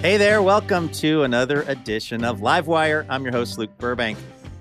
Hey 0.00 0.16
there, 0.16 0.42
welcome 0.42 0.88
to 0.90 1.24
another 1.24 1.62
edition 1.62 2.24
of 2.24 2.38
Livewire. 2.38 3.04
I'm 3.08 3.24
your 3.24 3.32
host, 3.32 3.58
Luke 3.58 3.76
Burbank. 3.78 4.16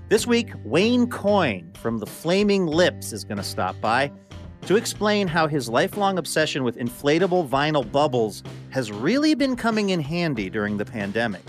This 0.09 0.25
week, 0.25 0.49
Wayne 0.63 1.07
Coyne 1.11 1.71
from 1.73 1.99
the 1.99 2.07
Flaming 2.07 2.65
Lips 2.65 3.13
is 3.13 3.23
going 3.23 3.37
to 3.37 3.43
stop 3.43 3.79
by 3.79 4.11
to 4.65 4.77
explain 4.77 5.27
how 5.27 5.45
his 5.45 5.69
lifelong 5.69 6.17
obsession 6.17 6.63
with 6.63 6.75
inflatable 6.77 7.47
vinyl 7.47 7.89
bubbles 7.91 8.41
has 8.71 8.91
really 8.91 9.35
been 9.35 9.55
coming 9.55 9.91
in 9.91 9.99
handy 9.99 10.49
during 10.49 10.77
the 10.77 10.85
pandemic. 10.85 11.43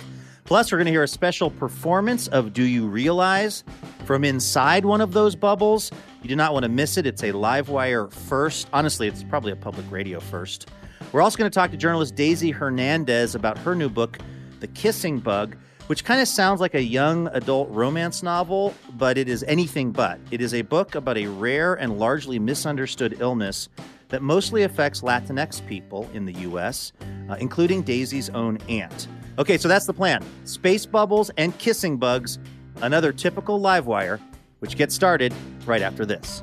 Plus, 0.45 0.71
we're 0.71 0.77
going 0.77 0.85
to 0.85 0.93
hear 0.93 1.05
a 1.05 1.09
special 1.09 1.51
performance 1.51 2.29
of 2.29 2.53
Do 2.53 2.65
You 2.65 2.87
Realize 2.87 3.65
from 4.05 4.23
inside 4.23 4.85
one 4.85 5.01
of 5.01 5.13
those 5.15 5.35
bubbles. 5.35 5.91
You 6.23 6.29
do 6.29 6.37
not 6.37 6.53
want 6.53 6.65
to 6.65 6.69
miss 6.69 6.99
it. 6.99 7.07
It's 7.07 7.23
a 7.23 7.33
Livewire 7.33 8.13
first. 8.13 8.69
Honestly, 8.75 9.09
it's 9.09 9.23
probably 9.23 9.53
a 9.53 9.57
public 9.57 9.91
radio 9.91 10.21
first. 10.21 10.69
We're 11.13 11.23
also 11.23 11.39
going 11.39 11.51
to 11.51 11.55
talk 11.55 11.71
to 11.71 11.77
journalist 11.77 12.15
Daisy 12.15 12.51
Hernandez 12.51 13.35
about 13.35 13.59
her 13.59 13.75
new 13.75 13.89
book, 13.89 14.19
The 14.61 14.69
Kissing 14.69 15.21
Bug, 15.21 15.57
which 15.89 16.05
kind 16.05 16.21
of 16.21 16.29
sounds 16.29 16.61
like 16.61 16.75
a 16.75 16.83
young 16.83 17.29
adult 17.29 17.71
romance 17.71 18.23
novel, 18.23 18.75
but 18.95 19.17
it 19.17 19.29
is 19.29 19.43
anything 19.45 19.91
but. 19.91 20.21
It 20.31 20.41
is 20.41 20.53
a 20.53 20.63
book 20.63 20.95
about 20.95 21.17
a 21.17 21.27
rare 21.27 21.75
and 21.75 21.99
largely 21.99 22.39
misunderstood 22.39 23.17
illness 23.21 23.71
that 24.09 24.23
mostly 24.23 24.65
affects 24.65 25.01
Latinx 25.01 25.67
people 25.67 26.09
in 26.13 26.27
the 26.27 26.33
U.S., 26.33 26.93
uh, 27.31 27.37
including 27.41 27.83
Daisy's 27.83 28.29
own 28.31 28.59
aunt. 28.69 29.09
Okay, 29.39 29.57
so 29.57 29.69
that's 29.69 29.87
the 29.87 29.95
plan 29.95 30.23
space 30.45 30.85
bubbles 30.85 31.31
and 31.37 31.57
kissing 31.59 31.97
bugs, 31.97 32.39
another 32.83 33.13
typical 33.13 33.61
Livewire, 33.61 34.21
which 34.59 34.77
gets 34.77 34.95
started 34.95 35.33
right 35.65 35.83
after 35.83 36.05
this. 36.05 36.43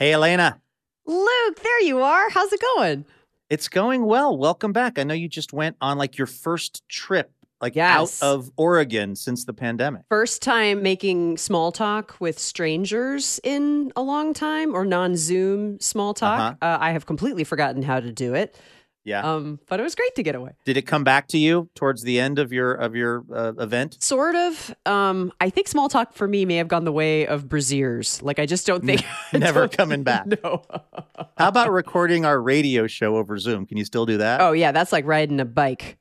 Hey, 0.00 0.14
Elena. 0.14 0.58
Luke, 1.04 1.60
there 1.62 1.80
you 1.82 2.00
are. 2.00 2.30
How's 2.30 2.54
it 2.54 2.60
going? 2.74 3.04
It's 3.50 3.68
going 3.68 4.06
well. 4.06 4.34
Welcome 4.34 4.72
back. 4.72 4.98
I 4.98 5.02
know 5.04 5.12
you 5.12 5.28
just 5.28 5.52
went 5.52 5.76
on 5.82 5.98
like 5.98 6.16
your 6.16 6.26
first 6.26 6.82
trip, 6.88 7.30
like 7.60 7.76
Yes. 7.76 8.22
out 8.22 8.26
of 8.26 8.50
Oregon 8.56 9.14
since 9.14 9.44
the 9.44 9.52
pandemic. 9.52 10.04
First 10.08 10.40
time 10.40 10.82
making 10.82 11.36
small 11.36 11.70
talk 11.70 12.16
with 12.18 12.38
strangers 12.38 13.40
in 13.44 13.92
a 13.94 14.00
long 14.00 14.32
time 14.32 14.74
or 14.74 14.86
non 14.86 15.16
Zoom 15.16 15.78
small 15.80 16.14
talk. 16.14 16.56
uh 16.62 16.78
I 16.80 16.92
have 16.92 17.04
completely 17.04 17.44
forgotten 17.44 17.82
how 17.82 18.00
to 18.00 18.10
do 18.10 18.32
it. 18.32 18.58
Yeah. 19.02 19.22
Um, 19.22 19.58
but 19.66 19.80
it 19.80 19.82
was 19.82 19.94
great 19.94 20.14
to 20.16 20.22
get 20.22 20.34
away. 20.34 20.52
Did 20.66 20.76
it 20.76 20.82
come 20.82 21.04
back 21.04 21.26
to 21.28 21.38
you 21.38 21.70
towards 21.74 22.02
the 22.02 22.20
end 22.20 22.38
of 22.38 22.52
your 22.52 22.72
of 22.74 22.94
your 22.94 23.24
uh, 23.34 23.54
event? 23.58 23.96
Sort 24.02 24.34
of. 24.36 24.74
Um, 24.84 25.32
I 25.40 25.48
think 25.48 25.68
small 25.68 25.88
talk 25.88 26.12
for 26.12 26.28
me 26.28 26.44
may 26.44 26.56
have 26.56 26.68
gone 26.68 26.84
the 26.84 26.92
way 26.92 27.26
of 27.26 27.48
braziers. 27.48 28.22
Like 28.22 28.38
I 28.38 28.44
just 28.46 28.66
don't 28.66 28.84
think 28.84 29.02
Never 29.32 29.60
don't- 29.60 29.72
coming 29.72 30.02
back. 30.02 30.26
No. 30.42 30.62
How 31.38 31.48
about 31.48 31.72
recording 31.72 32.24
our 32.26 32.40
radio 32.40 32.86
show 32.86 33.16
over 33.16 33.38
Zoom? 33.38 33.64
Can 33.66 33.78
you 33.78 33.84
still 33.86 34.04
do 34.04 34.18
that? 34.18 34.40
oh 34.42 34.52
yeah, 34.52 34.70
that's 34.72 34.92
like 34.92 35.06
riding 35.06 35.40
a 35.40 35.44
bike. 35.46 35.96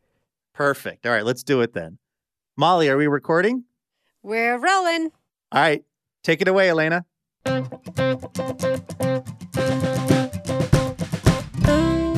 perfect. 0.53 1.05
All 1.05 1.11
right, 1.13 1.23
let's 1.25 1.43
do 1.43 1.61
it 1.61 1.73
then. 1.73 1.97
Molly, 2.57 2.89
are 2.89 2.97
we 2.97 3.07
recording? 3.07 3.63
We're 4.23 4.57
rolling. 4.57 5.11
All 5.53 5.61
right, 5.61 5.85
take 6.23 6.41
it 6.41 6.49
away, 6.49 6.69
Elena. 6.69 7.05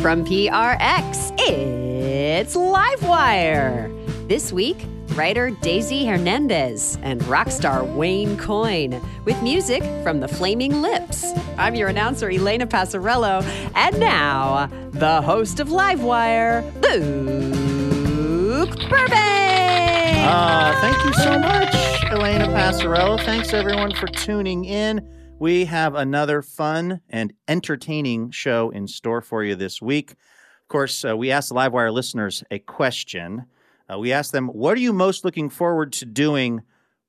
From 0.01 0.25
PRX, 0.25 1.31
it's 1.37 2.55
Livewire. 2.55 3.87
This 4.27 4.51
week, 4.51 4.83
writer 5.09 5.51
Daisy 5.61 6.07
Hernandez 6.07 6.97
and 7.03 7.23
rock 7.27 7.51
star 7.51 7.83
Wayne 7.83 8.35
Coyne 8.35 8.99
with 9.25 9.39
music 9.43 9.83
from 10.01 10.19
the 10.19 10.27
Flaming 10.27 10.81
Lips. 10.81 11.23
I'm 11.55 11.75
your 11.75 11.87
announcer, 11.87 12.31
Elena 12.31 12.65
Passarello, 12.65 13.43
and 13.75 13.99
now, 13.99 14.65
the 14.89 15.21
host 15.21 15.59
of 15.59 15.67
Livewire, 15.67 16.63
Luke 16.81 18.75
Burbank. 18.89 20.25
Uh, 20.27 20.81
thank 20.81 21.05
you 21.05 21.13
so 21.21 21.37
much, 21.37 21.75
Elena 22.05 22.47
Passarello. 22.47 23.23
Thanks 23.23 23.53
everyone 23.53 23.93
for 23.93 24.07
tuning 24.07 24.65
in. 24.65 25.07
We 25.41 25.65
have 25.65 25.95
another 25.95 26.43
fun 26.43 27.01
and 27.09 27.33
entertaining 27.47 28.29
show 28.29 28.69
in 28.69 28.87
store 28.87 29.23
for 29.23 29.43
you 29.43 29.55
this 29.55 29.81
week. 29.81 30.11
Of 30.11 30.67
course, 30.67 31.03
uh, 31.03 31.17
we 31.17 31.31
asked 31.31 31.49
the 31.49 31.55
Livewire 31.55 31.91
listeners 31.91 32.43
a 32.51 32.59
question. 32.59 33.47
Uh, 33.91 33.97
we 33.97 34.13
asked 34.13 34.33
them, 34.33 34.49
What 34.49 34.77
are 34.77 34.81
you 34.81 34.93
most 34.93 35.25
looking 35.25 35.49
forward 35.49 35.93
to 35.93 36.05
doing 36.05 36.61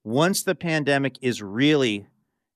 once 0.03 0.43
the 0.43 0.55
pandemic 0.55 1.19
is 1.21 1.43
really 1.43 2.07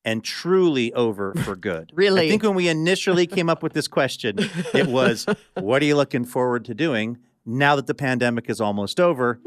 and 0.02 0.24
truly 0.24 0.94
over 0.94 1.34
for 1.34 1.54
good? 1.56 1.92
Really? 1.92 2.24
I 2.24 2.30
think 2.30 2.42
when 2.42 2.54
we 2.54 2.68
initially 2.68 3.26
came 3.26 3.50
up 3.50 3.62
with 3.62 3.74
this 3.74 3.86
question, 3.86 4.36
it 4.72 4.86
was, 4.86 5.26
What 5.58 5.82
are 5.82 5.84
you 5.84 5.96
looking 5.96 6.24
forward 6.24 6.64
to 6.64 6.74
doing 6.74 7.18
now 7.44 7.76
that 7.76 7.86
the 7.86 7.94
pandemic 7.94 8.48
is 8.48 8.62
almost 8.62 8.98
over? 8.98 9.42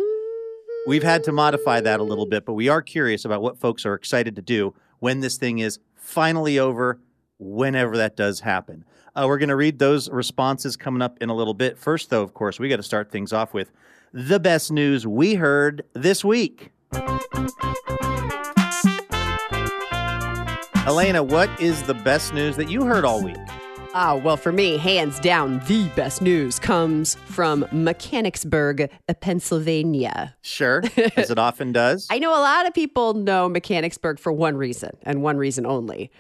We've 0.86 1.02
had 1.02 1.24
to 1.24 1.32
modify 1.32 1.82
that 1.82 2.00
a 2.00 2.04
little 2.04 2.28
bit, 2.28 2.46
but 2.46 2.54
we 2.54 2.70
are 2.70 2.84
curious 2.84 3.26
about 3.26 3.42
what 3.42 3.60
folks 3.60 3.84
are 3.84 3.96
excited 3.96 4.36
to 4.36 4.44
do 4.44 4.76
when 5.00 5.22
this 5.22 5.38
thing 5.38 5.60
is 5.60 5.80
finally 6.10 6.60
over, 6.60 7.00
whenever 7.38 7.98
that 7.98 8.18
does 8.18 8.42
happen. 8.42 8.84
Uh, 9.16 9.26
we're 9.28 9.38
going 9.38 9.50
to 9.50 9.56
read 9.56 9.80
those 9.80 10.10
responses 10.10 10.76
coming 10.76 11.02
up 11.02 11.18
in 11.22 11.30
a 11.30 11.36
little 11.36 11.54
bit. 11.54 11.78
First, 11.78 12.10
though, 12.10 12.24
of 12.24 12.34
course, 12.34 12.60
we 12.60 12.68
got 12.68 12.78
to 12.78 12.84
start 12.84 13.12
things 13.12 13.32
off 13.32 13.54
with 13.54 13.72
the 14.12 14.40
best 14.40 14.72
news 14.72 15.06
we 15.06 15.36
heard 15.36 15.84
this 15.94 16.26
week. 16.26 16.72
Elena, 20.86 21.22
what 21.22 21.50
is 21.62 21.84
the 21.84 21.94
best 22.04 22.34
news 22.34 22.58
that 22.58 22.70
you 22.70 22.86
heard 22.86 23.06
all 23.06 23.24
week? 23.24 23.38
Ah, 23.96 24.16
well, 24.24 24.38
for 24.38 24.52
me, 24.52 24.78
hands 24.78 25.20
down, 25.20 25.60
the 25.68 25.88
best 25.96 26.22
news 26.22 26.60
comes 26.60 27.16
from 27.26 27.66
Mechanicsburg, 27.72 28.88
Pennsylvania. 29.20 30.36
Sure, 30.42 30.84
as 31.18 31.32
it 31.32 31.40
often 31.40 31.72
does. 31.72 32.08
I 32.12 32.20
know 32.20 32.30
a 32.30 32.38
lot 32.40 32.68
of 32.68 32.74
people 32.76 33.16
know 33.16 33.50
Mechanicsburg 33.50 34.20
for 34.20 34.32
one 34.32 34.56
reason 34.58 34.92
and 35.04 35.24
one 35.24 35.38
reason 35.38 35.66
only 35.66 36.12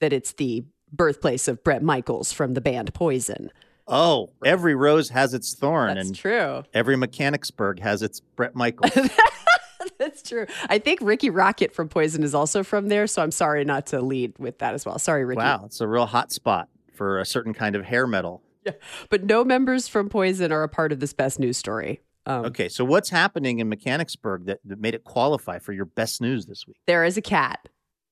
that 0.00 0.12
it's 0.14 0.32
the 0.32 0.64
birthplace 0.90 1.48
of 1.48 1.62
Bret 1.62 1.82
Michaels 1.82 2.32
from 2.32 2.54
the 2.54 2.62
band 2.62 2.94
Poison. 2.94 3.50
oh, 3.86 4.30
every 4.42 4.74
rose 4.74 5.10
has 5.10 5.34
its 5.34 5.54
thorn, 5.54 5.94
That's 5.96 6.08
and 6.08 6.16
true. 6.16 6.62
every 6.72 6.96
Mechanicsburg 6.96 7.80
has 7.80 8.02
its 8.02 8.20
Bret 8.20 8.54
Michaels. 8.54 8.92
That's 9.98 10.22
true. 10.22 10.46
I 10.70 10.78
think 10.78 11.00
Rikki 11.02 11.28
Rockett 11.28 11.72
from 11.72 11.88
Poison 11.90 12.22
is 12.22 12.34
also 12.34 12.62
from 12.62 12.88
there, 12.88 13.06
so 13.06 13.20
I'm 13.22 13.32
sorry 13.32 13.64
not 13.66 13.86
to 13.88 14.00
lead 14.00 14.32
with 14.38 14.60
that 14.60 14.72
as 14.72 14.86
well. 14.86 14.98
Sorry, 14.98 15.24
Rikki. 15.26 15.38
wow, 15.38 15.64
it's 15.66 15.80
a 15.82 15.86
real 15.88 16.06
hot 16.06 16.32
spot 16.32 16.68
for 16.98 17.18
a 17.18 17.24
certain 17.24 17.54
kind 17.54 17.74
of 17.76 17.84
hair 17.86 18.06
metal. 18.06 18.42
Yeah. 18.66 18.72
But 19.08 19.24
no 19.24 19.44
members 19.44 19.88
from 19.88 20.10
Poison 20.10 20.52
are 20.52 20.62
a 20.64 20.68
part 20.68 20.92
of 20.92 21.00
this 21.00 21.14
best 21.14 21.38
news 21.38 21.56
story. 21.56 22.02
Um, 22.26 22.44
Okay, 22.46 22.68
so 22.68 22.84
what's 22.84 23.08
happening 23.08 23.60
in 23.60 23.68
Mechanicsburg 23.70 24.44
that, 24.46 24.58
that 24.64 24.78
made 24.80 24.94
it 24.94 25.04
qualify 25.04 25.58
for 25.60 25.72
your 25.72 25.86
best 25.86 26.20
news 26.20 26.44
this 26.46 26.66
week? 26.66 26.76
There 26.86 27.04
is 27.04 27.16
a 27.16 27.22
cat. 27.22 27.68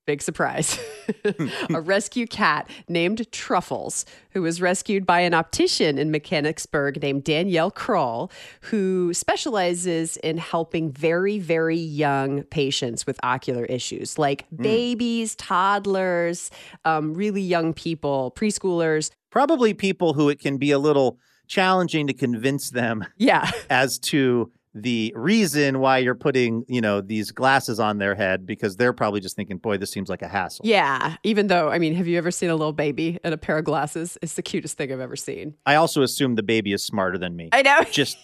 Big 0.07 0.23
surprise. 0.23 0.79
a 1.75 1.81
rescue 1.81 2.29
cat 2.29 2.71
named 2.89 3.31
Truffles, 3.33 4.05
who 4.31 4.43
was 4.43 4.63
rescued 4.63 5.05
by 5.05 5.21
an 5.21 5.35
optician 5.35 5.99
in 5.99 6.13
Mechanicsburg 6.13 7.03
named 7.03 7.25
Danielle 7.25 7.73
Crull, 7.73 8.31
who 8.63 9.13
specializes 9.13 10.17
in 10.19 10.39
helping 10.39 10.93
very, 10.93 11.41
very 11.41 11.77
young 11.77 12.45
patients 12.45 13.05
with 13.05 13.19
ocular 13.25 13.65
issues, 13.65 14.17
like 14.17 14.47
babies, 14.55 15.35
toddlers, 15.35 16.53
um, 16.85 17.13
really 17.15 17.43
young 17.43 17.75
people, 17.75 18.33
preschoolers. 18.37 19.11
Probably 19.31 19.75
people 19.75 20.15
who 20.15 20.29
it 20.29 20.39
can 20.39 20.57
be 20.57 20.71
a 20.71 20.79
little 20.79 21.19
challenging 21.49 22.07
to 22.07 22.13
convince 22.15 22.71
them 22.71 23.05
Yeah. 23.17 23.51
as 23.71 23.99
to 23.99 24.53
the 24.77 25.11
reason 25.17 25.79
why 25.79 25.97
you're 25.99 26.15
putting, 26.15 26.63
you 26.69 26.83
know, 26.83 27.01
these 27.01 27.31
glasses 27.31 27.81
on 27.81 27.97
their 27.97 28.15
head 28.15 28.45
because 28.45 28.77
they're 28.77 28.93
probably 28.93 29.21
just 29.21 29.35
thinking, 29.35 29.57
boy, 29.57 29.79
this 29.79 29.91
seems 29.91 30.11
like 30.11 30.21
a 30.21 30.29
hassle. 30.29 30.67
Yeah. 30.67 31.17
Even 31.23 31.47
though, 31.47 31.71
I 31.71 31.79
mean, 31.79 31.95
have 31.95 32.07
you 32.07 32.19
ever 32.19 32.31
seen 32.31 32.51
a 32.51 32.55
little 32.55 32.75
baby 32.75 33.19
in 33.25 33.33
a 33.33 33.39
pair 33.39 33.57
of 33.57 33.65
glasses? 33.65 34.19
It's 34.21 34.35
the 34.35 34.43
cutest 34.43 34.77
thing 34.77 34.93
I've 34.93 35.01
ever 35.01 35.17
seen. 35.17 35.55
I 35.65 35.77
also 35.77 36.03
assume 36.03 36.35
the 36.35 36.43
baby 36.43 36.75
is 36.75 36.85
smarter 36.85 37.17
than 37.17 37.35
me. 37.37 37.49
I 37.53 37.63
know. 37.63 37.81
Just 37.91 38.19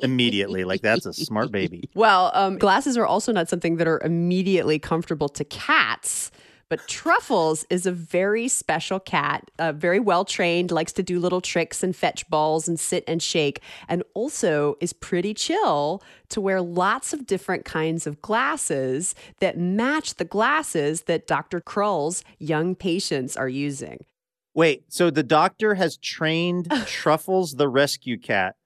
immediately. 0.00 0.62
Like, 0.62 0.82
that's 0.82 1.04
a 1.04 1.12
smart 1.12 1.50
baby. 1.50 1.90
Well, 1.96 2.30
um, 2.34 2.58
glasses 2.58 2.96
are 2.98 3.06
also 3.06 3.32
not 3.32 3.48
something 3.48 3.76
that 3.76 3.88
are 3.88 4.00
immediately 4.04 4.78
comfortable 4.78 5.28
to 5.30 5.44
cats. 5.44 6.30
But 6.68 6.88
Truffles 6.88 7.64
is 7.70 7.86
a 7.86 7.92
very 7.92 8.48
special 8.48 8.98
cat, 8.98 9.50
uh, 9.58 9.70
very 9.70 10.00
well 10.00 10.24
trained, 10.24 10.72
likes 10.72 10.92
to 10.94 11.02
do 11.02 11.20
little 11.20 11.40
tricks 11.40 11.82
and 11.82 11.94
fetch 11.94 12.28
balls 12.28 12.66
and 12.66 12.78
sit 12.78 13.04
and 13.06 13.22
shake, 13.22 13.60
and 13.88 14.02
also 14.14 14.76
is 14.80 14.92
pretty 14.92 15.32
chill 15.32 16.02
to 16.30 16.40
wear 16.40 16.60
lots 16.60 17.12
of 17.12 17.26
different 17.26 17.64
kinds 17.64 18.04
of 18.04 18.20
glasses 18.20 19.14
that 19.38 19.56
match 19.56 20.14
the 20.16 20.24
glasses 20.24 21.02
that 21.02 21.28
Dr. 21.28 21.60
Crull's 21.60 22.24
young 22.38 22.74
patients 22.74 23.36
are 23.36 23.48
using. 23.48 24.04
Wait, 24.52 24.84
so 24.88 25.10
the 25.10 25.22
doctor 25.22 25.74
has 25.74 25.96
trained 25.96 26.68
Truffles, 26.86 27.54
the 27.54 27.68
rescue 27.68 28.18
cat, 28.18 28.56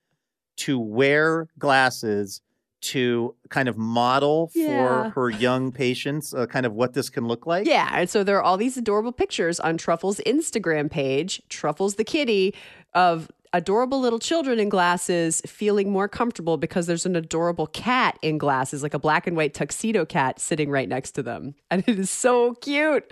to 0.57 0.79
wear 0.79 1.49
glasses 1.59 2.41
to 2.81 3.35
kind 3.49 3.69
of 3.69 3.77
model 3.77 4.51
Yeah. 4.55 5.11
for 5.11 5.11
her 5.11 5.31
young 5.31 5.73
patients, 5.73 6.33
uh, 6.35 6.47
kind 6.47 6.65
of 6.67 6.73
what 6.73 6.95
this 6.95 7.09
can 7.11 7.27
look 7.27 7.47
like? 7.47 7.67
Yeah, 7.67 7.89
and 7.93 8.09
so 8.09 8.25
there 8.25 8.37
are 8.39 8.43
all 8.43 8.57
these 8.57 8.77
adorable 8.77 9.13
pictures 9.13 9.61
on 9.61 9.77
Truffle's 9.77 10.21
Instagram 10.27 10.91
page, 10.91 11.43
Truffles 11.49 11.97
the 11.97 12.05
kitty, 12.05 12.55
of 12.95 13.29
adorable 13.53 13.99
little 14.01 14.21
children 14.21 14.61
in 14.61 14.69
glasses 14.69 15.43
feeling 15.45 15.91
more 15.91 16.07
comfortable 16.07 16.57
because 16.57 16.87
there's 16.87 17.05
an 17.05 17.17
adorable 17.17 17.67
cat 17.67 18.17
in 18.23 18.39
glasses, 18.39 18.81
like 18.83 18.95
a 18.95 18.99
black 18.99 19.27
and 19.27 19.37
white 19.37 19.53
tuxedo 19.55 20.05
cat 20.05 20.39
sitting 20.39 20.71
right 20.71 20.89
next 20.89 21.11
to 21.13 21.23
them. 21.23 21.55
And 21.71 21.83
it 21.87 21.99
is 21.99 22.11
so 22.11 22.55
cute. 22.55 23.05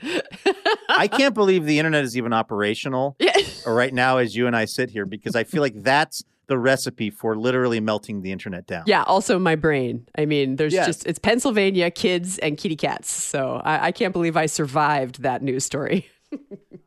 I 0.88 1.08
can't 1.12 1.34
believe 1.34 1.64
the 1.64 1.78
internet 1.78 2.04
is 2.04 2.16
even 2.16 2.32
operational 2.32 3.16
Yeah. 3.18 3.32
right 3.66 3.92
now 3.92 4.18
as 4.18 4.36
you 4.36 4.46
and 4.46 4.54
I 4.56 4.64
sit 4.66 4.90
here 4.90 5.06
because 5.06 5.34
I 5.34 5.42
feel 5.44 5.60
like 5.60 5.74
that's 5.82 6.22
the 6.48 6.58
recipe 6.58 7.10
for 7.10 7.36
literally 7.36 7.78
melting 7.80 8.22
the 8.22 8.32
internet 8.32 8.66
down. 8.66 8.84
Yeah, 8.86 9.02
also 9.04 9.38
my 9.38 9.54
brain. 9.54 10.08
I 10.16 10.24
mean, 10.26 10.56
there's 10.56 10.72
Yes. 10.72 10.86
just, 10.86 11.06
it's 11.06 11.18
Pennsylvania, 11.18 11.90
kids, 11.90 12.38
and 12.38 12.56
kitty 12.58 12.74
cats. 12.76 13.10
So 13.12 13.60
I, 13.64 13.86
I 13.88 13.92
can't 13.92 14.12
believe 14.12 14.36
I 14.36 14.46
survived 14.46 15.22
that 15.22 15.42
news 15.42 15.64
story. 15.64 16.08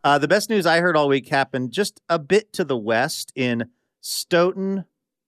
Uh, 0.04 0.18
the 0.18 0.28
best 0.28 0.50
news 0.50 0.66
I 0.66 0.80
heard 0.80 0.98
all 0.98 1.08
week 1.08 1.28
happened 1.30 1.72
just 1.72 2.02
a 2.10 2.18
bit 2.18 2.52
to 2.54 2.64
the 2.64 2.76
west 2.76 3.32
in 3.36 3.66
Stoughton, 4.00 4.86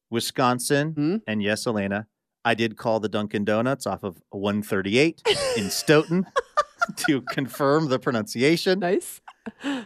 Wisconsin. 0.09 0.93
Hmm? 0.93 1.15
And 1.27 1.43
yes, 1.43 1.67
Elena, 1.67 2.07
I 2.43 2.55
did 2.55 2.75
call 2.75 2.99
the 2.99 3.07
Dunkin' 3.09 3.45
Donuts 3.45 3.85
off 3.85 4.01
of 4.03 4.19
138 4.31 5.21
in 5.57 5.69
Stoughton 5.69 6.25
to 7.07 7.21
confirm 7.21 7.89
the 7.89 7.99
pronunciation. 7.99 8.79
Nice. 8.79 9.21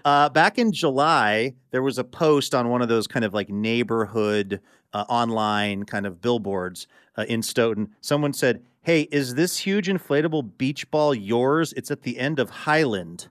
Uh, 0.06 0.30
back 0.30 0.57
in 0.57 0.71
July, 0.71 1.54
there 1.71 1.81
was 1.81 1.98
a 1.98 2.04
post 2.04 2.54
on 2.56 2.69
one 2.69 2.81
of 2.81 2.88
those 2.88 3.07
kind 3.07 3.25
of 3.25 3.33
like 3.33 3.50
neighborhood 3.50 4.62
uh, 4.94 5.06
online 5.09 5.83
kind 5.83 6.06
of 6.06 6.21
billboards 6.21 6.88
uh, 7.18 7.25
in 7.27 7.42
Stoughton. 7.42 7.89
Someone 8.01 8.33
said, 8.33 8.63
Hey, 8.81 9.01
is 9.12 9.36
this 9.36 9.57
huge 9.57 9.88
inflatable 9.88 10.57
beach 10.57 10.89
ball 10.92 11.13
yours? 11.13 11.74
It's 11.74 11.92
at 11.92 12.04
the 12.04 12.19
end 12.19 12.39
of 12.39 12.50
Highland. 12.50 13.27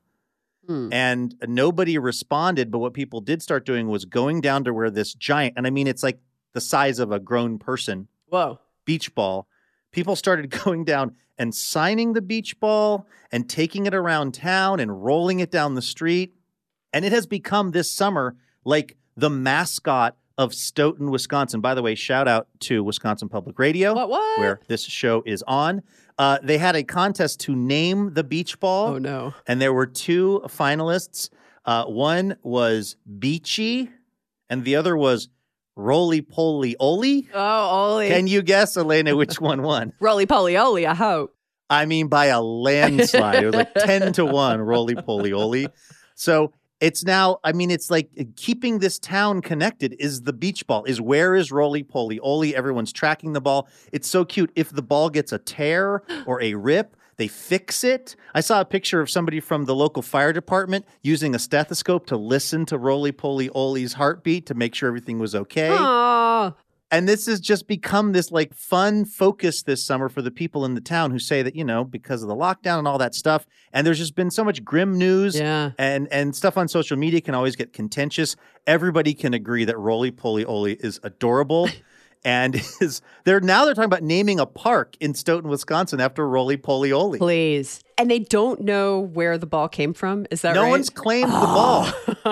Hmm. 0.67 0.93
And 0.93 1.35
nobody 1.47 1.97
responded. 1.97 2.71
But 2.71 2.79
what 2.79 2.93
people 2.93 3.21
did 3.21 3.41
start 3.43 3.65
doing 3.65 3.89
was 3.89 4.05
going 4.05 4.41
down 4.41 4.65
to 4.65 4.75
where 4.75 4.91
this 4.91 5.15
giant, 5.15 5.55
and 5.57 5.67
I 5.67 5.71
mean, 5.71 5.87
it's 5.87 6.03
like 6.03 6.19
the 6.53 6.61
size 6.61 6.99
of 6.99 7.13
a 7.13 7.19
grown 7.19 7.59
person 7.59 8.09
Whoa. 8.29 8.59
beach 8.85 9.15
ball. 9.15 9.49
People 9.97 10.15
started 10.15 10.51
going 10.65 10.85
down 10.85 11.17
and 11.39 11.55
signing 11.55 12.13
the 12.13 12.21
beach 12.21 12.61
ball 12.61 13.07
and 13.33 13.49
taking 13.49 13.87
it 13.87 13.95
around 13.95 14.35
town 14.35 14.79
and 14.79 15.03
rolling 15.03 15.41
it 15.41 15.51
down 15.51 15.75
the 15.75 15.81
street. 15.81 16.35
And 16.93 17.03
it 17.03 17.13
has 17.13 17.27
become 17.27 17.71
this 17.71 17.91
summer 17.91 18.37
like 18.63 18.97
the 19.17 19.31
mascot 19.31 20.17
of 20.37 20.53
Stoughton, 20.53 21.11
Wisconsin. 21.11 21.63
By 21.63 21.75
the 21.75 21.81
way, 21.81 21.95
shout 21.95 22.29
out 22.29 22.47
to 22.61 22.85
Wisconsin 22.85 23.31
Public 23.31 23.59
Radio, 23.59 23.95
What, 23.95 24.11
what? 24.11 24.39
where 24.39 24.61
this 24.69 24.85
show 24.85 25.23
is 25.25 25.43
on. 25.47 25.83
Uh, 26.19 26.39
they 26.43 26.59
had 26.59 26.77
a 26.77 26.83
contest 26.85 27.41
to 27.41 27.57
name 27.57 28.13
the 28.13 28.23
beach 28.25 28.61
ball, 28.61 28.89
Oh, 28.97 28.99
no. 28.99 29.33
and 29.47 29.63
there 29.63 29.73
were 29.73 29.87
two 29.87 30.43
finalists. 30.49 31.31
Uh, 31.65 31.85
one 31.87 32.37
was 32.43 32.97
Beachy, 33.19 33.89
and 34.51 34.63
the 34.63 34.77
other 34.77 34.95
was 34.95 35.31
Roly 35.77 36.23
Poly 36.23 36.75
oh, 36.81 36.89
Oly. 36.89 37.29
Oh, 37.33 37.39
Ollie. 37.39 38.09
Can 38.09 38.27
you 38.27 38.43
guess, 38.43 38.77
Elena, 38.77 39.15
which 39.15 39.41
one 39.41 39.63
won? 39.63 39.93
Roly 40.01 40.27
poly 40.27 40.57
oly, 40.57 40.87
I 40.87 40.95
hope. 40.95 41.35
I 41.69 41.85
mean, 41.85 42.09
by 42.09 42.27
a 42.27 42.41
landslide. 42.41 43.43
It 43.43 43.47
was 43.47 43.55
like 43.55 43.75
10 43.75 44.13
to 44.15 44.25
1, 44.25 44.61
roly 44.61 44.95
poly 44.95 45.33
oly. 45.33 45.67
So 46.15 46.53
it's 46.81 47.05
now, 47.05 47.39
I 47.43 47.53
mean, 47.53 47.71
it's 47.71 47.91
like 47.91 48.09
keeping 48.37 48.79
this 48.79 48.99
town 48.99 49.43
connected 49.43 49.97
is 49.99 50.23
the 50.23 50.33
beach 50.33 50.67
ball, 50.67 50.85
is 50.85 51.01
where 51.01 51.35
is 51.35 51.51
roly 51.51 51.83
poly 51.83 52.21
oly? 52.21 52.55
Everyone's 52.55 52.93
tracking 52.93 53.33
the 53.33 53.41
ball. 53.41 53.69
It's 53.93 54.09
so 54.09 54.25
cute. 54.25 54.53
If 54.55 54.71
the 54.71 54.83
ball 54.83 55.11
gets 55.11 55.33
a 55.33 55.39
tear 55.39 56.03
or 56.27 56.41
a 56.41 56.55
rip, 56.55 56.97
they 57.19 57.29
fix 57.29 57.83
it. 57.83 58.15
I 58.35 58.41
saw 58.41 58.61
a 58.61 58.65
picture 58.65 59.01
of 59.01 59.09
somebody 59.11 59.41
from 59.41 59.65
the 59.65 59.75
local 59.75 60.03
fire 60.03 60.33
department 60.33 60.85
using 61.03 61.35
a 61.35 61.39
stethoscope 61.39 62.07
to 62.07 62.17
listen 62.17 62.67
to 62.67 62.79
roly 62.79 63.13
poly 63.13 63.49
oly's 63.55 63.95
heartbeat 63.95 64.47
to 64.47 64.55
make 64.55 64.75
sure 64.75 64.89
everything 64.89 65.19
was 65.19 65.35
okay. 65.35 65.71
Aw. 65.71 66.55
And 66.91 67.09
this 67.09 67.27
has 67.27 67.41
just 67.41 67.67
become 67.67 68.13
this 68.13 68.31
like 68.31 68.55
fun 68.55 69.05
focus 69.07 69.63
this 69.65 69.85
summer 69.85 70.09
for 70.09 70.23
the 70.23 70.31
people 70.31 70.65
in 70.65 70.75
the 70.75 70.81
town 70.81 71.11
who 71.11 71.19
say 71.19 71.43
that, 71.43 71.57
you 71.57 71.65
know, 71.65 71.83
because 71.85 72.23
of 72.23 72.29
the 72.29 72.37
lockdown 72.37 72.79
and 72.79 72.87
all 72.87 72.99
that 72.99 73.13
stuff. 73.15 73.45
And 73.73 73.85
there's 73.85 73.99
just 73.99 74.15
been 74.15 74.31
so 74.31 74.45
much 74.45 74.63
grim 74.65 74.97
news 74.97 75.37
Yeah. 75.37 75.73
and 75.79 76.07
and 76.13 76.37
stuff 76.37 76.57
on 76.57 76.69
social 76.69 76.97
media 76.97 77.21
can 77.21 77.35
always 77.35 77.57
get 77.57 77.73
contentious. 77.73 78.37
Everybody 78.69 79.15
can 79.15 79.35
agree 79.35 79.65
that 79.65 79.77
Roly 79.77 80.13
Poly 80.13 80.45
Oly 80.45 80.75
is 80.75 81.01
adorable. 81.03 81.69
And 82.25 82.57
is 82.81 83.03
they're 83.25 83.41
now 83.41 83.65
they're 83.65 83.75
talking 83.75 83.87
about 83.87 84.03
naming 84.03 84.41
a 84.41 84.47
park 84.47 84.97
in 85.01 85.15
Stoughton, 85.15 85.49
Wisconsin 85.49 86.01
after 86.01 86.29
Roly 86.29 86.57
Poly 86.57 86.93
Oly. 86.93 87.19
Please. 87.19 87.81
And 87.99 88.11
they 88.11 88.19
don't 88.19 88.61
know 88.61 89.01
where 89.01 89.39
the 89.39 89.47
ball 89.47 89.69
came 89.69 89.95
from. 89.95 90.27
Is 90.31 90.43
that 90.43 90.51
right? 90.51 90.55
No 90.57 90.63
right? 90.65 90.71
one's 90.71 90.91
claimed 90.91 91.33
the 91.33 91.37
ball 91.37 91.87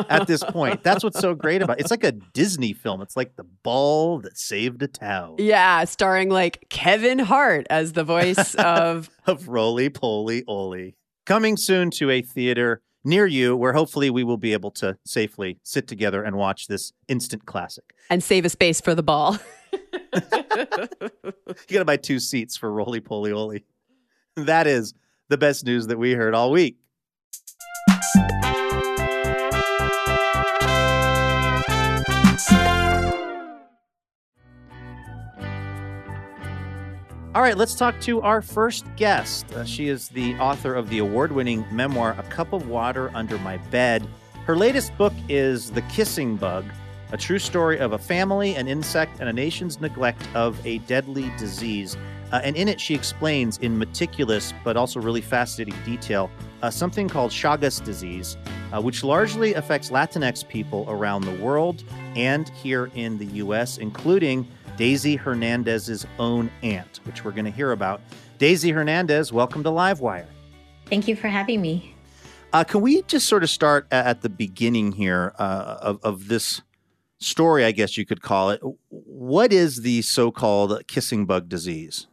at 0.10 0.26
this 0.26 0.44
point. 0.44 0.82
That's 0.82 1.02
what's 1.02 1.18
so 1.18 1.34
great 1.34 1.62
about 1.62 1.78
it. 1.78 1.82
It's 1.82 1.90
like 1.90 2.04
a 2.04 2.12
Disney 2.12 2.74
film. 2.74 3.00
It's 3.00 3.16
like 3.16 3.36
the 3.36 3.44
ball 3.44 4.18
that 4.20 4.36
saved 4.36 4.82
a 4.82 4.88
town. 4.88 5.36
Yeah, 5.38 5.84
starring 5.84 6.28
like 6.28 6.66
Kevin 6.68 7.18
Hart 7.18 7.66
as 7.70 7.94
the 7.94 8.04
voice 8.04 8.54
of 8.56 9.08
of 9.26 9.48
Roly 9.48 9.88
Poly 9.88 10.44
Oly. 10.46 10.96
Coming 11.24 11.56
soon 11.56 11.90
to 11.92 12.10
a 12.10 12.20
theater 12.20 12.82
near 13.04 13.26
you 13.26 13.56
where 13.56 13.72
hopefully 13.74 14.10
we 14.10 14.24
will 14.24 14.36
be 14.36 14.52
able 14.52 14.70
to 14.70 14.96
safely 15.06 15.58
sit 15.62 15.86
together 15.86 16.22
and 16.22 16.36
watch 16.36 16.66
this 16.66 16.92
instant 17.08 17.46
classic. 17.46 17.84
and 18.10 18.22
save 18.22 18.44
a 18.44 18.48
space 18.48 18.80
for 18.80 18.94
the 18.94 19.02
ball. 19.02 19.38
You 21.68 21.74
got 21.74 21.80
to 21.80 21.84
buy 21.84 21.96
two 21.96 22.18
seats 22.18 22.56
for 22.56 22.70
Roly 22.70 23.00
Poly 23.00 23.32
Oly. 23.32 23.64
That 24.36 24.66
is 24.66 24.94
the 25.28 25.38
best 25.38 25.64
news 25.64 25.86
that 25.88 25.98
we 25.98 26.12
heard 26.12 26.34
all 26.34 26.50
week. 26.50 26.78
All 37.34 37.42
right, 37.42 37.56
let's 37.56 37.74
talk 37.74 38.00
to 38.02 38.22
our 38.22 38.40
first 38.40 38.86
guest. 38.96 39.52
Uh, 39.52 39.64
she 39.64 39.88
is 39.88 40.08
the 40.08 40.34
author 40.36 40.74
of 40.74 40.88
the 40.88 40.98
award 40.98 41.32
winning 41.32 41.64
memoir, 41.72 42.14
A 42.16 42.22
Cup 42.24 42.52
of 42.52 42.68
Water 42.68 43.10
Under 43.12 43.38
My 43.38 43.56
Bed. 43.56 44.06
Her 44.46 44.56
latest 44.56 44.96
book 44.96 45.12
is 45.28 45.72
The 45.72 45.82
Kissing 45.82 46.36
Bug, 46.36 46.64
a 47.14 47.16
true 47.16 47.38
story 47.38 47.78
of 47.78 47.92
a 47.92 47.98
family, 47.98 48.56
an 48.56 48.66
insect, 48.66 49.20
and 49.20 49.28
a 49.28 49.32
nation's 49.32 49.80
neglect 49.80 50.20
of 50.34 50.58
a 50.66 50.78
deadly 50.78 51.30
disease. 51.38 51.96
Uh, 52.32 52.40
and 52.42 52.56
in 52.56 52.66
it, 52.66 52.80
she 52.80 52.92
explains 52.92 53.56
in 53.58 53.78
meticulous 53.78 54.52
but 54.64 54.76
also 54.76 55.00
really 55.00 55.20
fascinating 55.20 55.76
detail 55.84 56.28
uh, 56.62 56.70
something 56.70 57.08
called 57.08 57.30
Chagas 57.30 57.82
disease, 57.84 58.36
uh, 58.72 58.82
which 58.82 59.04
largely 59.04 59.54
affects 59.54 59.90
Latinx 59.90 60.46
people 60.48 60.86
around 60.88 61.22
the 61.22 61.34
world 61.36 61.84
and 62.16 62.48
here 62.48 62.90
in 62.96 63.16
the 63.16 63.26
U.S., 63.26 63.78
including 63.78 64.44
Daisy 64.76 65.14
Hernandez's 65.14 66.04
own 66.18 66.50
aunt, 66.64 66.98
which 67.04 67.24
we're 67.24 67.30
going 67.30 67.44
to 67.44 67.52
hear 67.52 67.70
about. 67.70 68.00
Daisy 68.38 68.72
Hernandez, 68.72 69.32
welcome 69.32 69.62
to 69.62 69.70
Livewire. 69.70 70.26
Thank 70.86 71.06
you 71.06 71.14
for 71.14 71.28
having 71.28 71.62
me. 71.62 71.94
Uh, 72.52 72.64
can 72.64 72.80
we 72.80 73.02
just 73.02 73.28
sort 73.28 73.44
of 73.44 73.50
start 73.50 73.86
at 73.92 74.22
the 74.22 74.28
beginning 74.28 74.90
here 74.90 75.32
uh, 75.38 75.78
of, 75.80 76.00
of 76.02 76.26
this 76.26 76.60
story, 77.24 77.64
I 77.64 77.72
guess 77.72 77.96
you 77.96 78.06
could 78.06 78.22
call 78.22 78.50
it? 78.50 78.60
What 78.88 79.52
is 79.52 79.82
the 79.82 80.02
so 80.02 80.30
called 80.30 80.86
kissing 80.86 81.26
bug 81.26 81.48
disease? 81.48 82.06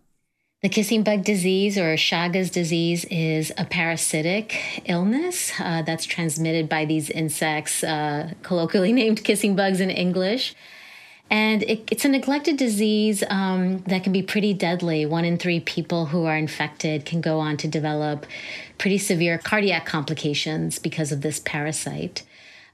The 0.61 0.69
kissing 0.69 1.01
bug 1.01 1.23
disease 1.23 1.75
or 1.75 1.95
Chagas 1.95 2.51
disease 2.51 3.03
is 3.05 3.51
a 3.57 3.65
parasitic 3.65 4.83
illness 4.85 5.51
uh, 5.59 5.81
that's 5.81 6.05
transmitted 6.05 6.69
by 6.69 6.85
these 6.85 7.09
insects, 7.09 7.83
uh, 7.83 8.33
colloquially 8.43 8.93
named 9.01 9.23
kissing 9.23 9.55
bugs 9.55 9.79
in 9.79 9.89
English. 9.89 10.53
And 11.31 11.63
it, 11.63 11.87
it's 11.89 12.05
a 12.05 12.09
neglected 12.09 12.57
disease 12.57 13.23
um, 13.29 13.79
that 13.87 14.03
can 14.03 14.11
be 14.11 14.21
pretty 14.21 14.53
deadly. 14.53 15.05
One 15.05 15.25
in 15.25 15.37
three 15.37 15.61
people 15.61 16.07
who 16.07 16.25
are 16.25 16.37
infected 16.37 17.05
can 17.05 17.21
go 17.21 17.39
on 17.39 17.57
to 17.57 17.67
develop 17.67 18.27
pretty 18.77 18.97
severe 18.99 19.39
cardiac 19.39 19.85
complications 19.85 20.77
because 20.77 21.11
of 21.11 21.21
this 21.21 21.39
parasite. 21.39 22.21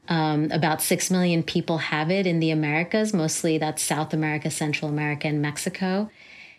Um, 0.09 0.51
about 0.51 0.81
6 0.81 1.11
million 1.11 1.43
people 1.43 1.77
have 1.77 2.09
it 2.11 2.25
in 2.25 2.39
the 2.39 2.51
Americas, 2.51 3.13
mostly 3.13 3.57
that's 3.57 3.83
South 3.83 4.13
America, 4.13 4.49
Central 4.49 4.89
America, 4.89 5.27
and 5.27 5.41
Mexico. 5.41 6.09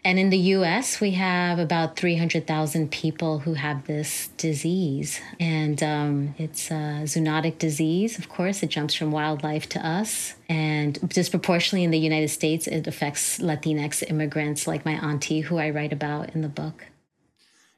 And 0.05 0.19
in 0.19 0.31
the 0.31 0.39
US, 0.39 1.01
we 1.01 1.11
have 1.13 1.59
about 1.59 1.97
300,000 1.97 2.91
people 2.91 3.41
who 3.41 3.55
have 3.55 3.87
this 3.87 4.29
disease. 4.37 5.21
And 5.41 5.83
um, 5.83 6.35
it's 6.39 6.71
a 6.71 7.03
zoonotic 7.05 7.59
disease, 7.59 8.19
of 8.19 8.29
course. 8.29 8.63
It 8.63 8.69
jumps 8.69 8.95
from 8.95 9.11
wildlife 9.11 9.69
to 9.71 9.87
us. 9.87 10.35
And 10.49 10.99
disproportionately 11.11 11.85
in 11.85 11.91
the 11.91 11.99
United 11.99 12.29
States, 12.29 12.67
it 12.67 12.87
affects 12.87 13.39
Latinx 13.39 14.09
immigrants 14.09 14.67
like 14.67 14.85
my 14.85 14.93
auntie, 14.93 15.41
who 15.41 15.59
I 15.59 15.71
write 15.71 15.93
about 15.93 16.35
in 16.35 16.43
the 16.43 16.49
book. 16.49 16.87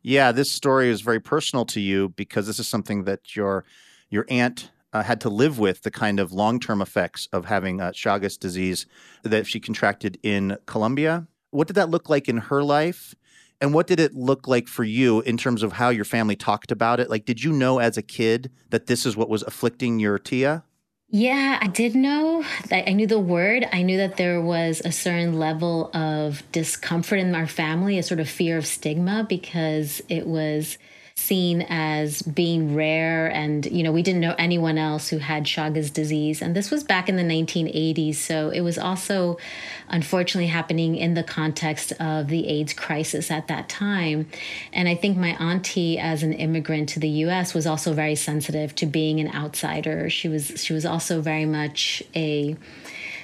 Yeah, 0.03 0.33
this 0.33 0.53
story 0.53 0.89
is 0.89 1.00
very 1.00 1.21
personal 1.21 1.65
to 1.67 1.81
you 1.81 2.11
because 2.11 2.47
this 2.47 2.59
is 2.59 2.69
something 2.69 3.05
that 3.05 3.35
your 3.35 3.65
your 4.09 4.25
aunt 4.29 4.71
uh, 4.92 5.02
had 5.02 5.20
to 5.23 5.28
live 5.28 5.59
with 5.59 5.82
the 5.82 5.90
kind 5.90 6.20
of 6.20 6.32
long 6.32 6.61
term 6.61 6.82
effects 6.82 7.28
of 7.32 7.47
having 7.47 7.80
uh, 7.80 7.90
Chagas 7.90 8.38
disease 8.38 8.87
that 9.23 9.47
she 9.47 9.61
contracted 9.61 10.18
in 10.23 10.56
Colombia 10.66 11.26
what 11.50 11.66
did 11.66 11.75
that 11.75 11.90
look 11.90 12.09
like 12.09 12.28
in 12.28 12.37
her 12.37 12.62
life? 12.62 13.14
And 13.61 13.75
what 13.75 13.87
did 13.87 14.00
it 14.00 14.14
look 14.14 14.49
like 14.49 14.68
for 14.68 14.85
you 14.85 15.20
in 15.20 15.37
terms 15.37 15.62
of 15.62 15.73
how 15.73 15.90
your 15.90 16.06
family 16.06 16.37
talked 16.37 16.73
about 16.73 16.99
it? 16.99 17.11
Like, 17.11 17.26
did 17.26 17.44
you 17.44 17.52
know 17.52 17.78
as 17.78 17.99
a 17.99 18.02
kid 18.02 18.50
that 18.70 18.87
this 18.87 19.04
is 19.04 19.16
what 19.16 19.28
was 19.28 19.42
afflicting 19.42 19.99
your 19.99 20.18
Tia? 20.18 20.64
Yeah, 21.09 21.59
I 21.61 21.66
did 21.66 21.94
know. 21.94 22.44
that 22.68 22.88
I 22.88 22.92
knew 22.92 23.06
the 23.06 23.18
word. 23.18 23.66
I 23.70 23.82
knew 23.82 23.99
that 23.99 24.16
there 24.16 24.40
was 24.40 24.80
a 24.85 24.92
certain 24.92 25.38
level 25.38 25.90
of 25.94 26.42
discomfort 26.52 27.18
in 27.18 27.35
our 27.35 27.49
family, 27.49 27.99
a 27.99 28.02
sort 28.02 28.20
of 28.20 28.30
fear 28.30 28.56
of 28.56 28.66
stigma, 28.66 29.26
because 29.28 30.00
it 30.09 30.26
was 30.26 30.78
seen 31.21 31.62
as 31.69 32.23
being 32.23 32.75
rare 32.75 33.29
and 33.29 33.67
you 33.67 33.83
know 33.83 33.93
we 33.93 34.03
didn't 34.03 34.21
know 34.21 34.35
anyone 34.39 34.79
else 34.79 35.09
who 35.09 35.19
had 35.19 35.45
Chagas 35.45 35.93
disease. 35.93 36.41
And 36.43 36.57
this 36.57 36.71
was 36.71 36.83
back 36.83 37.09
in 37.09 37.17
the 37.17 37.23
1980s 37.23 38.17
so 38.17 38.50
it 38.50 38.62
was 38.62 38.79
also 38.79 39.39
unfortunately 39.89 40.49
happening 40.49 40.97
in 40.97 41.15
the 41.15 41.23
context 41.23 41.93
of 42.00 42.29
the 42.29 42.49
AIDS 42.49 42.73
crisis 42.73 43.31
at 43.31 43.49
that 43.49 43.69
time. 43.69 44.29
And 44.73 44.89
I 44.89 44.95
think 44.95 45.17
my 45.17 45.37
auntie 45.39 45.99
as 45.99 46.23
an 46.23 46.33
immigrant 46.33 46.89
to 46.91 47.00
the 47.00 47.09
US 47.25 47.55
was 47.55 47.67
also 47.67 47.93
very 47.93 48.15
sensitive 48.15 48.75
to 48.77 48.87
being 48.87 49.21
an 49.21 49.35
outsider. 49.35 50.09
She 50.09 50.29
was 50.29 50.62
she 50.65 50.73
was 50.73 50.87
also 50.87 51.21
very 51.21 51.47
much 51.47 52.03
a 52.15 52.57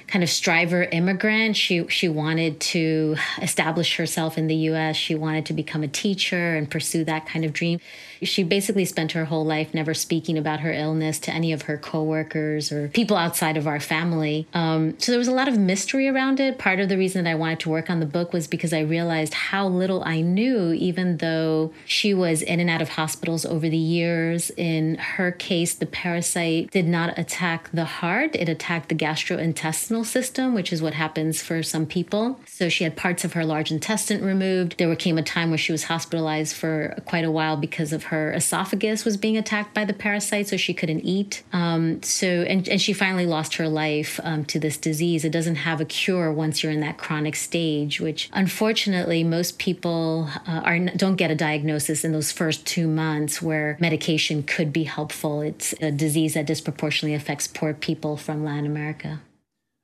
kind 0.07 0.23
of 0.23 0.29
striver 0.29 0.83
immigrant. 0.83 1.55
She 1.57 1.87
she 1.87 2.07
wanted 2.07 2.59
to 2.61 3.17
establish 3.41 3.97
herself 3.97 4.37
in 4.37 4.47
the 4.47 4.55
U.S. 4.55 4.95
She 4.95 5.15
wanted 5.15 5.45
to 5.47 5.53
become 5.53 5.83
a 5.83 5.87
teacher 5.87 6.55
and 6.55 6.69
pursue 6.69 7.03
that 7.05 7.25
kind 7.25 7.45
of 7.45 7.53
dream. 7.53 7.79
She 8.21 8.43
basically 8.43 8.85
spent 8.85 9.11
her 9.13 9.25
whole 9.25 9.45
life 9.45 9.73
never 9.73 9.93
speaking 9.93 10.37
about 10.37 10.61
her 10.61 10.71
illness 10.71 11.19
to 11.19 11.31
any 11.31 11.51
of 11.51 11.63
her 11.63 11.77
coworkers 11.77 12.71
or 12.71 12.87
people 12.89 13.17
outside 13.17 13.57
of 13.57 13.67
our 13.67 13.79
family. 13.79 14.47
Um, 14.53 14.99
so 14.99 15.11
there 15.11 15.19
was 15.19 15.27
a 15.27 15.33
lot 15.33 15.47
of 15.47 15.57
mystery 15.57 16.07
around 16.07 16.39
it. 16.39 16.57
Part 16.57 16.79
of 16.79 16.89
the 16.89 16.97
reason 16.97 17.23
that 17.23 17.31
I 17.31 17.35
wanted 17.35 17.59
to 17.61 17.69
work 17.69 17.89
on 17.89 17.99
the 17.99 18.05
book 18.05 18.33
was 18.33 18.47
because 18.47 18.73
I 18.73 18.79
realized 18.81 19.33
how 19.33 19.67
little 19.67 20.03
I 20.03 20.21
knew, 20.21 20.73
even 20.73 21.17
though 21.17 21.73
she 21.85 22.13
was 22.13 22.41
in 22.41 22.59
and 22.59 22.69
out 22.69 22.81
of 22.81 22.89
hospitals 22.89 23.45
over 23.45 23.69
the 23.69 23.77
years. 23.77 24.51
In 24.57 24.95
her 24.95 25.31
case, 25.31 25.73
the 25.73 25.85
parasite 25.85 26.71
did 26.71 26.87
not 26.87 27.17
attack 27.17 27.69
the 27.71 27.85
heart, 27.85 28.35
it 28.35 28.49
attacked 28.49 28.89
the 28.89 28.95
gastrointestinal 28.95 30.05
system, 30.05 30.53
which 30.53 30.73
is 30.73 30.81
what 30.81 30.93
happens 30.93 31.41
for 31.41 31.63
some 31.63 31.85
people. 31.85 32.39
So 32.45 32.69
she 32.69 32.83
had 32.83 32.95
parts 32.95 33.23
of 33.23 33.33
her 33.33 33.45
large 33.45 33.71
intestine 33.71 34.23
removed. 34.23 34.75
There 34.77 34.93
came 34.95 35.17
a 35.17 35.23
time 35.23 35.49
where 35.49 35.57
she 35.57 35.71
was 35.71 35.85
hospitalized 35.85 36.55
for 36.55 36.95
quite 37.05 37.25
a 37.25 37.31
while 37.31 37.57
because 37.57 37.93
of 37.93 38.05
her 38.07 38.33
esophagus 38.33 39.05
was 39.05 39.17
being 39.17 39.37
attacked 39.37 39.73
by 39.73 39.85
the 39.85 39.93
parasite, 39.93 40.47
so 40.47 40.57
she 40.57 40.73
couldn't 40.73 41.01
eat. 41.01 41.43
Um, 41.53 42.01
so, 42.03 42.27
and, 42.27 42.67
and 42.67 42.81
she 42.81 42.93
finally 42.93 43.25
lost 43.25 43.55
her 43.55 43.67
life 43.67 44.19
um, 44.23 44.45
to 44.45 44.59
this 44.59 44.77
disease. 44.77 45.23
It 45.25 45.31
doesn't 45.31 45.55
have 45.55 45.81
a 45.81 45.85
cure 45.85 46.31
once 46.31 46.63
you're 46.63 46.71
in 46.71 46.79
that 46.81 46.97
chronic 46.97 47.35
stage, 47.35 47.99
which 47.99 48.29
unfortunately 48.33 49.23
most 49.23 49.59
people 49.59 50.29
uh, 50.47 50.61
are 50.63 50.79
don't 50.79 51.15
get 51.15 51.31
a 51.31 51.35
diagnosis 51.35 52.03
in 52.03 52.11
those 52.11 52.31
first 52.31 52.65
two 52.65 52.87
months 52.87 53.41
where 53.41 53.77
medication 53.79 54.43
could 54.43 54.71
be 54.71 54.83
helpful. 54.83 55.41
It's 55.41 55.73
a 55.81 55.91
disease 55.91 56.33
that 56.35 56.45
disproportionately 56.45 57.15
affects 57.15 57.47
poor 57.47 57.73
people 57.73 58.17
from 58.17 58.43
Latin 58.43 58.65
America. 58.65 59.21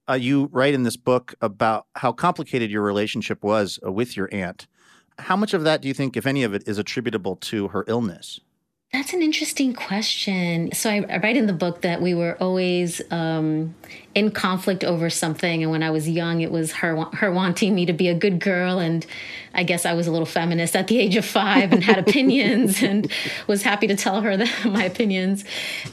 Uh, 0.10 0.13
you 0.15 0.50
write 0.51 0.74
in 0.74 0.84
this 0.84 0.98
book 0.98 1.34
about 1.42 1.88
how 1.96 2.12
complicated 2.12 2.70
your 2.70 2.82
relationship 2.82 3.44
was 3.44 3.80
uh, 3.86 3.92
with 3.92 4.18
your 4.18 4.30
aunt. 4.34 4.68
How 5.20 5.36
much 5.36 5.53
of 5.53 5.63
that 5.63 5.82
do 5.82 5.88
you 5.88 5.93
think, 5.93 6.17
if 6.17 6.25
any 6.25 6.43
of 6.43 6.53
it, 6.53 6.67
is 6.67 6.77
attributable 6.77 7.36
to 7.38 7.70
her 7.70 7.84
illness? 7.88 8.39
That's 8.93 9.12
an 9.12 9.24
interesting 9.24 9.74
question. 9.74 10.72
So 10.72 10.88
I, 10.88 11.03
I, 11.10 11.17
write 11.17 11.36
in 11.36 11.48
the 11.48 11.53
book 11.53 11.82
that 11.82 12.00
we 12.00 12.13
were 12.13 12.38
always 12.39 13.01
um, 13.10 13.74
in 14.13 14.29
conflict 14.29 14.84
over 14.84 15.10
something, 15.10 15.63
and 15.63 15.72
when 15.72 15.82
I 15.82 15.89
was 15.89 16.08
young, 16.08 16.41
it 16.41 16.51
was 16.51 16.74
her 16.74 16.96
her 17.13 17.32
wanting 17.32 17.74
me 17.74 17.88
to 17.88 17.93
be 17.93 18.08
a 18.08 18.13
good 18.13 18.39
girl, 18.39 18.77
and 18.77 19.03
I 19.55 19.63
guess 19.63 19.88
I 19.88 19.93
was 19.93 20.05
a 20.05 20.12
little 20.12 20.27
feminist 20.27 20.75
at 20.75 20.89
the 20.89 21.00
age 21.00 21.15
of 21.15 21.25
five 21.25 21.74
and 21.74 21.84
had 21.84 21.98
opinions, 22.08 22.84
and 22.84 23.12
was 23.48 23.63
happy 23.63 23.88
to 23.88 23.96
tell 23.96 24.22
her 24.22 24.38
that, 24.38 24.65
my 24.65 24.84
opinions. 24.84 25.43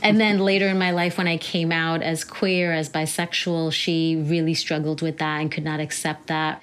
And 0.02 0.20
then 0.20 0.38
later 0.38 0.68
in 0.68 0.78
my 0.78 0.90
life, 0.90 1.16
when 1.16 1.26
I 1.26 1.38
came 1.38 1.72
out 1.72 2.02
as 2.02 2.22
queer, 2.22 2.70
as 2.70 2.90
bisexual, 2.90 3.72
she 3.72 4.16
really 4.16 4.52
struggled 4.52 5.00
with 5.00 5.16
that 5.16 5.40
and 5.40 5.50
could 5.50 5.64
not 5.64 5.80
accept 5.80 6.26
that 6.26 6.62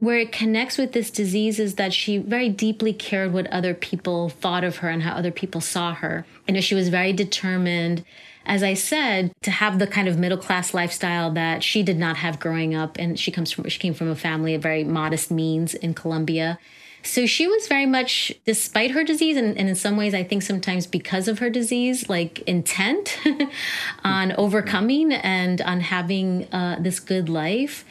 where 0.00 0.18
it 0.18 0.30
connects 0.30 0.78
with 0.78 0.92
this 0.92 1.10
disease 1.10 1.58
is 1.58 1.74
that 1.74 1.92
she 1.92 2.18
very 2.18 2.48
deeply 2.48 2.92
cared 2.92 3.32
what 3.32 3.46
other 3.48 3.74
people 3.74 4.28
thought 4.28 4.62
of 4.62 4.76
her 4.78 4.88
and 4.88 5.02
how 5.02 5.12
other 5.12 5.32
people 5.32 5.60
saw 5.60 5.94
her. 5.94 6.24
And 6.46 6.62
she 6.62 6.74
was 6.74 6.88
very 6.88 7.12
determined, 7.12 8.04
as 8.46 8.62
I 8.62 8.74
said, 8.74 9.32
to 9.42 9.50
have 9.50 9.78
the 9.78 9.88
kind 9.88 10.06
of 10.06 10.18
middle 10.18 10.38
class 10.38 10.72
lifestyle 10.72 11.32
that 11.32 11.64
she 11.64 11.82
did 11.82 11.98
not 11.98 12.18
have 12.18 12.38
growing 12.38 12.74
up. 12.74 12.96
And 12.96 13.18
she 13.18 13.32
comes 13.32 13.50
from 13.50 13.68
she 13.68 13.78
came 13.78 13.94
from 13.94 14.08
a 14.08 14.16
family 14.16 14.54
of 14.54 14.62
very 14.62 14.84
modest 14.84 15.30
means 15.30 15.74
in 15.74 15.94
Colombia. 15.94 16.58
So 17.02 17.26
she 17.26 17.46
was 17.46 17.68
very 17.68 17.86
much, 17.86 18.32
despite 18.44 18.90
her 18.90 19.04
disease, 19.04 19.36
and, 19.36 19.56
and, 19.56 19.68
in 19.68 19.76
some 19.76 19.96
ways, 19.96 20.14
I 20.14 20.24
think 20.24 20.42
sometimes 20.42 20.86
because 20.86 21.28
of 21.28 21.38
her 21.38 21.48
disease, 21.48 22.08
like 22.08 22.40
intent 22.40 23.18
on 24.04 24.32
overcoming 24.32 25.12
and 25.12 25.60
on 25.60 25.80
having 25.80 26.52
uh, 26.52 26.76
this 26.80 26.98
good 26.98 27.28
life. 27.28 27.84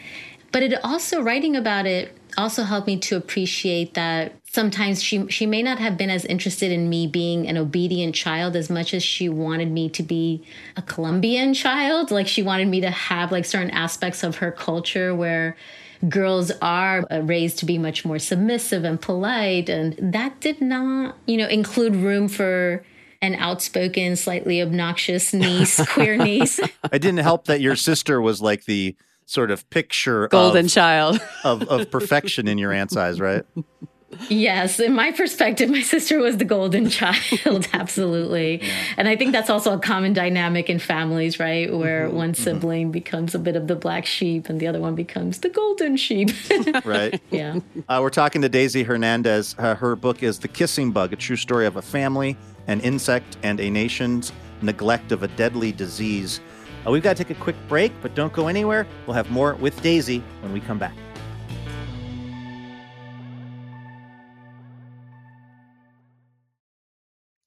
But 0.52 0.64
it 0.64 0.74
also 0.84 1.22
writing 1.22 1.56
about 1.56 1.86
it 1.86 2.18
also 2.38 2.64
helped 2.64 2.88
me 2.88 2.98
to 2.98 3.16
appreciate 3.16 3.96
that 3.96 4.34
sometimes 4.52 5.02
she 5.02 5.28
she 5.28 5.46
may 5.46 5.62
not 5.62 5.80
have 5.80 5.98
been 5.98 6.10
as 6.10 6.24
interested 6.26 6.72
in 6.72 6.88
me 6.90 7.08
being 7.08 7.48
an 7.48 7.58
obedient 7.58 8.14
child 8.14 8.56
as 8.56 8.70
much 8.70 8.94
as 8.94 9.04
she 9.04 9.28
wanted 9.28 9.72
me 9.72 9.90
to 9.90 10.04
be 10.04 10.44
a 10.76 10.82
Colombian 10.82 11.54
child. 11.54 12.12
Like 12.12 12.28
she 12.28 12.44
wanted 12.44 12.68
me 12.68 12.82
to 12.82 12.92
have 12.92 13.32
like 13.32 13.46
certain 13.46 13.72
aspects 13.72 14.24
of 14.24 14.38
her 14.38 14.52
culture 14.52 15.16
where 15.16 15.58
girls 16.08 16.52
are 16.62 17.04
uh, 17.12 17.22
raised 17.22 17.58
to 17.58 17.66
be 17.66 17.80
much 17.80 18.06
more 18.06 18.20
submissive 18.20 18.84
and 18.84 19.02
polite 19.02 19.68
and 19.68 19.96
that 20.14 20.40
did 20.40 20.62
not, 20.62 21.18
you 21.26 21.38
know, 21.38 21.48
include 21.48 21.96
room 21.96 22.28
for 22.28 22.84
an 23.22 23.34
outspoken, 23.36 24.16
slightly 24.16 24.62
obnoxious 24.62 25.34
niece, 25.34 25.84
queer 25.88 26.16
niece. 26.24 26.60
It 26.60 27.00
didn't 27.00 27.18
help 27.18 27.46
that 27.46 27.62
your 27.62 27.76
sister 27.76 28.22
was 28.22 28.42
like 28.42 28.66
the 28.66 28.96
sort 29.28 29.52
of 29.52 29.70
picture 29.70 30.28
golden 30.30 30.66
of, 30.66 30.72
child 30.72 31.22
of, 31.44 31.62
of 31.64 31.92
perfection 31.92 32.48
in 32.48 32.58
your 32.58 32.72
aunt's 32.74 32.98
eyes, 32.98 33.20
right? 33.20 33.46
Yes, 34.30 34.80
in 34.80 34.94
my 34.94 35.12
perspective, 35.12 35.70
my 35.70 35.82
sister 35.82 36.20
was 36.20 36.38
the 36.38 36.46
golden 36.46 36.90
child, 36.90 37.68
absolutely. 37.74 38.64
Yeah. 38.64 38.74
And 38.96 39.08
I 39.08 39.18
think 39.18 39.34
that's 39.34 39.50
also 39.50 39.76
a 39.76 39.80
common 39.80 40.14
dynamic 40.14 40.70
in 40.70 40.80
families, 40.80 41.40
right? 41.40 41.72
Where 41.72 42.08
mm-hmm, 42.08 42.16
one 42.16 42.32
mm-hmm. 42.32 42.42
sibling 42.42 42.86
mm-hmm. 42.86 42.92
becomes 42.92 43.36
a 43.36 43.40
bit 43.40 43.58
of 43.58 43.68
the 43.68 43.76
black 43.76 44.06
sheep 44.06 44.48
and 44.48 44.60
the 44.60 44.68
other 44.68 44.80
one 44.80 44.96
becomes 44.96 45.40
the 45.40 45.50
golden 45.50 45.98
sheep. 45.98 46.30
right. 46.86 47.22
Yeah. 47.32 47.60
Uh, 47.90 48.00
we're 48.02 48.10
talking 48.10 48.42
to 48.42 48.50
Daisy 48.50 48.84
Hernandez. 48.84 49.56
Uh, 49.58 49.76
her 49.76 49.96
book 49.98 50.24
is 50.24 50.40
The 50.40 50.48
Kissing 50.48 50.92
Bug, 50.92 51.12
a 51.12 51.18
true 51.18 51.36
story 51.36 51.66
of 51.66 51.76
a 51.76 51.82
family, 51.82 52.38
an 52.68 52.80
insect, 52.82 53.38
and 53.44 53.60
a 53.60 53.70
nation's 53.70 54.32
neglect 54.62 55.12
of 55.12 55.22
a 55.22 55.28
deadly 55.28 55.74
disease. 55.74 56.40
Uh, 56.86 56.92
we've 56.92 57.04
got 57.04 57.18
to 57.18 57.24
take 57.24 57.36
a 57.36 57.40
quick 57.42 57.56
break, 57.68 57.92
but 58.02 58.16
don't 58.16 58.34
go 58.34 58.48
anywhere. 58.48 58.88
We'll 59.06 59.16
have 59.16 59.30
more 59.32 59.56
with 59.56 59.82
Daisy 59.82 60.20
when 60.42 60.54
we 60.54 60.60
come 60.60 60.78
back. 60.80 60.96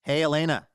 Hey, 0.03 0.23
Elena. 0.23 0.67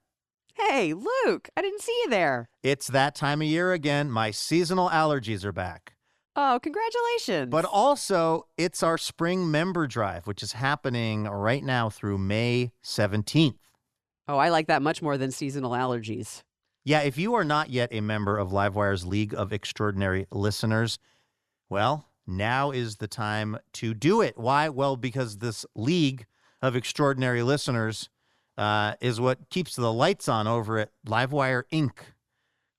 Hey, 0.55 0.93
Luke, 0.93 1.49
I 1.57 1.61
didn't 1.61 1.81
see 1.81 1.97
you 2.03 2.09
there. 2.09 2.47
It's 2.63 2.87
that 2.87 3.15
time 3.15 3.41
of 3.41 3.47
year 3.47 3.73
again. 3.73 4.09
My 4.09 4.31
seasonal 4.31 4.89
allergies 4.89 5.43
are 5.43 5.51
back. 5.51 5.93
Oh, 6.37 6.59
congratulations. 6.61 7.49
But 7.49 7.65
also, 7.65 8.47
it's 8.57 8.83
our 8.83 8.97
spring 8.97 9.49
member 9.49 9.87
drive, 9.87 10.27
which 10.27 10.43
is 10.43 10.53
happening 10.53 11.25
right 11.25 11.63
now 11.63 11.89
through 11.89 12.17
May 12.17 12.71
17th. 12.83 13.55
oh, 14.27 14.37
I 14.37 14.49
like 14.49 14.67
that 14.67 14.81
much 14.81 15.01
more 15.01 15.17
than 15.17 15.31
seasonal 15.31 15.71
allergies. 15.71 16.43
Yeah, 16.85 16.99
if 16.99 17.17
you 17.17 17.33
are 17.33 17.43
not 17.43 17.71
yet 17.71 17.89
a 17.91 17.99
member 17.99 18.37
of 18.37 18.49
Livewire's 18.49 19.05
League 19.05 19.33
of 19.33 19.51
Extraordinary 19.51 20.27
Listeners, 20.31 20.99
well, 21.67 22.09
now 22.27 22.69
is 22.69 22.97
the 22.97 23.07
time 23.07 23.57
to 23.73 23.95
do 23.95 24.21
it. 24.21 24.37
Why? 24.37 24.69
Well, 24.69 24.95
because 24.95 25.39
this 25.39 25.65
League 25.75 26.27
of 26.61 26.75
Extraordinary 26.75 27.41
Listeners 27.41 28.09
uh, 28.55 28.93
is 29.01 29.19
what 29.19 29.49
keeps 29.49 29.75
the 29.75 29.91
lights 29.91 30.29
on 30.29 30.45
over 30.45 30.77
at 30.77 30.91
Livewire 31.07 31.63
Inc., 31.73 31.97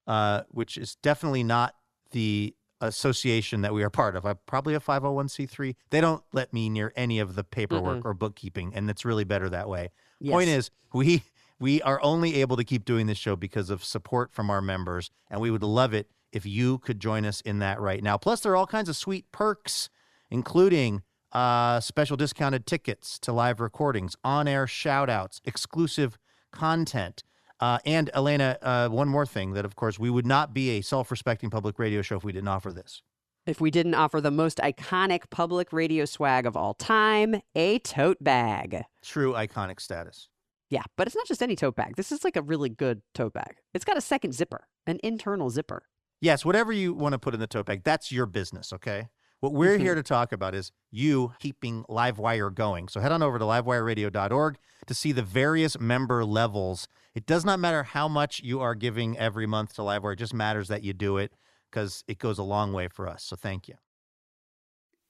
uh, 0.07 0.43
which 0.51 0.79
is 0.79 0.95
definitely 1.03 1.43
not 1.43 1.75
the 2.13 2.55
association 2.81 3.63
that 3.63 3.75
we 3.75 3.83
are 3.83 3.91
part 3.91 4.15
of. 4.15 4.25
I'm 4.25 4.39
probably 4.47 4.75
a 4.75 4.81
501c3. 4.81 5.75
They 5.91 6.01
don't 6.01 6.23
let 6.33 6.53
me 6.53 6.71
near 6.71 6.93
any 6.95 7.19
of 7.19 7.35
the 7.35 7.43
paperwork 7.43 8.05
or 8.05 8.15
bookkeeping, 8.15 8.73
and 8.73 8.89
it's 8.89 9.05
really 9.05 9.25
better 9.25 9.49
that 9.49 9.69
way. 9.69 9.91
Point 10.33 10.49
is, 10.49 10.71
we 10.93 11.25
we 11.59 11.81
are 11.83 12.01
only 12.03 12.37
able 12.37 12.57
to 12.57 12.65
keep 12.65 12.85
doing 12.85 13.07
this 13.07 13.19
show 13.19 13.37
because 13.37 13.71
of 13.71 13.85
support 13.85 14.33
from 14.33 14.51
our 14.51 14.61
members, 14.61 15.11
and 15.31 15.41
we 15.41 15.51
would 15.51 15.63
love 15.63 15.95
it 15.95 16.11
if 16.33 16.45
you 16.45 16.79
could 16.79 17.01
join 17.01 17.25
us 17.25 17.41
in 17.41 17.61
that 17.61 17.81
right 17.81 18.03
now. 18.03 18.19
Plus, 18.19 18.41
there 18.41 18.53
are 18.53 18.57
all 18.57 18.67
kinds 18.67 18.89
of 18.89 18.97
sweet 18.97 19.31
perks, 19.33 19.89
including 20.31 21.03
uh, 21.33 21.81
special 21.81 22.17
discounted 22.17 22.67
tickets 22.67 23.19
to 23.21 23.33
live 23.33 23.61
recordings, 23.61 24.17
on-air 24.23 24.67
shout-outs, 24.67 25.41
exclusive 25.45 26.19
content. 26.53 27.23
Uh, 27.59 27.79
and 27.87 28.11
Elena, 28.15 28.59
uh, 28.61 28.89
one 28.89 29.09
more 29.09 29.25
thing 29.25 29.53
that, 29.53 29.65
of 29.65 29.77
course, 29.77 29.99
we 29.99 30.11
would 30.11 30.27
not 30.27 30.53
be 30.53 30.71
a 30.71 30.83
self-respecting 30.83 31.49
public 31.49 31.79
radio 31.79 32.03
show 32.03 32.17
if 32.17 32.25
we 32.25 32.33
didn't 32.33 32.49
offer 32.49 32.71
this. 32.73 33.03
If 33.47 33.61
we 33.61 33.71
didn't 33.71 33.95
offer 33.95 34.21
the 34.21 34.31
most 34.31 34.59
iconic 34.59 35.31
public 35.31 35.73
radio 35.73 36.05
swag 36.05 36.47
of 36.47 36.57
all 36.57 36.75
time, 36.75 37.41
a 37.55 37.79
tote 37.79 38.23
bag. 38.23 38.83
True 39.03 39.33
iconic 39.33 39.81
status. 39.81 40.29
Yeah, 40.69 40.83
but 40.97 41.07
it's 41.07 41.15
not 41.17 41.27
just 41.27 41.43
any 41.43 41.55
tote 41.57 41.77
bag. 41.77 41.97
This 41.97 42.11
is 42.11 42.25
like 42.25 42.37
a 42.37 42.43
really 42.43 42.69
good 42.69 43.03
tote 43.15 43.35
bag. 43.35 43.57
It's 43.73 43.85
got 43.85 43.97
a 43.97 44.01
second 44.01 44.33
zipper, 44.35 44.67
an 44.87 44.99
internal 45.03 45.49
zipper. 45.51 45.83
Yes, 46.21 46.45
whatever 46.45 46.73
you 46.73 46.93
want 46.95 47.13
to 47.13 47.19
put 47.19 47.35
in 47.35 47.41
the 47.41 47.47
tote 47.47 47.67
bag, 47.67 47.85
that's 47.85 48.11
your 48.11 48.27
business, 48.27 48.73
okay? 48.73 49.09
What 49.41 49.53
we're 49.53 49.77
Mhm. 49.77 49.83
here 49.83 49.95
to 49.95 50.03
talk 50.03 50.33
about 50.33 50.55
is 50.55 50.73
you 50.91 51.35
keeping 51.39 51.85
Livewire 51.85 52.53
going. 52.53 52.89
So 52.89 53.01
head 53.01 53.13
on 53.13 53.23
over 53.23 53.39
to 53.39 53.45
livewireradio.org 53.45 54.57
to 54.87 54.95
see 54.95 55.13
the 55.13 55.23
various 55.23 55.79
member 55.79 56.25
levels. 56.25 56.89
It 57.15 57.27
does 57.27 57.45
not 57.45 57.61
matter 57.61 57.83
how 57.83 58.09
much 58.09 58.41
you 58.41 58.61
are 58.61 58.75
giving 58.75 59.17
every 59.19 59.47
month 59.47 59.75
to 59.75 59.83
Livewire, 59.83 60.15
it 60.15 60.19
just 60.19 60.35
matters 60.35 60.69
that 60.69 60.83
you 60.83 60.93
do 60.95 61.17
it 61.19 61.33
because 61.71 62.03
it 62.09 62.19
goes 62.19 62.39
a 62.39 62.43
long 62.43 62.73
way 62.73 62.89
for 62.89 63.07
us. 63.07 63.23
So 63.23 63.37
thank 63.37 63.69
you. 63.69 63.75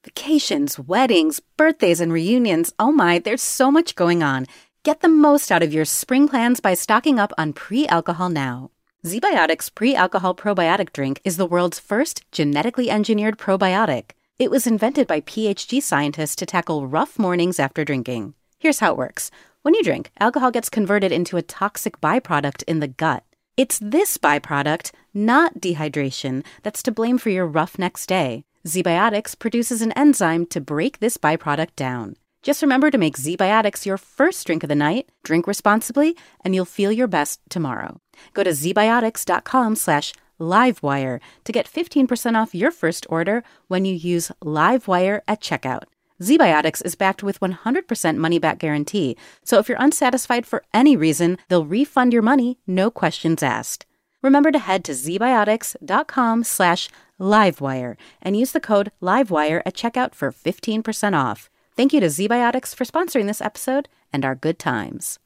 Vacations, 0.04 0.78
weddings, 0.78 1.40
birthdays, 1.56 2.00
and 2.00 2.12
reunions. 2.12 2.72
Oh 2.78 2.92
my, 2.92 3.18
there's 3.18 3.42
so 3.42 3.72
much 3.72 3.94
going 3.96 4.22
on. 4.22 4.46
Get 4.86 5.00
the 5.00 5.08
most 5.08 5.50
out 5.50 5.64
of 5.64 5.74
your 5.74 5.84
spring 5.84 6.28
plans 6.28 6.60
by 6.60 6.74
stocking 6.74 7.18
up 7.18 7.32
on 7.36 7.52
pre 7.52 7.88
alcohol 7.88 8.28
now. 8.28 8.70
ZBiotics 9.04 9.74
pre 9.74 9.96
alcohol 9.96 10.32
probiotic 10.32 10.92
drink 10.92 11.20
is 11.24 11.36
the 11.36 11.44
world's 11.44 11.80
first 11.80 12.22
genetically 12.30 12.88
engineered 12.88 13.36
probiotic. 13.36 14.12
It 14.38 14.48
was 14.48 14.64
invented 14.64 15.08
by 15.08 15.22
PhD 15.22 15.82
scientists 15.82 16.36
to 16.36 16.46
tackle 16.46 16.86
rough 16.86 17.18
mornings 17.18 17.58
after 17.58 17.84
drinking. 17.84 18.34
Here's 18.60 18.78
how 18.78 18.92
it 18.92 18.96
works 18.96 19.32
when 19.62 19.74
you 19.74 19.82
drink, 19.82 20.12
alcohol 20.20 20.52
gets 20.52 20.70
converted 20.70 21.10
into 21.10 21.36
a 21.36 21.42
toxic 21.42 22.00
byproduct 22.00 22.62
in 22.68 22.78
the 22.78 22.86
gut. 22.86 23.24
It's 23.56 23.80
this 23.80 24.18
byproduct, 24.18 24.92
not 25.12 25.58
dehydration, 25.58 26.44
that's 26.62 26.84
to 26.84 26.92
blame 26.92 27.18
for 27.18 27.30
your 27.30 27.48
rough 27.48 27.76
next 27.76 28.06
day. 28.06 28.44
ZBiotics 28.64 29.36
produces 29.36 29.82
an 29.82 29.90
enzyme 29.96 30.46
to 30.46 30.60
break 30.60 31.00
this 31.00 31.16
byproduct 31.16 31.74
down. 31.74 32.14
Just 32.46 32.62
remember 32.62 32.92
to 32.92 32.98
make 32.98 33.16
ZBiotics 33.16 33.86
your 33.86 33.98
first 33.98 34.46
drink 34.46 34.62
of 34.62 34.68
the 34.68 34.76
night, 34.76 35.08
drink 35.24 35.48
responsibly, 35.48 36.16
and 36.44 36.54
you'll 36.54 36.64
feel 36.64 36.92
your 36.92 37.08
best 37.08 37.40
tomorrow. 37.50 38.00
Go 38.34 38.44
to 38.44 38.50
zbiotics.com 38.50 39.74
slash 39.74 40.14
livewire 40.38 41.18
to 41.42 41.50
get 41.50 41.68
15% 41.68 42.40
off 42.40 42.54
your 42.54 42.70
first 42.70 43.04
order 43.10 43.42
when 43.66 43.84
you 43.84 43.96
use 43.96 44.30
livewire 44.44 45.22
at 45.26 45.40
checkout. 45.40 45.86
ZBiotics 46.22 46.84
is 46.84 46.94
backed 46.94 47.24
with 47.24 47.40
100% 47.40 48.16
money 48.16 48.38
back 48.38 48.60
guarantee, 48.60 49.16
so 49.44 49.58
if 49.58 49.68
you're 49.68 49.76
unsatisfied 49.80 50.46
for 50.46 50.62
any 50.72 50.96
reason, 50.96 51.38
they'll 51.48 51.66
refund 51.66 52.12
your 52.12 52.22
money, 52.22 52.58
no 52.64 52.92
questions 52.92 53.42
asked. 53.42 53.86
Remember 54.22 54.52
to 54.52 54.60
head 54.60 54.84
to 54.84 54.92
zbiotics.com 54.92 56.44
slash 56.44 56.88
livewire 57.18 57.96
and 58.22 58.36
use 58.36 58.52
the 58.52 58.60
code 58.60 58.92
livewire 59.02 59.62
at 59.66 59.74
checkout 59.74 60.14
for 60.14 60.30
15% 60.30 61.12
off. 61.12 61.50
Thank 61.76 61.92
you 61.92 62.00
to 62.00 62.06
ZBiotics 62.06 62.74
for 62.74 62.86
sponsoring 62.86 63.26
this 63.26 63.42
episode 63.42 63.90
and 64.10 64.24
our 64.24 64.34
good 64.34 64.58
times. 64.58 65.18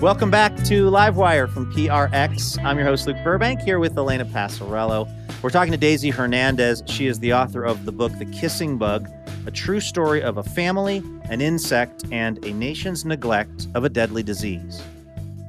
Welcome 0.00 0.30
back 0.30 0.54
to 0.66 0.88
Livewire 0.88 1.52
from 1.52 1.72
PRX. 1.72 2.64
I'm 2.64 2.78
your 2.78 2.86
host, 2.86 3.08
Luke 3.08 3.16
Burbank, 3.24 3.62
here 3.62 3.80
with 3.80 3.98
Elena 3.98 4.24
Passarello. 4.24 5.10
We're 5.42 5.50
talking 5.50 5.72
to 5.72 5.76
Daisy 5.76 6.10
Hernandez. 6.10 6.84
She 6.86 7.08
is 7.08 7.18
the 7.18 7.32
author 7.32 7.64
of 7.64 7.84
the 7.84 7.90
book 7.90 8.12
The 8.16 8.26
Kissing 8.26 8.78
Bug, 8.78 9.08
a 9.44 9.50
true 9.50 9.80
story 9.80 10.22
of 10.22 10.36
a 10.36 10.44
family, 10.44 11.02
an 11.24 11.40
insect, 11.40 12.04
and 12.12 12.42
a 12.44 12.52
nation's 12.52 13.04
neglect 13.04 13.66
of 13.74 13.82
a 13.82 13.88
deadly 13.88 14.22
disease. 14.22 14.80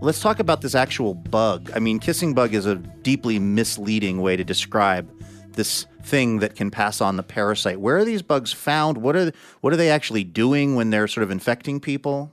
Let's 0.02 0.20
talk 0.20 0.40
about 0.40 0.62
this 0.62 0.74
actual 0.74 1.14
bug. 1.14 1.70
I 1.76 1.80
mean, 1.80 2.00
kissing 2.00 2.34
bug 2.34 2.56
is 2.56 2.66
a 2.66 2.78
deeply 3.04 3.38
misleading 3.38 4.20
way 4.20 4.36
to 4.36 4.44
describe 4.44 5.08
this 5.54 5.86
thing 6.04 6.40
that 6.40 6.56
can 6.56 6.72
pass 6.72 7.02
on 7.02 7.18
the 7.18 7.24
parasite. 7.24 7.80
Where 7.80 7.98
are 7.98 8.06
these 8.06 8.22
bugs 8.22 8.52
found? 8.52 8.98
What 8.98 9.16
are 9.16 9.32
what 9.62 9.74
are 9.74 9.78
they 9.78 9.90
actually 9.90 10.24
doing 10.24 10.76
when 10.76 10.90
they're 10.90 11.08
sort 11.08 11.24
of 11.24 11.32
infecting 11.32 11.80
people? 11.80 12.32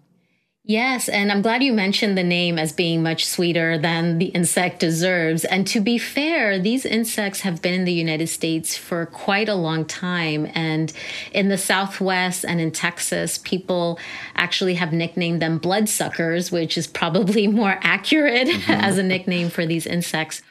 Yes, 0.69 1.09
and 1.09 1.33
I'm 1.33 1.41
glad 1.41 1.63
you 1.63 1.73
mentioned 1.73 2.19
the 2.19 2.23
name 2.23 2.59
as 2.59 2.75
being 2.75 3.03
much 3.03 3.25
sweeter 3.25 3.79
than 3.79 4.19
the 4.19 4.27
insect 4.27 4.81
deserves. 4.81 5.47
And 5.47 5.67
to 5.69 5.81
be 5.81 5.97
fair, 5.97 6.59
these 6.59 6.85
insects 6.85 7.41
have 7.41 7.63
been 7.63 7.73
in 7.73 7.87
the 7.87 7.93
United 7.95 8.27
States 8.27 8.77
for 8.77 9.07
quite 9.07 9.49
a 9.49 9.55
long 9.55 9.87
time. 9.87 10.47
And 10.55 10.93
in 11.33 11.49
the 11.49 11.57
Southwest 11.57 12.45
and 12.45 12.61
in 12.61 12.71
Texas, 12.71 13.39
people 13.39 13.99
actually 14.35 14.75
have 14.75 14.93
nicknamed 14.93 15.41
them 15.41 15.57
bloodsuckers, 15.57 16.53
which 16.53 16.77
is 16.77 16.87
probably 16.87 17.47
more 17.63 17.79
accurate 17.81 18.49
mm-hmm. 18.49 18.71
as 18.71 18.99
a 18.99 19.03
nickname 19.03 19.49
for 19.49 19.65
these 19.65 19.87
insects. 19.87 20.43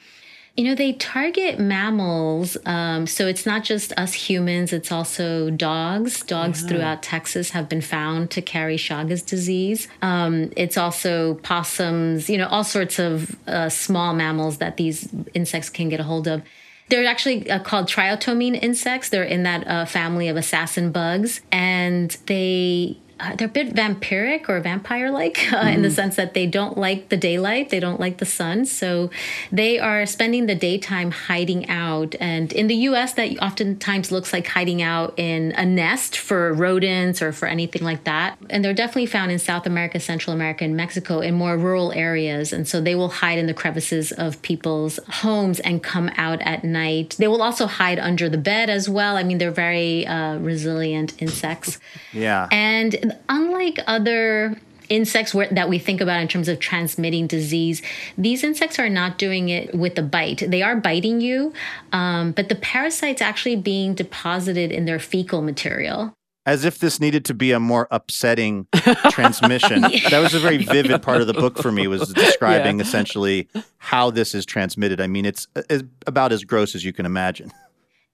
You 0.57 0.63
know, 0.63 0.73
they 0.73 0.93
target 0.93 1.59
mammals. 1.59 2.57
Um, 2.65 3.05
so 3.05 3.27
it's 3.27 3.45
not 3.45 3.63
just 3.63 3.93
us 3.95 4.13
humans, 4.13 4.73
it's 4.73 4.91
also 4.91 5.51
dogs. 5.51 6.23
Dogs 6.23 6.63
throughout 6.63 7.03
Texas 7.03 7.51
have 7.51 7.69
been 7.69 7.81
found 7.81 8.31
to 8.31 8.41
carry 8.41 8.75
Chagas 8.75 9.23
disease. 9.23 9.87
Um, 10.01 10.51
it's 10.57 10.75
also 10.75 11.35
possums, 11.35 12.27
you 12.27 12.39
know, 12.39 12.47
all 12.47 12.63
sorts 12.63 12.97
of 12.97 13.35
uh, 13.47 13.69
small 13.69 14.15
mammals 14.15 14.57
that 14.57 14.77
these 14.77 15.07
insects 15.35 15.69
can 15.69 15.89
get 15.89 15.99
a 15.99 16.03
hold 16.03 16.27
of. 16.27 16.41
They're 16.89 17.05
actually 17.05 17.47
uh, 17.51 17.59
called 17.59 17.87
triatomine 17.87 18.59
insects. 18.59 19.09
They're 19.09 19.23
in 19.23 19.43
that 19.43 19.67
uh, 19.67 19.85
family 19.85 20.27
of 20.27 20.37
assassin 20.37 20.91
bugs, 20.91 21.41
and 21.51 22.17
they 22.25 22.97
uh, 23.19 23.35
they're 23.35 23.47
a 23.47 23.51
bit 23.51 23.73
vampiric 23.73 24.49
or 24.49 24.59
vampire 24.59 25.11
like 25.11 25.51
uh, 25.53 25.57
in 25.57 25.81
the 25.81 25.91
sense 25.91 26.15
that 26.15 26.33
they 26.33 26.45
don't 26.45 26.77
like 26.77 27.09
the 27.09 27.17
daylight, 27.17 27.69
they 27.69 27.79
don't 27.79 27.99
like 27.99 28.17
the 28.17 28.25
sun. 28.25 28.65
So 28.65 29.09
they 29.51 29.79
are 29.79 30.05
spending 30.05 30.45
the 30.45 30.55
daytime 30.55 31.11
hiding 31.11 31.69
out. 31.69 32.15
And 32.19 32.51
in 32.53 32.67
the 32.67 32.75
US, 32.75 33.13
that 33.13 33.37
oftentimes 33.41 34.11
looks 34.11 34.33
like 34.33 34.47
hiding 34.47 34.81
out 34.81 35.13
in 35.17 35.51
a 35.53 35.65
nest 35.65 36.17
for 36.17 36.53
rodents 36.53 37.21
or 37.21 37.31
for 37.31 37.47
anything 37.47 37.83
like 37.83 38.03
that. 38.03 38.37
And 38.49 38.63
they're 38.63 38.73
definitely 38.73 39.07
found 39.07 39.31
in 39.31 39.39
South 39.39 39.65
America, 39.65 39.99
Central 39.99 40.33
America, 40.33 40.63
and 40.63 40.75
Mexico 40.75 41.19
in 41.19 41.33
more 41.33 41.57
rural 41.57 41.91
areas. 41.93 42.53
And 42.53 42.67
so 42.67 42.81
they 42.81 42.95
will 42.95 43.09
hide 43.09 43.39
in 43.39 43.47
the 43.47 43.53
crevices 43.53 44.11
of 44.11 44.41
people's 44.41 44.99
homes 45.07 45.59
and 45.61 45.81
come 45.81 46.11
out 46.17 46.41
at 46.41 46.63
night. 46.63 47.15
They 47.17 47.27
will 47.27 47.41
also 47.41 47.67
hide 47.67 47.99
under 47.99 48.29
the 48.29 48.37
bed 48.37 48.69
as 48.69 48.87
well. 48.89 49.17
I 49.17 49.23
mean, 49.23 49.37
they're 49.37 49.51
very 49.51 50.05
uh, 50.05 50.37
resilient 50.37 51.21
insects. 51.21 51.79
Yeah. 52.13 52.47
And 52.51 53.06
unlike 53.29 53.79
other 53.87 54.57
insects 54.89 55.33
where, 55.33 55.47
that 55.49 55.69
we 55.69 55.79
think 55.79 56.01
about 56.01 56.21
in 56.21 56.27
terms 56.27 56.47
of 56.47 56.59
transmitting 56.59 57.27
disease, 57.27 57.81
these 58.17 58.43
insects 58.43 58.79
are 58.79 58.89
not 58.89 59.17
doing 59.17 59.49
it 59.49 59.73
with 59.75 59.97
a 59.97 60.03
bite. 60.03 60.43
They 60.47 60.61
are 60.61 60.75
biting 60.75 61.21
you, 61.21 61.53
um, 61.91 62.31
but 62.31 62.49
the 62.49 62.55
parasite's 62.55 63.21
actually 63.21 63.57
being 63.57 63.93
deposited 63.93 64.71
in 64.71 64.85
their 64.85 64.99
fecal 64.99 65.41
material. 65.41 66.13
as 66.45 66.63
if 66.63 66.79
this 66.79 67.01
needed 67.01 67.25
to 67.25 67.33
be 67.33 67.51
a 67.51 67.59
more 67.59 67.89
upsetting 67.91 68.67
transmission. 69.09 69.81
That 69.81 70.19
was 70.21 70.33
a 70.33 70.39
very 70.39 70.59
vivid 70.59 71.01
part 71.01 71.19
of 71.19 71.27
the 71.27 71.33
book 71.33 71.57
for 71.57 71.73
me 71.73 71.87
was 71.87 72.13
describing 72.13 72.79
essentially 72.79 73.49
how 73.79 74.11
this 74.11 74.33
is 74.33 74.45
transmitted. 74.45 75.01
I 75.01 75.07
mean, 75.07 75.25
it's, 75.25 75.49
it's 75.69 75.83
about 76.05 76.31
as 76.31 76.45
gross 76.45 76.73
as 76.73 76.85
you 76.85 76.93
can 76.93 77.05
imagine. 77.05 77.51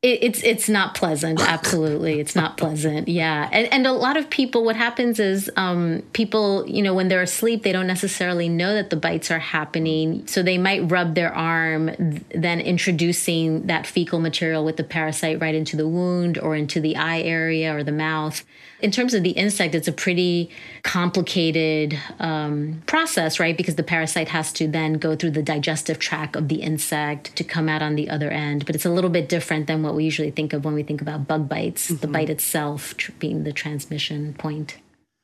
It, 0.04 0.22
it's 0.22 0.44
it's 0.44 0.68
not 0.68 0.96
pleasant. 0.96 1.40
Absolutely, 1.40 2.20
it's 2.20 2.36
not 2.36 2.58
pleasant. 2.58 3.08
Yeah, 3.08 3.48
and 3.54 3.72
and 3.72 3.88
a 3.88 3.94
lot 3.94 4.18
of 4.18 4.30
people, 4.30 4.66
what 4.66 4.76
happens 4.76 5.18
is 5.18 5.50
um, 5.56 6.04
people, 6.12 6.68
you 6.68 6.82
know, 6.82 6.94
when 6.94 7.08
they're 7.08 7.22
asleep, 7.22 7.64
they 7.64 7.72
don't 7.72 7.88
necessarily 7.88 8.50
know 8.50 8.74
that 8.74 8.90
the 8.90 8.98
bites 8.98 9.32
are 9.32 9.40
happening, 9.40 10.28
so 10.28 10.44
they 10.44 10.58
might 10.58 10.92
rub 10.92 11.16
their 11.16 11.34
arm, 11.34 11.90
then 12.36 12.60
introducing 12.60 13.66
that 13.68 13.88
fecal 13.88 14.20
material 14.20 14.66
with 14.66 14.76
the 14.76 14.84
parasite 14.84 15.40
right 15.40 15.56
into 15.56 15.78
the 15.78 15.88
wound 15.88 16.38
or 16.38 16.54
into 16.54 16.82
the 16.82 16.98
eye 16.98 17.22
area 17.22 17.74
or 17.74 17.82
the 17.82 17.94
mouth 17.94 18.44
in 18.84 18.92
terms 18.92 19.14
of 19.14 19.24
the 19.24 19.32
insect, 19.32 19.74
it's 19.74 19.88
a 19.88 19.94
pretty 19.94 20.50
complicated 20.84 21.98
um, 22.20 22.84
process, 22.86 23.40
right? 23.40 23.56
Because 23.56 23.76
the 23.76 23.84
parasite 23.84 24.28
has 24.28 24.52
to 24.54 24.68
then 24.68 24.96
go 24.96 25.16
through 25.16 25.32
the 25.32 25.42
digestive 25.42 26.00
tract 26.00 26.36
of 26.36 26.50
the 26.50 26.62
insect 26.62 27.34
to 27.38 27.46
come 27.46 27.70
out 27.70 27.82
on 27.82 27.96
the 27.96 28.10
other 28.10 28.30
end. 28.30 28.66
But 28.66 28.76
it's 28.76 28.86
a 28.86 28.90
little 28.90 29.10
bit 29.10 29.30
different 29.30 29.68
than 29.68 29.84
what 29.84 29.96
we 29.96 30.04
usually 30.04 30.32
think 30.32 30.52
of 30.52 30.66
when 30.66 30.74
we 30.74 30.84
think 30.84 31.02
about 31.02 31.28
bug 31.28 31.48
bites, 31.48 31.90
mm-hmm. 31.90 32.02
the 32.02 32.08
bite 32.08 32.30
itself 32.30 32.96
tr- 32.98 33.14
being 33.20 33.46
the 33.46 33.54
transmission 33.54 34.34
point. 34.34 34.78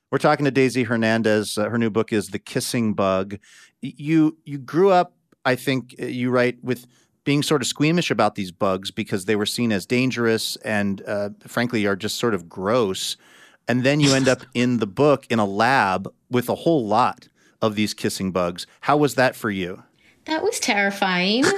We're 0.10 0.20
talking 0.20 0.46
to 0.46 0.52
Daisy 0.52 0.84
Hernandez. 0.84 1.58
Uh, 1.58 1.70
her 1.70 1.78
new 1.78 1.90
book 1.90 2.14
is 2.14 2.30
The 2.30 2.40
Kissing 2.40 2.94
Bug. 2.94 3.38
You 3.82 4.38
you 4.46 4.58
grew 4.58 4.90
up, 4.90 5.14
I 5.44 5.56
think 5.56 5.96
uh, 6.02 6.06
you 6.06 6.32
write 6.32 6.64
with 6.64 6.88
being 7.26 7.44
sort 7.44 7.62
of 7.62 7.68
squeamish 7.68 8.10
about 8.10 8.36
these 8.36 8.52
bugs 8.52 8.90
because 8.90 9.26
they 9.26 9.36
were 9.36 9.46
seen 9.46 9.74
as 9.74 9.86
dangerous 9.86 10.56
and 10.58 11.04
uh, 11.06 11.30
frankly 11.46 11.86
are 11.86 11.98
just 11.98 12.18
sort 12.18 12.34
of 12.34 12.48
gross 12.48 13.18
and 13.70 13.84
then 13.84 14.00
you 14.00 14.14
end 14.16 14.28
up 14.28 14.42
in 14.56 14.80
the 14.80 14.88
book 14.88 15.28
in 15.30 15.38
a 15.38 15.46
lab 15.46 16.12
with 16.30 16.50
a 16.50 16.56
whole 16.56 16.86
lot 16.86 17.30
of 17.62 17.76
these 17.76 17.94
kissing 17.94 18.32
bugs. 18.32 18.66
How 18.82 18.98
was 18.98 19.14
that 19.16 19.36
for 19.36 19.52
you? 19.52 19.84
That 20.30 20.44
was 20.44 20.60
terrifying. 20.60 21.44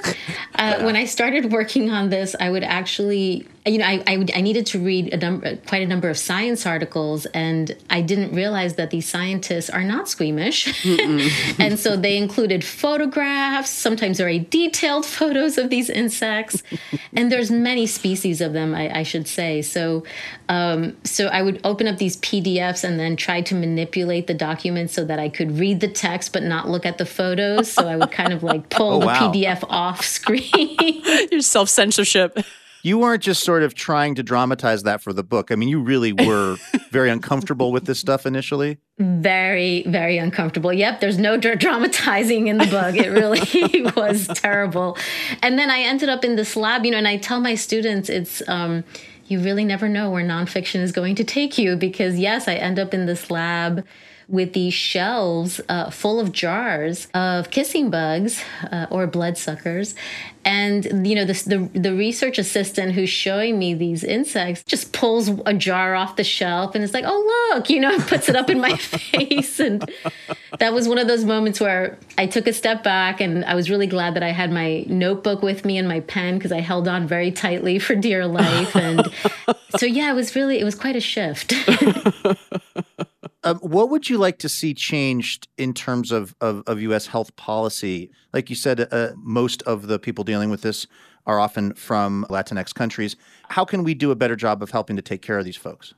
Uh, 0.54 0.84
when 0.84 0.96
I 0.96 1.06
started 1.06 1.52
working 1.52 1.90
on 1.90 2.10
this, 2.10 2.36
I 2.40 2.52
would 2.52 2.62
actually 2.62 3.48
you 3.66 3.78
know, 3.78 3.86
I, 3.86 4.04
I, 4.08 4.26
I, 4.36 4.42
needed 4.42 4.66
to 4.68 4.80
read 4.80 5.14
a 5.14 5.18
number, 5.18 5.56
quite 5.56 5.84
a 5.84 5.86
number 5.86 6.10
of 6.10 6.18
science 6.18 6.66
articles, 6.66 7.28
and 7.28 7.76
I 7.92 8.02
didn't 8.02 8.34
realize 8.34 8.76
that 8.76 8.90
these 8.90 9.08
scientists 9.08 9.70
are 9.70 9.84
not 9.84 10.10
squeamish. 10.10 10.84
and 11.60 11.78
so 11.78 11.96
they 11.96 12.18
included 12.18 12.64
photographs, 12.64 13.70
sometimes 13.70 14.18
very 14.18 14.40
detailed 14.40 15.06
photos 15.20 15.60
of 15.60 15.70
these 15.70 15.92
insects, 15.92 16.64
and 17.14 17.32
there's 17.32 17.52
many 17.52 17.86
species 17.86 18.42
of 18.42 18.54
them, 18.54 18.74
I, 18.74 19.00
I 19.00 19.04
should 19.04 19.28
say. 19.28 19.62
So, 19.62 20.06
um, 20.50 20.98
so 21.04 21.28
I 21.28 21.44
would 21.44 21.62
open 21.64 21.88
up 21.88 21.98
these 21.98 22.18
PDFs 22.18 22.84
and 22.84 23.00
then 23.00 23.16
try 23.16 23.42
to 23.42 23.54
manipulate 23.54 24.26
the 24.26 24.34
documents 24.34 24.94
so 24.94 25.06
that 25.06 25.20
I 25.20 25.30
could 25.30 25.60
read 25.60 25.82
the 25.82 25.88
text 25.88 26.34
but 26.34 26.42
not 26.42 26.68
look 26.68 26.86
at 26.86 26.98
the 26.98 27.06
photos. 27.06 27.72
So 27.72 27.88
I 27.88 27.96
would 27.96 28.12
kind 28.12 28.34
of 28.34 28.42
like 28.42 28.61
pull 28.70 29.04
oh, 29.04 29.06
wow. 29.06 29.32
the 29.32 29.40
PDF 29.40 29.64
off 29.70 30.04
screen. 30.04 30.78
Your 31.32 31.42
self 31.42 31.70
censorship 31.70 32.38
you 32.84 32.98
weren't 32.98 33.22
just 33.22 33.44
sort 33.44 33.64
of 33.64 33.74
trying 33.74 34.16
to 34.16 34.24
dramatize 34.24 34.84
that 34.84 35.02
for 35.02 35.14
the 35.14 35.24
book. 35.24 35.52
I 35.52 35.56
mean, 35.56 35.70
you 35.70 35.82
really 35.82 36.14
were 36.14 36.58
very 36.92 37.10
uncomfortable 37.10 37.72
with 37.72 37.86
this 37.86 38.00
stuff 38.00 38.26
initially. 38.26 38.80
Very, 38.98 39.84
very 39.84 40.18
uncomfortable. 40.18 40.74
Yep, 40.74 41.00
there's 41.00 41.18
no 41.18 41.38
dramatizing 41.38 42.48
in 42.48 42.58
the 42.58 42.68
book. 42.68 42.96
It 42.96 43.10
really 43.10 43.92
was 43.96 44.28
terrible. 44.28 44.98
And 45.42 45.60
then 45.60 45.70
I 45.70 45.82
ended 45.82 46.10
up 46.10 46.26
in 46.26 46.36
this 46.36 46.56
lab, 46.56 46.86
you 46.86 46.92
know, 46.92 46.98
and 46.98 47.08
I 47.08 47.18
tell 47.18 47.40
my 47.40 47.56
students 47.56 48.10
it's, 48.10 48.42
um, 48.48 48.84
you 49.28 49.40
really 49.40 49.64
never 49.64 49.88
know 49.88 50.10
where 50.10 50.24
nonfiction 50.24 50.82
is 50.82 50.92
going 50.92 51.16
to 51.16 51.24
take 51.24 51.58
you 51.58 51.76
because, 51.76 52.20
yes, 52.20 52.48
I 52.48 52.56
end 52.56 52.80
up 52.80 52.94
in 52.94 53.06
this 53.06 53.32
lab 53.32 53.86
with 54.32 54.54
these 54.54 54.74
shelves 54.74 55.60
uh, 55.68 55.90
full 55.90 56.20
of 56.20 56.32
jars 56.32 57.08
of 57.14 57.52
kissing 57.52 57.90
bugs 57.90 58.42
uh, 58.72 58.88
or 58.90 59.06
bloodsuckers. 59.06 59.94
And 60.44 61.06
you 61.08 61.14
know, 61.14 61.26
this, 61.26 61.44
the 61.44 61.70
the 61.74 61.94
research 61.94 62.40
assistant 62.40 62.94
who's 62.94 63.10
showing 63.10 63.60
me 63.60 63.76
these 63.76 64.04
insects 64.04 64.64
just 64.64 64.92
pulls 64.92 65.30
a 65.46 65.54
jar 65.54 65.94
off 65.94 66.16
the 66.16 66.24
shelf 66.24 66.74
and 66.74 66.84
it's 66.84 66.96
like, 66.96 67.04
"Oh 67.06 67.52
look!" 67.54 67.70
You 67.70 67.80
know, 67.80 68.00
puts 68.08 68.28
it 68.28 68.36
up 68.36 68.50
in 68.50 68.60
my 68.60 68.76
face. 68.78 69.60
And 69.60 69.88
that 70.58 70.74
was 70.74 70.88
one 70.88 70.98
of 70.98 71.08
those 71.08 71.26
moments 71.26 71.60
where 71.60 72.00
I 72.18 72.26
took 72.26 72.48
a 72.48 72.54
step 72.54 72.84
back, 72.84 73.22
and 73.22 73.46
I 73.46 73.54
was 73.54 73.70
really 73.70 73.86
glad 73.86 74.16
that 74.16 74.24
I 74.24 74.32
had 74.32 74.52
my 74.52 74.84
notebook 74.88 75.44
with 75.44 75.64
me 75.64 75.78
and 75.78 75.88
my 75.88 76.00
pen 76.00 76.40
because 76.40 76.52
I 76.52 76.62
held 76.62 76.88
on 76.88 77.06
very 77.06 77.32
tightly 77.32 77.78
for 77.78 77.96
dear 77.96 78.26
life. 78.26 78.76
And 78.76 79.12
so, 79.78 79.86
yeah, 79.86 80.10
it 80.10 80.16
was 80.16 80.36
really 80.36 80.60
it 80.60 80.64
was 80.64 80.74
quite 80.74 80.96
a 80.96 81.02
shift. 81.02 81.54
Um, 83.44 83.58
what 83.58 83.90
would 83.90 84.10
you 84.10 84.18
like 84.18 84.38
to 84.40 84.50
see 84.50 84.74
changed 84.74 85.48
in 85.58 85.74
terms 85.74 86.12
of, 86.12 86.36
of, 86.42 86.64
of 86.68 86.80
U.S. 86.82 87.08
health 87.08 87.36
policy? 87.36 88.12
Like 88.34 88.50
you 88.50 88.56
said, 88.56 88.88
uh, 88.92 89.14
most 89.18 89.62
of 89.64 89.88
the 89.88 89.98
people 89.98 90.24
dealing 90.24 90.50
with 90.50 90.62
this 90.62 90.86
are 91.26 91.40
often 91.40 91.74
from 91.74 92.26
Latinx 92.30 92.74
countries. 92.74 93.16
How 93.50 93.66
can 93.66 93.84
we 93.84 93.94
do 93.94 94.12
a 94.12 94.16
better 94.16 94.36
job 94.36 94.62
of 94.62 94.72
helping 94.72 94.96
to 94.96 95.02
take 95.02 95.22
care 95.22 95.38
of 95.38 95.46
these 95.46 95.58
folks? 95.58 95.94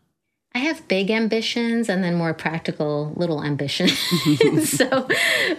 I 0.55 0.59
have 0.59 0.87
big 0.87 1.09
ambitions 1.09 1.89
and 1.89 2.03
then 2.03 2.13
more 2.13 2.33
practical 2.33 3.11
little 3.15 3.43
ambitions. 3.43 3.97
so, 4.69 5.07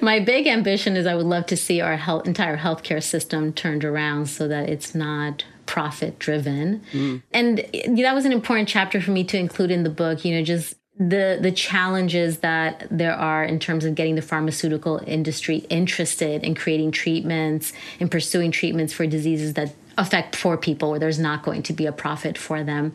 my 0.00 0.20
big 0.20 0.46
ambition 0.46 0.96
is 0.96 1.04
I 1.06 1.16
would 1.16 1.26
love 1.26 1.46
to 1.46 1.56
see 1.56 1.80
our 1.80 1.96
health, 1.96 2.26
entire 2.26 2.56
healthcare 2.56 3.02
system 3.02 3.52
turned 3.52 3.84
around 3.84 4.26
so 4.26 4.46
that 4.46 4.68
it's 4.68 4.94
not 4.94 5.44
profit 5.66 6.18
driven. 6.18 6.82
Mm. 6.92 7.22
And 7.32 7.58
that 8.04 8.14
was 8.14 8.24
an 8.24 8.32
important 8.32 8.68
chapter 8.68 9.00
for 9.00 9.10
me 9.10 9.24
to 9.24 9.36
include 9.36 9.72
in 9.72 9.82
the 9.82 9.90
book, 9.90 10.24
you 10.24 10.34
know, 10.34 10.44
just 10.44 10.74
the 10.96 11.38
the 11.40 11.50
challenges 11.50 12.38
that 12.38 12.86
there 12.90 13.14
are 13.14 13.42
in 13.42 13.58
terms 13.58 13.84
of 13.84 13.94
getting 13.94 14.14
the 14.14 14.22
pharmaceutical 14.22 15.02
industry 15.06 15.58
interested 15.68 16.44
in 16.44 16.54
creating 16.54 16.92
treatments 16.92 17.72
and 17.98 18.10
pursuing 18.10 18.52
treatments 18.52 18.92
for 18.92 19.04
diseases 19.06 19.54
that 19.54 19.74
affect 19.96 20.40
poor 20.40 20.56
people 20.56 20.90
where 20.90 20.98
there's 20.98 21.18
not 21.18 21.42
going 21.42 21.62
to 21.62 21.72
be 21.72 21.86
a 21.86 21.92
profit 21.92 22.36
for 22.36 22.64
them. 22.64 22.92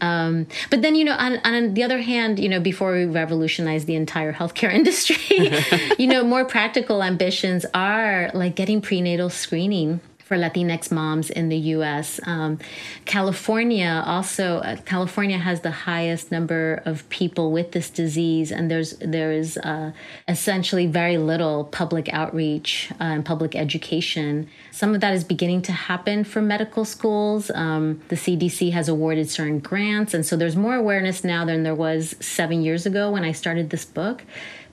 Um, 0.00 0.46
but 0.70 0.82
then 0.82 0.94
you 0.94 1.04
know 1.04 1.14
on, 1.14 1.38
on 1.44 1.74
the 1.74 1.82
other 1.82 2.02
hand 2.02 2.38
you 2.38 2.50
know 2.50 2.60
before 2.60 2.92
we 2.92 3.06
revolutionize 3.06 3.86
the 3.86 3.94
entire 3.94 4.34
healthcare 4.34 4.72
industry 4.80 5.50
you 5.98 6.06
know 6.06 6.24
more 6.24 6.44
practical 6.44 7.02
ambitions 7.02 7.64
are 7.72 8.30
like 8.34 8.56
getting 8.56 8.82
prenatal 8.82 9.30
screening 9.30 10.00
for 10.28 10.36
Latinx 10.36 10.92
moms 10.92 11.30
in 11.30 11.48
the 11.48 11.56
U.S. 11.76 12.20
Um, 12.24 12.58
California 13.06 14.02
also, 14.04 14.58
uh, 14.58 14.76
California 14.84 15.38
has 15.38 15.62
the 15.62 15.70
highest 15.70 16.30
number 16.30 16.82
of 16.84 17.08
people 17.08 17.50
with 17.50 17.72
this 17.72 17.88
disease, 17.88 18.52
and 18.52 18.70
there's 18.70 18.90
there 18.98 19.32
is 19.32 19.56
uh, 19.56 19.92
essentially 20.28 20.86
very 20.86 21.16
little 21.16 21.64
public 21.64 22.12
outreach 22.12 22.92
uh, 23.00 23.04
and 23.04 23.24
public 23.24 23.56
education. 23.56 24.50
Some 24.70 24.94
of 24.94 25.00
that 25.00 25.14
is 25.14 25.24
beginning 25.24 25.62
to 25.62 25.72
happen 25.72 26.24
for 26.24 26.42
medical 26.42 26.84
schools. 26.84 27.50
Um, 27.54 28.02
the 28.08 28.16
CDC 28.16 28.72
has 28.72 28.86
awarded 28.90 29.30
certain 29.30 29.60
grants, 29.60 30.12
and 30.12 30.26
so 30.26 30.36
there's 30.36 30.56
more 30.56 30.74
awareness 30.74 31.24
now 31.24 31.46
than 31.46 31.62
there 31.62 31.74
was 31.74 32.14
seven 32.20 32.60
years 32.60 32.84
ago 32.84 33.10
when 33.10 33.24
I 33.24 33.32
started 33.32 33.70
this 33.70 33.86
book. 33.86 34.24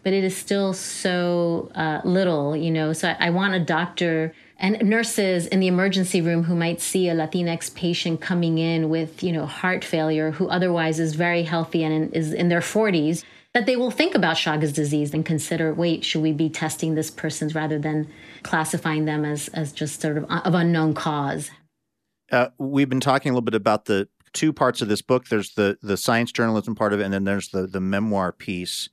But 0.03 0.11
it 0.11 0.25
is 0.25 0.35
still 0.35 0.73
so 0.73 1.71
uh, 1.73 2.01
little, 2.03 2.57
you 2.57 2.71
know. 2.71 2.91
So 2.91 3.07
I, 3.07 3.27
I 3.27 3.29
want 3.29 3.53
a 3.55 3.59
doctor 3.59 4.33
and 4.57 4.81
nurses 4.81 5.47
in 5.47 5.59
the 5.59 5.67
emergency 5.67 6.21
room 6.21 6.43
who 6.43 6.55
might 6.55 6.81
see 6.81 7.09
a 7.09 7.15
Latinx 7.15 7.73
patient 7.75 8.21
coming 8.21 8.57
in 8.57 8.89
with, 8.89 9.21
you 9.21 9.31
know, 9.31 9.45
heart 9.45 9.83
failure 9.83 10.31
who 10.31 10.47
otherwise 10.47 10.99
is 10.99 11.15
very 11.15 11.43
healthy 11.43 11.83
and 11.83 12.13
is 12.13 12.31
in 12.33 12.49
their 12.49 12.61
40s, 12.61 13.23
that 13.53 13.65
they 13.65 13.75
will 13.75 13.91
think 13.91 14.15
about 14.15 14.35
Chagas 14.35 14.73
disease 14.73 15.13
and 15.13 15.25
consider, 15.25 15.73
wait, 15.73 16.03
should 16.03 16.21
we 16.21 16.33
be 16.33 16.49
testing 16.49 16.95
this 16.95 17.09
person 17.09 17.49
rather 17.49 17.79
than 17.79 18.07
classifying 18.43 19.05
them 19.05 19.25
as 19.25 19.47
as 19.49 19.71
just 19.71 20.01
sort 20.01 20.17
of 20.17 20.25
of 20.29 20.53
unknown 20.53 20.93
cause. 20.93 21.51
Uh, 22.31 22.49
we've 22.57 22.89
been 22.89 22.99
talking 22.99 23.29
a 23.29 23.33
little 23.33 23.41
bit 23.41 23.55
about 23.55 23.85
the 23.85 24.07
two 24.33 24.51
parts 24.51 24.81
of 24.81 24.87
this 24.87 25.01
book. 25.01 25.27
There's 25.27 25.53
the 25.53 25.77
the 25.81 25.97
science 25.97 26.31
journalism 26.31 26.75
part 26.75 26.93
of 26.93 26.99
it, 26.99 27.03
and 27.03 27.13
then 27.13 27.23
there's 27.23 27.49
the 27.49 27.65
the 27.65 27.79
memoir 27.79 28.31
piece. 28.31 28.89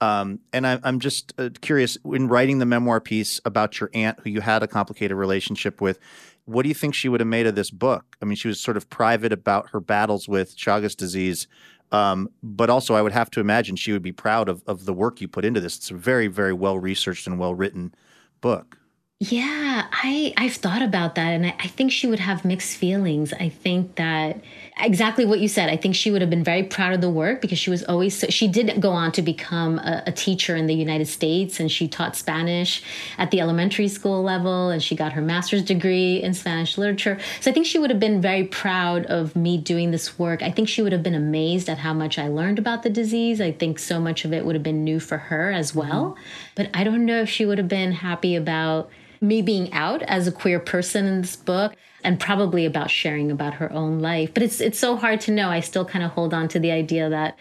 Um, 0.00 0.40
and 0.52 0.66
I, 0.66 0.80
am 0.84 1.00
just 1.00 1.32
uh, 1.38 1.50
curious 1.60 1.96
in 2.04 2.28
writing 2.28 2.58
the 2.58 2.66
memoir 2.66 3.00
piece 3.00 3.40
about 3.44 3.80
your 3.80 3.90
aunt, 3.94 4.20
who 4.20 4.30
you 4.30 4.40
had 4.40 4.62
a 4.62 4.66
complicated 4.66 5.16
relationship 5.16 5.80
with. 5.80 5.98
What 6.46 6.62
do 6.64 6.68
you 6.68 6.74
think 6.74 6.94
she 6.94 7.08
would 7.08 7.20
have 7.20 7.28
made 7.28 7.46
of 7.46 7.54
this 7.54 7.70
book? 7.70 8.16
I 8.20 8.26
mean, 8.26 8.36
she 8.36 8.48
was 8.48 8.60
sort 8.60 8.76
of 8.76 8.90
private 8.90 9.32
about 9.32 9.70
her 9.70 9.80
battles 9.80 10.28
with 10.28 10.56
Chagas 10.56 10.94
disease, 10.94 11.46
um, 11.90 12.28
but 12.42 12.68
also 12.68 12.94
I 12.94 13.02
would 13.02 13.12
have 13.12 13.30
to 13.30 13.40
imagine 13.40 13.76
she 13.76 13.92
would 13.92 14.02
be 14.02 14.12
proud 14.12 14.48
of, 14.48 14.62
of 14.66 14.84
the 14.84 14.92
work 14.92 15.20
you 15.20 15.28
put 15.28 15.44
into 15.44 15.60
this. 15.60 15.76
It's 15.76 15.90
a 15.90 15.94
very, 15.94 16.26
very 16.26 16.52
well 16.52 16.78
researched 16.78 17.26
and 17.26 17.38
well 17.38 17.54
written 17.54 17.94
book. 18.40 18.78
Yeah, 19.20 19.86
I 19.90 20.34
I've 20.36 20.54
thought 20.54 20.82
about 20.82 21.14
that, 21.14 21.28
and 21.28 21.46
I, 21.46 21.54
I, 21.58 21.68
think 21.68 21.92
she 21.92 22.06
would 22.06 22.18
have 22.18 22.44
mixed 22.44 22.76
feelings. 22.76 23.32
I 23.32 23.48
think 23.48 23.94
that 23.94 24.42
exactly 24.76 25.24
what 25.24 25.40
you 25.40 25.48
said. 25.48 25.68
I 25.68 25.76
think 25.76 25.94
she 25.94 26.10
would 26.10 26.20
have 26.20 26.30
been 26.30 26.44
very 26.44 26.62
proud 26.62 26.92
of 26.92 27.00
the 27.00 27.10
work 27.10 27.40
because 27.40 27.58
she 27.58 27.70
was 27.70 27.84
always 27.84 28.18
so, 28.18 28.26
she 28.28 28.48
did 28.48 28.80
go 28.80 28.90
on 28.90 29.12
to 29.12 29.22
become 29.22 29.78
a, 29.78 30.02
a 30.06 30.12
teacher 30.12 30.56
in 30.56 30.66
the 30.66 30.74
United 30.74 31.06
States, 31.06 31.60
and 31.60 31.70
she 31.70 31.86
taught 31.86 32.16
Spanish 32.16 32.82
at 33.18 33.30
the 33.30 33.40
elementary 33.40 33.88
school 33.88 34.22
level, 34.22 34.70
and 34.70 34.82
she 34.82 34.96
got 34.96 35.12
her 35.12 35.22
master's 35.22 35.62
degree 35.62 36.22
in 36.22 36.34
Spanish 36.34 36.76
literature. 36.76 37.18
So 37.40 37.50
I 37.50 37.54
think 37.54 37.66
she 37.66 37.78
would 37.78 37.90
have 37.90 38.00
been 38.00 38.20
very 38.20 38.44
proud 38.44 39.06
of 39.06 39.36
me 39.36 39.58
doing 39.58 39.90
this 39.90 40.18
work. 40.18 40.42
I 40.42 40.50
think 40.50 40.68
she 40.68 40.82
would 40.82 40.92
have 40.92 41.02
been 41.02 41.14
amazed 41.14 41.68
at 41.68 41.78
how 41.78 41.94
much 41.94 42.18
I 42.18 42.28
learned 42.28 42.58
about 42.58 42.82
the 42.82 42.90
disease. 42.90 43.40
I 43.40 43.52
think 43.52 43.78
so 43.78 44.00
much 44.00 44.24
of 44.24 44.32
it 44.32 44.44
would 44.44 44.54
have 44.54 44.64
been 44.64 44.84
new 44.84 44.98
for 44.98 45.18
her 45.18 45.52
as 45.52 45.74
well. 45.74 46.10
Mm-hmm. 46.10 46.22
But 46.56 46.70
I 46.74 46.84
don't 46.84 47.06
know 47.06 47.22
if 47.22 47.28
she 47.28 47.46
would 47.46 47.58
have 47.58 47.68
been 47.68 47.92
happy 47.92 48.34
about 48.34 48.90
me 49.20 49.40
being 49.40 49.72
out 49.72 50.02
as 50.02 50.26
a 50.26 50.32
queer 50.32 50.60
person 50.60 51.06
in 51.06 51.22
this 51.22 51.36
book 51.36 51.74
and 52.04 52.20
probably 52.20 52.66
about 52.66 52.90
sharing 52.90 53.30
about 53.30 53.54
her 53.54 53.72
own 53.72 53.98
life. 54.00 54.32
But 54.32 54.42
it's 54.42 54.60
it's 54.60 54.78
so 54.78 54.96
hard 54.96 55.20
to 55.22 55.32
know. 55.32 55.48
I 55.48 55.60
still 55.60 55.84
kind 55.84 56.04
of 56.04 56.12
hold 56.12 56.32
on 56.32 56.48
to 56.48 56.60
the 56.60 56.70
idea 56.70 57.08
that 57.08 57.36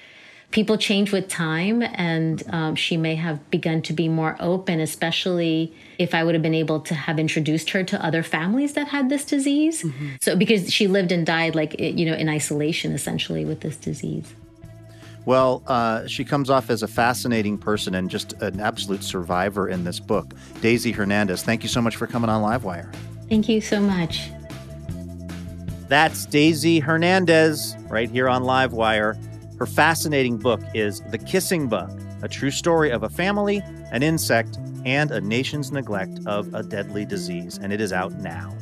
people 0.51 0.77
change 0.77 1.11
with 1.11 1.27
time, 1.27 1.81
and 1.81 2.43
um, 2.49 2.75
she 2.75 2.95
may 2.95 3.15
have 3.15 3.49
begun 3.51 3.81
to 3.81 3.93
be 3.93 4.07
more 4.07 4.37
open, 4.39 4.79
especially 4.79 5.73
if 5.99 6.15
I 6.15 6.23
would 6.23 6.35
have 6.35 6.43
been 6.43 6.53
able 6.53 6.79
to 6.81 6.95
have 6.95 7.19
introduced 7.19 7.71
her 7.71 7.83
to 7.83 8.03
other 8.03 8.23
families 8.23 8.73
that 8.73 8.87
had 8.87 9.09
this 9.09 9.25
disease. 9.25 9.83
Mm-hmm. 9.83 10.09
So 10.21 10.35
because 10.35 10.71
she 10.71 10.87
lived 10.87 11.11
and 11.11 11.25
died 11.25 11.53
like 11.53 11.79
you 11.79 12.05
know 12.05 12.15
in 12.15 12.29
isolation 12.29 12.93
essentially 12.93 13.45
with 13.45 13.59
this 13.59 13.75
disease. 13.75 14.33
Well, 15.25 15.63
uh, 15.67 16.05
she 16.07 16.25
comes 16.25 16.49
off 16.49 16.69
as 16.69 16.83
a 16.83 16.87
fascinating 16.87 17.57
person 17.57 17.95
and 17.95 18.09
just 18.09 18.33
an 18.41 18.59
absolute 18.59 19.03
survivor 19.03 19.69
in 19.69 19.85
this 19.85 19.99
book. 19.99 20.33
Daisy 20.61 20.91
Hernandez, 20.91 21.43
thank 21.43 21.63
you 21.63 21.69
so 21.69 21.81
much 21.81 21.95
for 21.95 22.07
coming 22.07 22.29
on 22.29 22.41
Livewire. 22.41 22.93
Thank 23.29 23.47
you 23.47 23.61
so 23.61 23.79
much. 23.79 24.29
That's 25.87 26.25
Daisy 26.25 26.79
Hernandez 26.79 27.75
right 27.87 28.09
here 28.09 28.29
on 28.29 28.43
Livewire. 28.43 29.17
Her 29.59 29.65
fascinating 29.65 30.37
book 30.37 30.61
is 30.73 31.01
The 31.11 31.17
Kissing 31.17 31.67
Bug, 31.67 32.01
a 32.21 32.27
true 32.27 32.51
story 32.51 32.89
of 32.91 33.03
a 33.03 33.09
family, 33.09 33.61
an 33.91 34.01
insect, 34.01 34.57
and 34.85 35.11
a 35.11 35.21
nation's 35.21 35.71
neglect 35.71 36.19
of 36.25 36.53
a 36.53 36.63
deadly 36.63 37.05
disease, 37.05 37.59
and 37.61 37.71
it 37.71 37.79
is 37.79 37.93
out 37.93 38.13
now. 38.13 38.55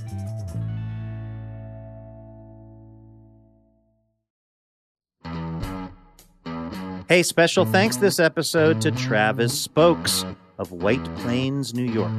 Hey, 7.07 7.23
special 7.23 7.65
thanks 7.65 7.97
this 7.97 8.19
episode 8.19 8.79
to 8.81 8.91
Travis 8.91 9.60
Spokes 9.60 10.23
of 10.62 10.71
White 10.71 11.04
Plains, 11.15 11.74
New 11.74 11.91
York. 11.91 12.12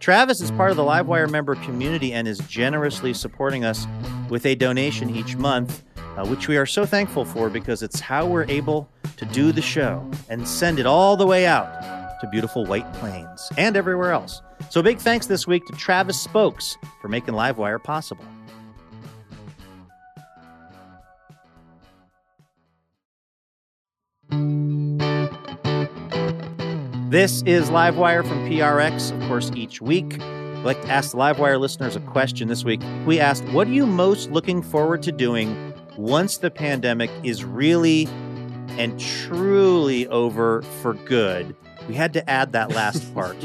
Travis 0.00 0.40
is 0.40 0.50
part 0.52 0.70
of 0.70 0.78
the 0.78 0.82
Livewire 0.82 1.30
member 1.30 1.54
community 1.56 2.14
and 2.14 2.26
is 2.26 2.38
generously 2.38 3.12
supporting 3.12 3.66
us 3.66 3.86
with 4.30 4.46
a 4.46 4.54
donation 4.54 5.14
each 5.14 5.36
month, 5.36 5.84
uh, 6.16 6.26
which 6.26 6.48
we 6.48 6.56
are 6.56 6.64
so 6.64 6.86
thankful 6.86 7.26
for 7.26 7.50
because 7.50 7.82
it's 7.82 8.00
how 8.00 8.26
we're 8.26 8.46
able 8.48 8.88
to 9.18 9.26
do 9.26 9.52
the 9.52 9.60
show 9.60 10.10
and 10.30 10.48
send 10.48 10.78
it 10.78 10.86
all 10.86 11.18
the 11.18 11.26
way 11.26 11.44
out 11.44 12.18
to 12.22 12.26
beautiful 12.28 12.64
White 12.64 12.90
Plains 12.94 13.50
and 13.58 13.76
everywhere 13.76 14.12
else. 14.12 14.40
So, 14.70 14.80
big 14.80 14.98
thanks 14.98 15.26
this 15.26 15.46
week 15.46 15.66
to 15.66 15.72
Travis 15.74 16.18
Spokes 16.18 16.78
for 17.02 17.08
making 17.08 17.34
Livewire 17.34 17.82
possible. 17.82 18.24
This 27.12 27.42
is 27.42 27.68
Livewire 27.68 28.26
from 28.26 28.48
PRX, 28.48 29.12
of 29.12 29.28
course, 29.28 29.50
each 29.54 29.82
week. 29.82 30.18
I'd 30.18 30.64
like 30.64 30.80
to 30.80 30.88
ask 30.88 31.10
the 31.10 31.18
Livewire 31.18 31.60
listeners 31.60 31.94
a 31.94 32.00
question 32.00 32.48
this 32.48 32.64
week. 32.64 32.80
We 33.04 33.20
asked, 33.20 33.44
What 33.50 33.68
are 33.68 33.70
you 33.70 33.84
most 33.84 34.30
looking 34.30 34.62
forward 34.62 35.02
to 35.02 35.12
doing 35.12 35.74
once 35.98 36.38
the 36.38 36.50
pandemic 36.50 37.10
is 37.22 37.44
really 37.44 38.06
and 38.78 38.98
truly 38.98 40.08
over 40.08 40.62
for 40.80 40.94
good? 40.94 41.54
We 41.86 41.94
had 41.94 42.14
to 42.14 42.30
add 42.30 42.52
that 42.52 42.70
last 42.70 43.14
part, 43.14 43.36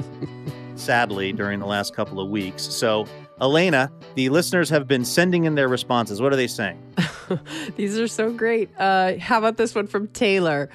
sadly, 0.75 1.33
during 1.33 1.59
the 1.59 1.67
last 1.67 1.93
couple 1.93 2.21
of 2.21 2.29
weeks. 2.29 2.63
So, 2.63 3.05
Elena, 3.41 3.91
the 4.15 4.29
listeners 4.29 4.69
have 4.69 4.87
been 4.87 5.03
sending 5.03 5.43
in 5.43 5.55
their 5.55 5.67
responses. 5.67 6.21
What 6.21 6.31
are 6.31 6.37
they 6.37 6.47
saying? 6.47 6.81
These 7.75 7.99
are 7.99 8.07
so 8.07 8.31
great. 8.31 8.69
Uh, 8.79 9.17
how 9.19 9.39
about 9.39 9.57
this 9.57 9.75
one 9.75 9.87
from 9.87 10.07
Taylor? 10.07 10.69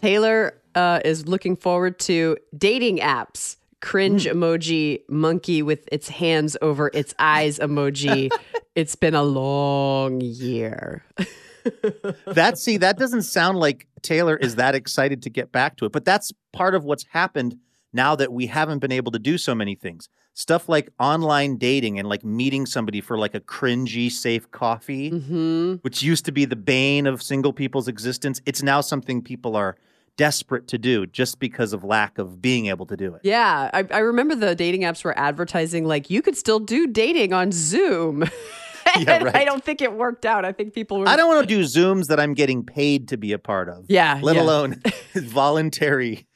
Taylor 0.00 0.54
uh, 0.74 1.00
is 1.04 1.26
looking 1.26 1.56
forward 1.56 1.98
to 2.00 2.36
dating 2.56 2.98
apps. 2.98 3.56
Cringe 3.80 4.26
mm. 4.26 4.32
emoji, 4.32 5.00
monkey 5.08 5.60
with 5.60 5.88
its 5.90 6.08
hands 6.08 6.56
over 6.62 6.90
its 6.94 7.14
eyes 7.18 7.58
emoji. 7.58 8.30
it's 8.74 8.94
been 8.94 9.14
a 9.14 9.24
long 9.24 10.20
year. 10.20 11.04
that 12.26 12.58
see, 12.58 12.76
that 12.76 12.96
doesn't 12.96 13.22
sound 13.22 13.58
like 13.58 13.86
Taylor 14.02 14.36
is 14.36 14.56
that 14.56 14.74
excited 14.74 15.22
to 15.22 15.30
get 15.30 15.52
back 15.52 15.76
to 15.76 15.84
it, 15.84 15.92
but 15.92 16.04
that's 16.04 16.32
part 16.52 16.74
of 16.74 16.84
what's 16.84 17.04
happened 17.10 17.58
now 17.92 18.16
that 18.16 18.32
we 18.32 18.46
haven't 18.46 18.78
been 18.78 18.92
able 18.92 19.12
to 19.12 19.18
do 19.18 19.38
so 19.38 19.54
many 19.54 19.74
things. 19.74 20.08
Stuff 20.34 20.68
like 20.68 20.90
online 20.98 21.56
dating 21.56 21.98
and 21.98 22.08
like 22.08 22.24
meeting 22.24 22.64
somebody 22.64 23.00
for 23.00 23.18
like 23.18 23.34
a 23.34 23.40
cringy 23.40 24.10
safe 24.10 24.50
coffee, 24.50 25.10
mm-hmm. 25.10 25.74
which 25.82 26.02
used 26.02 26.24
to 26.24 26.32
be 26.32 26.46
the 26.46 26.56
bane 26.56 27.06
of 27.06 27.22
single 27.22 27.52
people's 27.52 27.86
existence. 27.86 28.40
It's 28.46 28.62
now 28.62 28.80
something 28.80 29.20
people 29.22 29.56
are 29.56 29.76
desperate 30.16 30.68
to 30.68 30.78
do 30.78 31.06
just 31.06 31.38
because 31.38 31.72
of 31.72 31.84
lack 31.84 32.18
of 32.18 32.40
being 32.40 32.66
able 32.66 32.86
to 32.86 32.96
do 32.96 33.14
it. 33.14 33.22
Yeah. 33.24 33.70
I, 33.72 33.84
I 33.90 33.98
remember 33.98 34.34
the 34.34 34.54
dating 34.54 34.82
apps 34.82 35.04
were 35.04 35.18
advertising 35.18 35.84
like 35.84 36.10
you 36.10 36.22
could 36.22 36.36
still 36.36 36.58
do 36.58 36.86
dating 36.86 37.32
on 37.32 37.52
Zoom. 37.52 38.24
yeah, 38.98 39.22
right. 39.22 39.36
I 39.36 39.44
don't 39.44 39.64
think 39.64 39.80
it 39.80 39.92
worked 39.92 40.26
out. 40.26 40.44
I 40.44 40.52
think 40.52 40.74
people 40.74 40.98
were. 40.98 41.08
I 41.08 41.16
don't 41.16 41.28
want 41.28 41.48
to 41.48 41.54
do 41.54 41.62
Zooms 41.62 42.06
that 42.06 42.20
I'm 42.20 42.34
getting 42.34 42.64
paid 42.64 43.08
to 43.08 43.16
be 43.16 43.32
a 43.32 43.38
part 43.38 43.68
of. 43.68 43.86
Yeah. 43.88 44.20
Let 44.22 44.36
yeah. 44.36 44.42
alone 44.42 44.82
voluntary 45.14 46.26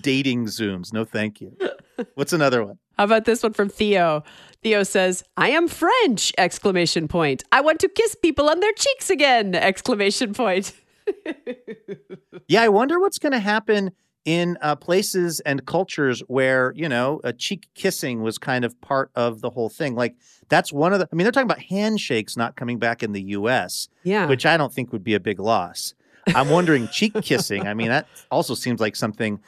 dating 0.00 0.46
Zooms. 0.46 0.92
No, 0.92 1.04
thank 1.04 1.40
you. 1.40 1.56
What's 2.14 2.32
another 2.32 2.64
one? 2.64 2.78
How 2.98 3.04
about 3.04 3.24
this 3.24 3.42
one 3.42 3.52
from 3.52 3.68
Theo? 3.68 4.22
Theo 4.62 4.82
says, 4.82 5.22
"I 5.36 5.50
am 5.50 5.68
French!" 5.68 6.32
Exclamation 6.38 7.08
point. 7.08 7.44
I 7.52 7.60
want 7.60 7.80
to 7.80 7.88
kiss 7.88 8.14
people 8.14 8.48
on 8.48 8.60
their 8.60 8.72
cheeks 8.72 9.10
again! 9.10 9.54
Exclamation 9.54 10.32
point. 10.32 10.72
yeah, 12.48 12.62
I 12.62 12.68
wonder 12.68 13.00
what's 13.00 13.18
going 13.18 13.32
to 13.32 13.38
happen 13.38 13.92
in 14.24 14.58
uh, 14.60 14.74
places 14.74 15.38
and 15.40 15.64
cultures 15.66 16.20
where 16.26 16.72
you 16.74 16.88
know 16.88 17.20
a 17.24 17.32
cheek 17.32 17.68
kissing 17.74 18.22
was 18.22 18.38
kind 18.38 18.64
of 18.64 18.78
part 18.80 19.10
of 19.14 19.40
the 19.40 19.50
whole 19.50 19.68
thing. 19.68 19.94
Like 19.94 20.16
that's 20.48 20.72
one 20.72 20.92
of 20.92 20.98
the. 20.98 21.08
I 21.10 21.14
mean, 21.16 21.24
they're 21.24 21.32
talking 21.32 21.46
about 21.50 21.62
handshakes 21.62 22.36
not 22.36 22.56
coming 22.56 22.78
back 22.78 23.02
in 23.02 23.12
the 23.12 23.22
U.S. 23.22 23.88
Yeah, 24.02 24.26
which 24.26 24.44
I 24.44 24.56
don't 24.56 24.72
think 24.72 24.92
would 24.92 25.04
be 25.04 25.14
a 25.14 25.20
big 25.20 25.38
loss. 25.38 25.94
I'm 26.34 26.50
wondering 26.50 26.88
cheek 26.88 27.14
kissing. 27.22 27.68
I 27.68 27.74
mean, 27.74 27.88
that 27.88 28.08
also 28.30 28.54
seems 28.54 28.80
like 28.80 28.96
something. 28.96 29.40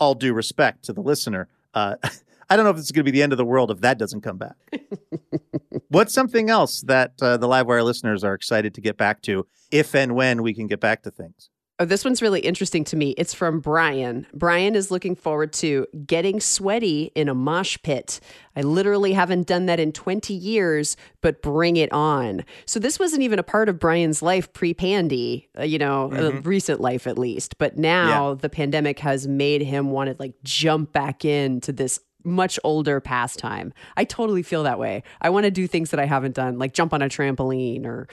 All 0.00 0.16
due 0.16 0.34
respect 0.34 0.84
to 0.86 0.92
the 0.92 1.00
listener, 1.00 1.46
uh, 1.72 1.94
I 2.48 2.56
don't 2.56 2.64
know 2.64 2.70
if 2.70 2.78
it's 2.78 2.90
going 2.92 3.04
to 3.04 3.10
be 3.10 3.16
the 3.16 3.22
end 3.22 3.32
of 3.32 3.38
the 3.38 3.44
world 3.44 3.70
if 3.70 3.80
that 3.80 3.98
doesn't 3.98 4.22
come 4.22 4.38
back. 4.38 4.56
What's 5.88 6.12
something 6.12 6.50
else 6.50 6.82
that 6.82 7.12
uh, 7.22 7.36
the 7.36 7.48
Livewire 7.48 7.84
listeners 7.84 8.24
are 8.24 8.34
excited 8.34 8.74
to 8.74 8.80
get 8.80 8.96
back 8.96 9.22
to, 9.22 9.46
if 9.70 9.94
and 9.94 10.14
when 10.14 10.42
we 10.42 10.54
can 10.54 10.66
get 10.66 10.80
back 10.80 11.02
to 11.02 11.10
things? 11.10 11.50
Oh, 11.80 11.84
this 11.84 12.04
one's 12.04 12.22
really 12.22 12.38
interesting 12.38 12.84
to 12.84 12.96
me. 12.96 13.16
It's 13.18 13.34
from 13.34 13.58
Brian. 13.58 14.28
Brian 14.32 14.76
is 14.76 14.92
looking 14.92 15.16
forward 15.16 15.52
to 15.54 15.88
getting 16.06 16.38
sweaty 16.38 17.10
in 17.16 17.28
a 17.28 17.34
mosh 17.34 17.76
pit. 17.82 18.20
I 18.54 18.62
literally 18.62 19.12
haven't 19.12 19.48
done 19.48 19.66
that 19.66 19.80
in 19.80 19.90
20 19.90 20.32
years, 20.34 20.96
but 21.20 21.42
bring 21.42 21.76
it 21.76 21.92
on. 21.92 22.44
So, 22.64 22.78
this 22.78 23.00
wasn't 23.00 23.22
even 23.22 23.40
a 23.40 23.42
part 23.42 23.68
of 23.68 23.80
Brian's 23.80 24.22
life 24.22 24.52
pre 24.52 24.72
pandy, 24.72 25.48
uh, 25.58 25.64
you 25.64 25.78
know, 25.78 26.12
uh, 26.12 26.16
mm-hmm. 26.16 26.48
recent 26.48 26.80
life 26.80 27.08
at 27.08 27.18
least. 27.18 27.58
But 27.58 27.76
now 27.76 28.30
yeah. 28.30 28.36
the 28.40 28.48
pandemic 28.48 29.00
has 29.00 29.26
made 29.26 29.60
him 29.60 29.90
want 29.90 30.10
to 30.10 30.16
like 30.20 30.34
jump 30.44 30.92
back 30.92 31.24
into 31.24 31.72
this 31.72 31.98
much 32.24 32.58
older 32.64 33.00
pastime. 33.00 33.72
I 33.96 34.04
totally 34.04 34.42
feel 34.42 34.62
that 34.64 34.78
way. 34.78 35.02
I 35.20 35.30
want 35.30 35.44
to 35.44 35.50
do 35.50 35.66
things 35.66 35.90
that 35.90 36.00
I 36.00 36.06
haven't 36.06 36.34
done, 36.34 36.58
like 36.58 36.72
jump 36.72 36.92
on 36.92 37.02
a 37.02 37.08
trampoline 37.08 37.84
or 37.84 38.08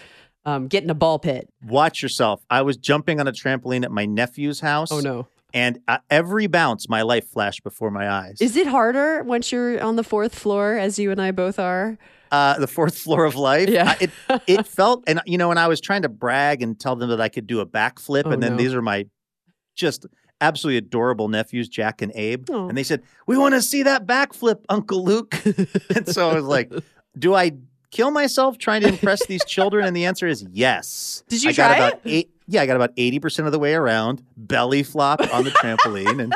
um, 0.46 0.68
get 0.68 0.84
in 0.84 0.90
a 0.90 0.96
ball 0.96 1.20
pit. 1.20 1.50
Watch 1.66 2.02
yourself. 2.02 2.44
I 2.50 2.62
was 2.62 2.78
jumping 2.78 3.20
on 3.20 3.28
a 3.28 3.32
trampoline 3.32 3.84
at 3.84 3.92
my 3.92 4.06
nephew's 4.06 4.60
house. 4.60 4.92
Oh 4.92 5.00
no. 5.00 5.28
And 5.54 5.80
uh, 5.88 5.98
every 6.10 6.48
bounce, 6.48 6.88
my 6.88 7.02
life 7.02 7.28
flashed 7.28 7.64
before 7.64 7.92
my 7.92 8.10
eyes. 8.10 8.38
Is 8.40 8.56
it 8.56 8.68
harder 8.68 9.22
once 9.24 9.52
you're 9.52 9.82
on 9.82 9.98
the 9.98 10.04
fourth 10.04 10.34
floor, 10.34 10.78
as 10.78 10.98
you 10.98 11.12
and 11.12 11.22
I 11.22 11.32
both 11.32 11.60
are? 11.60 11.98
Uh, 12.32 12.58
the 12.58 12.68
fourth 12.68 12.98
floor 13.04 13.26
of 13.26 13.36
life. 13.36 13.68
Yeah. 13.68 13.96
it 14.00 14.12
it 14.48 14.66
felt, 14.66 15.04
and 15.08 15.22
you 15.26 15.38
know, 15.38 15.50
when 15.50 15.58
I 15.58 15.68
was 15.68 15.82
trying 15.82 16.04
to 16.04 16.10
brag 16.10 16.62
and 16.62 16.80
tell 16.80 16.96
them 16.96 17.10
that 17.10 17.20
I 17.20 17.28
could 17.28 17.48
do 17.48 17.60
a 17.60 17.66
backflip, 17.66 18.24
oh, 18.26 18.32
and 18.32 18.42
then 18.42 18.52
no. 18.52 18.58
these 18.58 18.74
are 18.74 18.82
my 18.82 19.08
just 19.76 20.06
absolutely 20.42 20.78
adorable 20.78 21.28
nephews, 21.28 21.70
Jack 21.70 22.02
and 22.02 22.12
Abe. 22.16 22.46
Aww. 22.48 22.70
And 22.70 22.78
they 22.78 22.84
said, 22.84 23.04
We 23.28 23.38
want 23.38 23.54
to 23.54 23.62
see 23.62 23.84
that 23.84 24.06
backflip, 24.06 24.66
Uncle 24.68 25.04
Luke. 25.04 25.36
and 25.96 26.08
so 26.08 26.30
I 26.30 26.36
was 26.36 26.46
like, 26.46 26.72
Do 27.18 27.34
I 27.34 27.54
kill 27.92 28.12
myself 28.12 28.58
trying 28.58 28.82
to 28.82 28.90
impress 28.90 29.26
these 29.28 29.46
children? 29.46 29.86
And 29.86 29.96
the 29.96 30.06
answer 30.06 30.28
is 30.28 30.46
yes. 30.52 31.24
Did 31.30 31.44
you 31.44 31.50
I 31.52 31.54
try 31.54 31.78
got 31.78 31.78
about 31.78 32.02
eight 32.06 32.32
yeah, 32.52 32.62
I 32.62 32.66
got 32.66 32.76
about 32.76 32.94
80% 32.98 33.46
of 33.46 33.54
the 33.54 33.60
way 33.60 33.74
around, 33.76 34.24
belly 34.36 34.84
flop 34.84 35.22
on 35.34 35.46
the 35.46 35.52
trampoline 35.52 36.22
and 36.22 36.36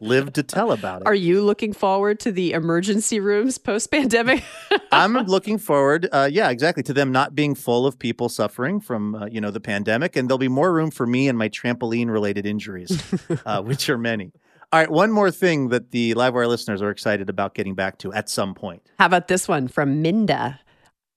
lived 0.00 0.34
to 0.34 0.42
tell 0.42 0.72
about 0.72 1.02
it. 1.02 1.06
Are 1.06 1.14
you 1.14 1.42
looking 1.42 1.72
forward 1.72 2.20
to 2.20 2.32
the 2.32 2.52
emergency 2.52 3.20
rooms 3.20 3.58
post 3.58 3.90
pandemic? 3.90 4.42
I'm 4.92 5.14
looking 5.26 5.58
forward, 5.58 6.08
uh, 6.12 6.28
yeah, 6.30 6.50
exactly, 6.50 6.82
to 6.84 6.92
them 6.92 7.12
not 7.12 7.34
being 7.34 7.54
full 7.54 7.86
of 7.86 7.98
people 7.98 8.28
suffering 8.28 8.80
from, 8.80 9.14
uh, 9.14 9.26
you 9.26 9.40
know, 9.40 9.50
the 9.50 9.60
pandemic. 9.60 10.16
And 10.16 10.28
there'll 10.28 10.38
be 10.38 10.48
more 10.48 10.72
room 10.72 10.90
for 10.90 11.06
me 11.06 11.28
and 11.28 11.38
my 11.38 11.48
trampoline 11.48 12.10
related 12.10 12.46
injuries, 12.46 13.02
uh, 13.46 13.62
which 13.62 13.88
are 13.88 13.98
many. 13.98 14.32
All 14.72 14.78
right, 14.78 14.90
one 14.90 15.10
more 15.10 15.32
thing 15.32 15.68
that 15.70 15.90
the 15.90 16.14
Livewire 16.14 16.48
listeners 16.48 16.80
are 16.80 16.90
excited 16.90 17.28
about 17.28 17.54
getting 17.54 17.74
back 17.74 17.98
to 17.98 18.12
at 18.12 18.28
some 18.28 18.54
point. 18.54 18.82
How 18.98 19.06
about 19.06 19.26
this 19.28 19.48
one 19.48 19.66
from 19.66 20.00
Minda? 20.00 20.60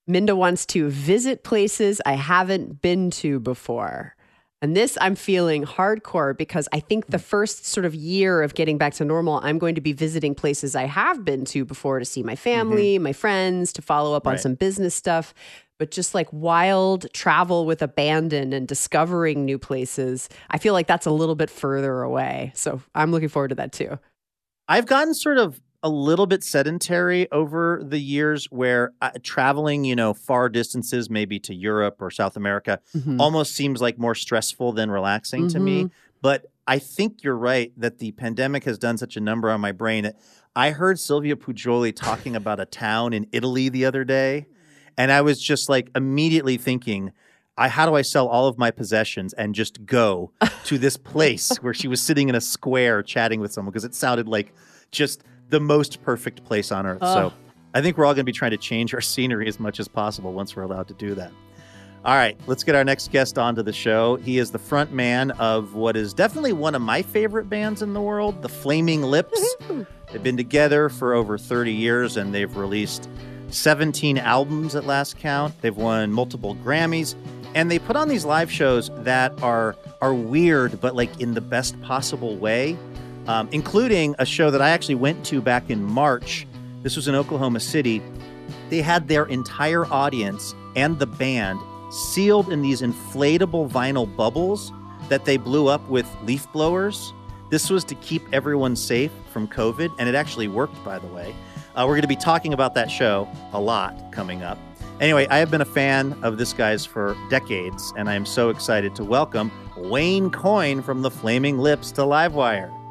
Minda 0.07 0.35
wants 0.35 0.65
to 0.67 0.89
visit 0.89 1.43
places 1.43 2.01
I 2.05 2.13
haven't 2.13 2.81
been 2.81 3.11
to 3.11 3.39
before. 3.39 4.15
And 4.63 4.77
this 4.77 4.97
I'm 5.01 5.15
feeling 5.15 5.65
hardcore 5.65 6.35
because 6.37 6.69
I 6.71 6.79
think 6.79 7.07
the 7.07 7.19
first 7.19 7.65
sort 7.65 7.85
of 7.85 7.93
year 7.93 8.41
of 8.41 8.53
getting 8.53 8.77
back 8.77 8.93
to 8.93 9.03
normal, 9.03 9.41
I'm 9.43 9.59
going 9.59 9.75
to 9.75 9.81
be 9.81 9.91
visiting 9.91 10.33
places 10.33 10.73
I 10.73 10.85
have 10.85 11.25
been 11.25 11.43
to 11.47 11.65
before 11.65 11.99
to 11.99 12.05
see 12.05 12.23
my 12.23 12.31
mm-hmm. 12.31 12.41
family, 12.41 12.97
my 12.97 13.11
friends, 13.11 13.73
to 13.73 13.81
follow 13.81 14.15
up 14.15 14.25
on 14.25 14.37
some 14.37 14.55
business 14.55 14.95
stuff. 14.95 15.33
But 15.79 15.91
just 15.91 16.15
like 16.15 16.31
wild 16.31 17.11
travel 17.11 17.65
with 17.65 17.81
abandon 17.81 18.53
and 18.53 18.65
discovering 18.65 19.43
new 19.43 19.59
places, 19.59 20.29
I 20.49 20.59
feel 20.59 20.71
like 20.71 20.87
that's 20.87 21.05
a 21.05 21.11
little 21.11 21.35
bit 21.35 21.49
further 21.49 22.01
away. 22.01 22.53
So 22.55 22.81
I'm 22.95 23.11
looking 23.11 23.27
forward 23.27 23.49
to 23.49 23.55
that 23.55 23.73
too. 23.73 23.99
I've 24.69 24.85
gotten 24.85 25.13
sort 25.13 25.39
of 25.39 25.59
a 25.83 25.89
little 25.89 26.25
bit 26.25 26.43
sedentary 26.43 27.29
over 27.31 27.81
the 27.85 27.99
years 27.99 28.45
where 28.45 28.93
uh, 29.01 29.11
traveling, 29.21 29.83
you 29.83 29.95
know, 29.95 30.13
far 30.13 30.47
distances, 30.49 31.09
maybe 31.09 31.39
to 31.41 31.53
Europe 31.53 31.97
or 32.01 32.09
South 32.09 32.37
America, 32.37 32.79
Mhm. 32.95 33.19
almost 33.19 33.53
seems 33.53 33.81
like 33.81 33.99
more 33.99 34.15
stressful 34.15 34.71
than 34.71 34.89
relaxing 34.89 35.47
to 35.49 35.59
me. 35.59 35.87
But 36.21 36.45
I 36.65 36.79
think 36.79 37.21
you're 37.23 37.35
right 37.37 37.73
that 37.75 37.99
the 37.99 38.13
pandemic 38.13 38.63
has 38.63 38.77
done 38.77 38.97
such 38.97 39.17
a 39.17 39.19
number 39.19 39.51
on 39.51 39.59
my 39.59 39.73
brain. 39.73 40.09
I 40.55 40.69
heard 40.71 40.97
Silvia 40.99 41.35
Poggioli 41.35 41.93
talking 41.93 42.35
about 42.35 42.61
a 42.61 42.65
town 42.65 43.11
in 43.11 43.27
Italy 43.33 43.67
the 43.67 43.83
other 43.83 44.05
day, 44.05 44.45
and 44.97 45.11
I 45.11 45.19
was 45.21 45.41
just 45.41 45.67
like 45.67 45.89
immediately 45.95 46.55
thinking, 46.55 47.11
I, 47.57 47.67
how 47.67 47.85
do 47.85 47.93
I 47.95 48.03
sell 48.03 48.27
all 48.29 48.47
of 48.47 48.57
my 48.57 48.71
possessions 48.71 49.33
and 49.33 49.53
just 49.53 49.85
go 49.85 50.31
to 50.63 50.77
this 50.77 50.95
place 50.95 51.57
where 51.57 51.73
she 51.73 51.89
was 51.89 52.01
sitting 52.01 52.29
in 52.29 52.35
a 52.35 52.41
square 52.41 53.03
chatting 53.03 53.41
with 53.41 53.51
someone? 53.51 53.71
Because 53.71 53.83
it 53.83 53.93
sounded 53.93 54.29
like 54.29 54.53
just 54.91 55.23
the 55.49 55.59
most 55.59 56.01
perfect 56.03 56.43
place 56.43 56.71
on 56.71 56.85
earth. 56.85 57.01
So 57.01 57.33
I 57.73 57.81
think 57.81 57.97
we're 57.97 58.05
all 58.05 58.13
going 58.13 58.21
to 58.21 58.25
be 58.25 58.31
trying 58.31 58.51
to 58.51 58.57
change 58.57 58.93
our 58.93 59.01
scenery 59.13 59.47
as 59.47 59.59
much 59.59 59.79
as 59.79 59.87
possible 59.87 60.33
once 60.33 60.55
we're 60.55 60.63
allowed 60.63 60.87
to 60.89 60.93
do 60.93 61.15
that. 61.15 61.31
All 62.05 62.15
right, 62.15 62.37
let's 62.47 62.65
get 62.65 62.75
our 62.75 62.83
next 62.83 63.11
guest 63.11 63.37
onto 63.37 63.63
the 63.63 63.71
show. 63.71 64.17
He 64.17 64.37
is 64.37 64.51
the 64.51 64.59
front 64.59 64.91
man 64.91 65.31
of 65.31 65.73
what 65.75 65.95
is 65.95 66.13
definitely 66.13 66.51
one 66.51 66.75
of 66.75 66.81
my 66.81 67.01
favorite 67.01 67.49
bands 67.49 67.81
in 67.81 67.93
the 67.93 68.01
world, 68.01 68.41
the 68.41 68.49
Flaming 68.49 69.03
Lips. 69.03 69.55
They've 70.11 70.21
been 70.21 70.35
together 70.35 70.89
for 70.89 71.13
over 71.13 71.37
30 71.37 71.71
years 71.71 72.17
and 72.17 72.35
they've 72.35 72.53
released 72.57 73.09
17 73.47 74.17
albums 74.17 74.75
at 74.75 74.85
last 74.85 75.17
count. 75.17 75.59
They've 75.61 75.75
won 75.75 76.11
multiple 76.11 76.55
Grammys 76.55 77.15
and 77.55 77.71
they 77.71 77.79
put 77.79 77.95
on 77.95 78.09
these 78.09 78.25
live 78.25 78.51
shows 78.51 78.89
that 79.03 79.41
are 79.41 79.75
are 80.01 80.13
weird 80.13 80.81
but 80.81 80.95
like 80.95 81.21
in 81.21 81.35
the 81.35 81.41
best 81.41 81.81
possible 81.83 82.35
way. 82.35 82.77
Um, 83.27 83.47
including 83.51 84.15
a 84.19 84.25
show 84.25 84.51
that 84.51 84.61
I 84.61 84.71
actually 84.71 84.95
went 84.95 85.25
to 85.27 85.41
back 85.41 85.69
in 85.69 85.81
March. 85.81 86.45
This 86.81 86.97
was 86.97 87.07
in 87.07 87.15
Oklahoma 87.15 87.61
City 87.61 88.01
they 88.69 88.81
had 88.81 89.07
their 89.07 89.25
entire 89.25 89.85
audience 89.85 90.55
and 90.75 90.97
the 90.97 91.05
band 91.05 91.59
sealed 91.91 92.51
in 92.51 92.61
these 92.61 92.81
inflatable 92.81 93.69
vinyl 93.69 94.13
bubbles 94.15 94.71
that 95.09 95.25
they 95.25 95.37
blew 95.37 95.67
up 95.67 95.87
with 95.89 96.07
leaf 96.23 96.51
blowers. 96.51 97.13
This 97.51 97.69
was 97.69 97.83
to 97.83 97.95
keep 97.95 98.23
everyone 98.33 98.75
safe 98.75 99.11
from 99.31 99.47
COVID, 99.47 99.93
and 99.99 100.09
it 100.09 100.15
actually 100.15 100.47
worked, 100.47 100.83
by 100.83 100.97
the 100.97 101.05
way. 101.07 101.35
Uh, 101.75 101.85
we're 101.85 101.93
going 101.93 102.01
to 102.01 102.07
be 102.07 102.15
talking 102.15 102.53
about 102.53 102.73
that 102.73 102.89
show 102.89 103.27
a 103.51 103.61
lot 103.61 104.11
coming 104.11 104.41
up. 104.41 104.57
Anyway, 104.99 105.27
I 105.27 105.37
have 105.37 105.51
been 105.51 105.61
a 105.61 105.65
fan 105.65 106.17
of 106.23 106.37
this 106.37 106.51
guy's 106.51 106.83
for 106.83 107.15
decades, 107.29 107.93
and 107.95 108.09
I 108.09 108.15
am 108.15 108.25
so 108.25 108.49
excited 108.49 108.95
to 108.95 109.03
welcome 109.03 109.51
Wayne 109.77 110.31
Coyne 110.31 110.81
from 110.81 111.03
the 111.03 111.11
Flaming 111.11 111.59
Lips 111.59 111.91
to 111.91 112.01
Livewire. 112.01 112.82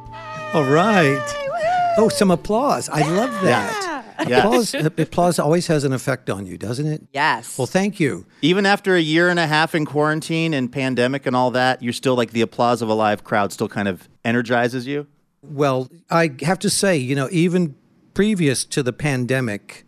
All 0.54 0.64
right. 0.64 1.94
Oh, 1.96 2.10
some 2.10 2.30
applause. 2.30 2.90
I 2.90 3.08
love 3.08 3.30
that. 3.42 4.04
Yes. 4.28 4.74
Applause, 4.74 4.74
applause 4.98 5.38
always 5.38 5.66
has 5.68 5.84
an 5.84 5.94
effect 5.94 6.28
on 6.28 6.46
you, 6.46 6.58
doesn't 6.58 6.86
it? 6.86 7.02
Yes. 7.12 7.56
Well, 7.56 7.66
thank 7.66 7.98
you. 7.98 8.26
Even 8.42 8.66
after 8.66 8.94
a 8.94 9.00
year 9.00 9.30
and 9.30 9.40
a 9.40 9.46
half 9.46 9.74
in 9.74 9.86
quarantine 9.86 10.52
and 10.52 10.70
pandemic 10.70 11.24
and 11.24 11.34
all 11.34 11.50
that, 11.52 11.82
you're 11.82 11.94
still 11.94 12.14
like 12.14 12.32
the 12.32 12.42
applause 12.42 12.82
of 12.82 12.90
a 12.90 12.94
live 12.94 13.24
crowd 13.24 13.50
still 13.50 13.68
kind 13.68 13.88
of 13.88 14.08
energizes 14.26 14.86
you. 14.86 15.06
Well, 15.42 15.88
I 16.10 16.34
have 16.42 16.58
to 16.60 16.70
say, 16.70 16.98
you 16.98 17.16
know, 17.16 17.28
even 17.32 17.74
previous 18.12 18.66
to 18.66 18.82
the 18.82 18.92
pandemic 18.92 19.86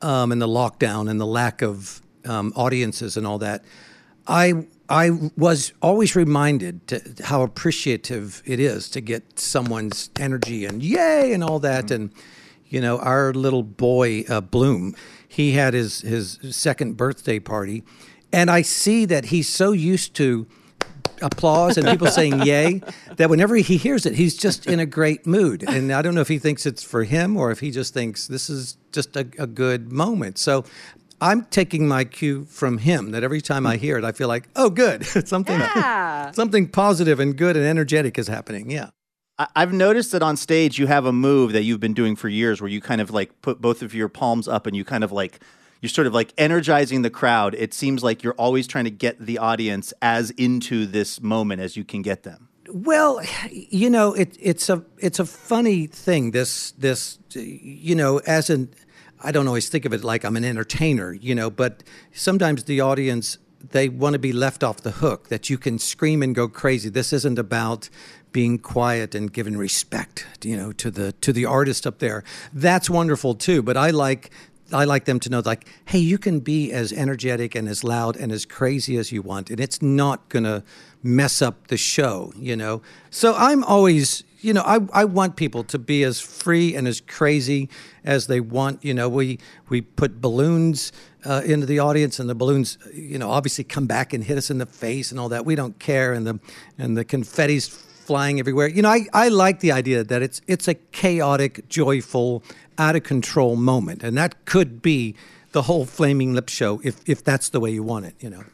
um, 0.00 0.30
and 0.30 0.40
the 0.40 0.48
lockdown 0.48 1.10
and 1.10 1.20
the 1.20 1.26
lack 1.26 1.60
of 1.60 2.00
um, 2.24 2.52
audiences 2.54 3.16
and 3.16 3.26
all 3.26 3.38
that, 3.38 3.64
I 4.28 4.66
I 4.88 5.10
was 5.36 5.72
always 5.80 6.14
reminded 6.14 6.86
to 6.88 7.00
how 7.24 7.42
appreciative 7.42 8.42
it 8.44 8.60
is 8.60 8.90
to 8.90 9.00
get 9.00 9.38
someone's 9.38 10.10
energy 10.18 10.66
and 10.66 10.82
yay 10.82 11.32
and 11.32 11.42
all 11.42 11.58
that. 11.60 11.90
And 11.90 12.10
you 12.66 12.80
know, 12.80 12.98
our 12.98 13.32
little 13.32 13.62
boy 13.62 14.24
uh, 14.28 14.40
Bloom, 14.40 14.94
he 15.26 15.52
had 15.52 15.74
his 15.74 16.00
his 16.02 16.38
second 16.50 16.96
birthday 16.96 17.38
party, 17.38 17.82
and 18.32 18.50
I 18.50 18.62
see 18.62 19.04
that 19.06 19.26
he's 19.26 19.48
so 19.48 19.72
used 19.72 20.14
to 20.16 20.46
applause 21.22 21.78
and 21.78 21.86
people 21.86 22.08
saying 22.08 22.42
yay 22.44 22.82
that 23.16 23.30
whenever 23.30 23.54
he 23.54 23.76
hears 23.76 24.04
it 24.04 24.14
he's 24.14 24.36
just 24.36 24.66
in 24.66 24.80
a 24.80 24.86
great 24.86 25.26
mood. 25.26 25.64
And 25.66 25.92
i 25.92 26.02
don't 26.02 26.14
know 26.14 26.20
if 26.20 26.28
he 26.28 26.38
thinks 26.38 26.66
it's 26.66 26.82
for 26.82 27.04
him 27.04 27.36
or 27.36 27.50
if 27.50 27.60
he 27.60 27.70
just 27.70 27.94
thinks 27.94 28.26
this 28.26 28.50
is 28.50 28.76
just 28.92 29.16
a, 29.16 29.20
a 29.38 29.46
good 29.46 29.92
moment. 29.92 30.38
So 30.38 30.64
i'm 31.28 31.44
taking 31.46 31.88
my 31.88 32.04
cue 32.04 32.44
from 32.44 32.78
him 32.78 33.10
that 33.12 33.22
every 33.24 33.40
time 33.40 33.66
i 33.66 33.76
hear 33.76 33.96
it 33.98 34.04
i 34.04 34.12
feel 34.12 34.28
like 34.28 34.48
oh 34.56 34.70
good 34.70 35.04
something 35.34 35.60
something 36.32 36.68
positive 36.68 37.18
and 37.20 37.36
good 37.36 37.56
and 37.56 37.64
energetic 37.66 38.18
is 38.18 38.28
happening 38.28 38.70
yeah 38.70 38.90
I- 39.38 39.48
I've 39.56 39.72
noticed 39.72 40.12
that 40.12 40.22
on 40.22 40.36
stage 40.36 40.78
you 40.78 40.86
have 40.86 41.06
a 41.06 41.12
move 41.12 41.52
that 41.52 41.62
you've 41.64 41.80
been 41.80 41.94
doing 41.94 42.14
for 42.16 42.28
years 42.28 42.60
where 42.60 42.70
you 42.70 42.80
kind 42.80 43.00
of 43.00 43.10
like 43.10 43.30
put 43.42 43.60
both 43.60 43.82
of 43.82 43.94
your 43.94 44.08
palms 44.08 44.46
up 44.46 44.66
and 44.68 44.76
you 44.76 44.84
kind 44.84 45.02
of 45.02 45.10
like 45.12 45.40
you're 45.80 45.90
sort 45.90 46.06
of 46.06 46.14
like 46.14 46.32
energizing 46.38 47.02
the 47.02 47.10
crowd. 47.10 47.54
It 47.54 47.74
seems 47.74 48.02
like 48.02 48.22
you're 48.22 48.38
always 48.38 48.66
trying 48.66 48.84
to 48.84 48.90
get 48.90 49.18
the 49.18 49.36
audience 49.36 49.92
as 50.00 50.30
into 50.30 50.86
this 50.86 51.20
moment 51.20 51.60
as 51.60 51.76
you 51.76 51.84
can 51.84 52.00
get 52.00 52.22
them. 52.22 52.48
Well, 52.70 53.20
you 53.50 53.90
know, 53.90 54.14
it, 54.14 54.34
it's 54.40 54.70
a 54.70 54.82
it's 54.98 55.18
a 55.18 55.26
funny 55.26 55.86
thing. 55.86 56.30
This 56.30 56.70
this 56.78 57.18
you 57.34 57.94
know, 57.94 58.18
as 58.20 58.48
an 58.48 58.70
I 59.24 59.32
don't 59.32 59.48
always 59.48 59.68
think 59.68 59.84
of 59.84 59.92
it 59.92 60.04
like 60.04 60.24
I'm 60.24 60.36
an 60.36 60.44
entertainer, 60.44 61.12
you 61.12 61.34
know, 61.34 61.50
but 61.50 61.82
sometimes 62.12 62.64
the 62.64 62.80
audience 62.80 63.38
they 63.70 63.88
want 63.88 64.12
to 64.12 64.18
be 64.18 64.32
left 64.32 64.62
off 64.62 64.82
the 64.82 64.90
hook. 64.90 65.28
That 65.28 65.48
you 65.48 65.56
can 65.56 65.78
scream 65.78 66.22
and 66.22 66.34
go 66.34 66.48
crazy. 66.48 66.90
This 66.90 67.12
isn't 67.12 67.38
about 67.38 67.88
being 68.30 68.58
quiet 68.58 69.14
and 69.14 69.32
giving 69.32 69.56
respect, 69.56 70.26
you 70.42 70.56
know, 70.56 70.72
to 70.72 70.90
the 70.90 71.12
to 71.12 71.32
the 71.32 71.46
artist 71.46 71.86
up 71.86 71.98
there. 71.98 72.24
That's 72.52 72.90
wonderful 72.90 73.34
too. 73.34 73.62
But 73.62 73.76
I 73.76 73.90
like 73.90 74.30
I 74.72 74.84
like 74.84 75.04
them 75.04 75.20
to 75.20 75.30
know, 75.30 75.42
like, 75.44 75.68
hey, 75.86 75.98
you 75.98 76.18
can 76.18 76.40
be 76.40 76.72
as 76.72 76.92
energetic 76.92 77.54
and 77.54 77.68
as 77.68 77.84
loud 77.84 78.16
and 78.16 78.32
as 78.32 78.44
crazy 78.46 78.96
as 78.96 79.12
you 79.12 79.22
want, 79.22 79.50
and 79.50 79.60
it's 79.60 79.82
not 79.82 80.28
going 80.28 80.44
to 80.44 80.64
mess 81.02 81.42
up 81.42 81.68
the 81.68 81.76
show, 81.76 82.32
you 82.36 82.56
know? 82.56 82.80
So 83.10 83.34
I'm 83.36 83.62
always, 83.64 84.24
you 84.44 84.52
know, 84.52 84.62
I, 84.62 84.80
I 84.92 85.04
want 85.04 85.36
people 85.36 85.64
to 85.64 85.78
be 85.78 86.04
as 86.04 86.20
free 86.20 86.74
and 86.76 86.86
as 86.86 87.00
crazy 87.00 87.70
as 88.04 88.26
they 88.26 88.40
want. 88.40 88.84
You 88.84 88.92
know, 88.92 89.08
we, 89.08 89.38
we 89.68 89.80
put 89.80 90.20
balloons 90.20 90.92
uh, 91.24 91.42
into 91.44 91.64
the 91.64 91.78
audience, 91.78 92.20
and 92.20 92.28
the 92.28 92.34
balloons, 92.34 92.76
you 92.92 93.18
know, 93.18 93.30
obviously 93.30 93.64
come 93.64 93.86
back 93.86 94.12
and 94.12 94.22
hit 94.22 94.36
us 94.36 94.50
in 94.50 94.58
the 94.58 94.66
face 94.66 95.10
and 95.10 95.18
all 95.18 95.30
that. 95.30 95.46
We 95.46 95.54
don't 95.54 95.78
care, 95.78 96.12
and 96.12 96.26
the, 96.26 96.38
and 96.76 96.96
the 96.96 97.04
confetti's 97.04 97.66
flying 97.68 98.38
everywhere. 98.38 98.68
You 98.68 98.82
know, 98.82 98.90
I, 98.90 99.06
I 99.14 99.28
like 99.28 99.60
the 99.60 99.72
idea 99.72 100.04
that 100.04 100.20
it's 100.20 100.42
it's 100.46 100.68
a 100.68 100.74
chaotic, 100.74 101.66
joyful, 101.68 102.42
out 102.76 102.96
of 102.96 103.02
control 103.02 103.56
moment, 103.56 104.02
and 104.02 104.16
that 104.18 104.44
could 104.44 104.82
be 104.82 105.14
the 105.52 105.62
whole 105.62 105.86
Flaming 105.86 106.34
Lip 106.34 106.50
show 106.50 106.80
if 106.84 107.00
if 107.08 107.24
that's 107.24 107.48
the 107.48 107.60
way 107.60 107.70
you 107.70 107.82
want 107.82 108.04
it. 108.04 108.14
You 108.20 108.28
know. 108.28 108.44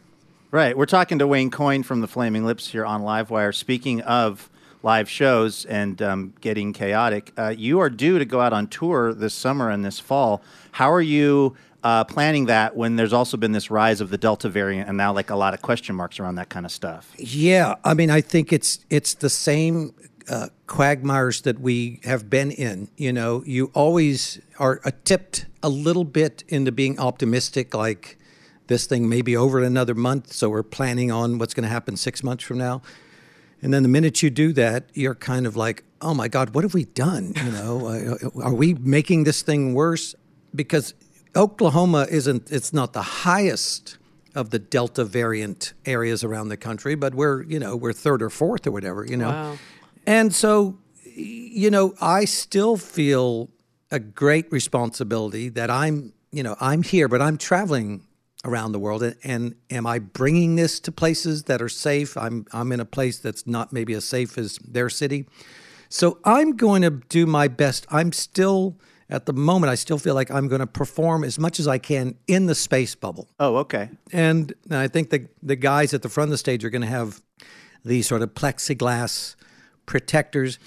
Right. 0.53 0.77
We're 0.77 0.87
talking 0.87 1.21
to 1.21 1.29
Wayne 1.29 1.51
Coyne 1.51 1.85
from 1.85 2.01
the 2.01 2.09
Flaming 2.09 2.45
Lips 2.45 2.69
here 2.69 2.85
on 2.85 3.03
Livewire. 3.03 3.55
Speaking 3.55 4.01
of 4.03 4.51
live 4.83 5.09
shows 5.09 5.65
and 5.67 6.01
um, 6.01 6.35
getting 6.41 6.73
chaotic, 6.73 7.33
uh, 7.37 7.55
you 7.57 7.81
are 7.81 7.91
due 7.91 8.19
to 8.19 8.25
go 8.25 8.41
out 8.41 8.53
on 8.53 8.67
tour 8.67 9.13
this 9.13 9.35
summer 9.35 9.71
and 9.71 9.85
this 9.85 9.99
fall. 9.99 10.43
How 10.73 10.91
are 10.91 11.03
you 11.03 11.57
uh, 11.83 12.05
planning 12.05 12.47
that 12.47 12.77
when 12.77 12.97
there's 12.97 13.13
also 13.13 13.37
been 13.37 13.53
this 13.53 13.71
rise 13.71 14.01
of 14.01 14.11
the 14.11 14.19
Delta 14.19 14.49
variant 14.49 14.89
and 14.89 14.97
now 14.97 15.13
like 15.13 15.31
a 15.31 15.37
lot 15.37 15.55
of 15.55 15.63
question 15.63 15.95
marks 15.95 16.21
around 16.21 16.37
that 16.37 16.49
kind 16.49 16.67
of 16.67 16.73
stuff? 16.73 17.13
Yeah, 17.19 17.77
I 17.85 17.95
mean, 17.95 18.11
I 18.11 18.21
think 18.21 18.53
it's 18.53 18.85
it's 18.91 19.15
the 19.15 19.31
same 19.31 19.95
uh, 20.29 20.49
quagmires 20.67 21.43
that 21.43 21.59
we 21.59 22.01
have 22.05 22.31
been 22.31 22.51
in. 22.51 22.89
You 22.97 23.13
know, 23.13 23.43
you 23.47 23.71
always 23.75 24.41
are 24.59 24.79
tipped 25.05 25.47
a 25.63 25.69
little 25.69 26.05
bit 26.05 26.45
into 26.49 26.73
being 26.73 26.99
optimistic, 26.99 27.75
like 27.75 28.19
this 28.67 28.87
thing 28.87 29.09
may 29.09 29.23
be 29.23 29.37
over 29.37 29.59
in 29.59 29.65
another 29.65 29.95
month, 29.95 30.33
so 30.33 30.49
we're 30.49 30.63
planning 30.63 31.11
on 31.11 31.39
what's 31.39 31.55
going 31.55 31.65
to 31.65 31.69
happen 31.69 31.97
six 31.97 32.23
months 32.23 32.45
from 32.45 32.59
now. 32.59 32.83
And 33.63 33.75
then 33.75 33.83
the 33.83 33.89
minute 33.89 34.23
you 34.23 34.31
do 34.31 34.53
that, 34.55 34.89
you're 34.95 35.15
kind 35.15 35.47
of 35.47 35.57
like, 35.57 35.85
oh 36.01 36.15
my 36.15 36.29
God, 36.29 36.55
what 36.55 36.65
have 36.65 36.75
we 36.75 36.85
done? 36.87 37.35
You 37.37 37.53
know, 37.53 37.87
uh, 38.37 38.43
are 38.43 38.55
we 38.55 38.75
making 38.75 39.25
this 39.25 39.43
thing 39.43 39.75
worse? 39.75 40.15
Because 40.55 40.95
Oklahoma 41.37 42.07
isn't, 42.11 42.51
it's 42.51 42.73
not 42.73 42.93
the 42.93 43.03
highest 43.03 43.99
of 44.35 44.51
the 44.51 44.59
Delta 44.59 45.05
variant 45.05 45.75
areas 45.85 46.25
around 46.25 46.49
the 46.49 46.57
country, 46.57 46.95
but 46.95 47.15
we're, 47.15 47.43
you 47.43 47.59
know, 47.59 47.77
we're 47.77 47.93
third 47.93 48.23
or 48.23 48.31
fourth 48.31 48.67
or 48.67 48.71
whatever, 48.71 49.05
you 49.05 49.17
know. 49.17 49.29
Wow. 49.29 49.59
And 50.07 50.35
so, 50.35 50.79
you 51.05 51.71
know, 51.71 51.95
I 52.01 52.25
still 52.25 52.77
feel 52.77 53.51
a 53.91 53.99
great 53.99 54.51
responsibility 54.53 55.49
that 55.51 55.71
I'm, 55.71 56.13
you 56.31 56.43
know, 56.43 56.57
I'm 56.61 56.83
here, 56.83 57.09
but 57.09 57.21
I'm 57.21 57.37
traveling 57.37 58.07
around 58.45 58.73
the 58.73 58.79
world, 58.79 59.03
and, 59.03 59.17
and 59.23 59.55
am 59.71 59.87
I 59.87 59.99
bringing 59.99 60.57
this 60.57 60.81
to 60.81 60.93
places 60.93 61.45
that 61.45 61.61
are 61.61 61.69
safe? 61.69 62.17
I'm 62.17 62.47
I'm 62.53 62.73
in 62.73 62.81
a 62.81 62.85
place 62.85 63.19
that's 63.19 63.47
not 63.47 63.73
maybe 63.73 63.93
as 63.95 64.05
safe 64.05 64.39
as 64.39 64.59
their 64.59 64.89
city, 64.89 65.27
so 65.89 66.19
I'm 66.25 66.57
going 66.57 66.83
to 66.83 66.91
do 66.91 67.27
my 67.27 67.49
best. 67.49 67.87
I'm 67.91 68.13
still 68.13 68.79
at 69.11 69.27
the 69.27 69.33
moment. 69.33 69.71
I 69.71 69.75
still 69.75 69.99
feel 69.99 70.15
like 70.15 70.31
I'm 70.31 70.49
going 70.49 70.61
to 70.61 70.67
perform 70.67 71.25
as 71.25 71.39
much 71.39 71.61
as 71.61 71.69
I 71.69 71.79
can 71.79 72.15
in 72.27 72.47
the 72.47 72.55
space 72.55 72.95
bubble. 72.95 73.29
Oh, 73.39 73.57
okay. 73.57 73.91
And 74.13 74.55
I 74.71 74.89
think 74.89 75.11
the 75.11 75.29
the 75.43 75.57
guys 75.57 75.93
at 75.93 76.03
the 76.03 76.09
front 76.09 76.29
of 76.29 76.33
the 76.33 76.39
stage 76.39 76.65
are 76.65 76.71
going 76.71 76.83
to 76.83 76.89
have 76.89 77.21
these 77.85 78.07
sort 78.07 78.23
of 78.23 78.35
plexiglass 78.35 79.35
protectors. 79.85 80.59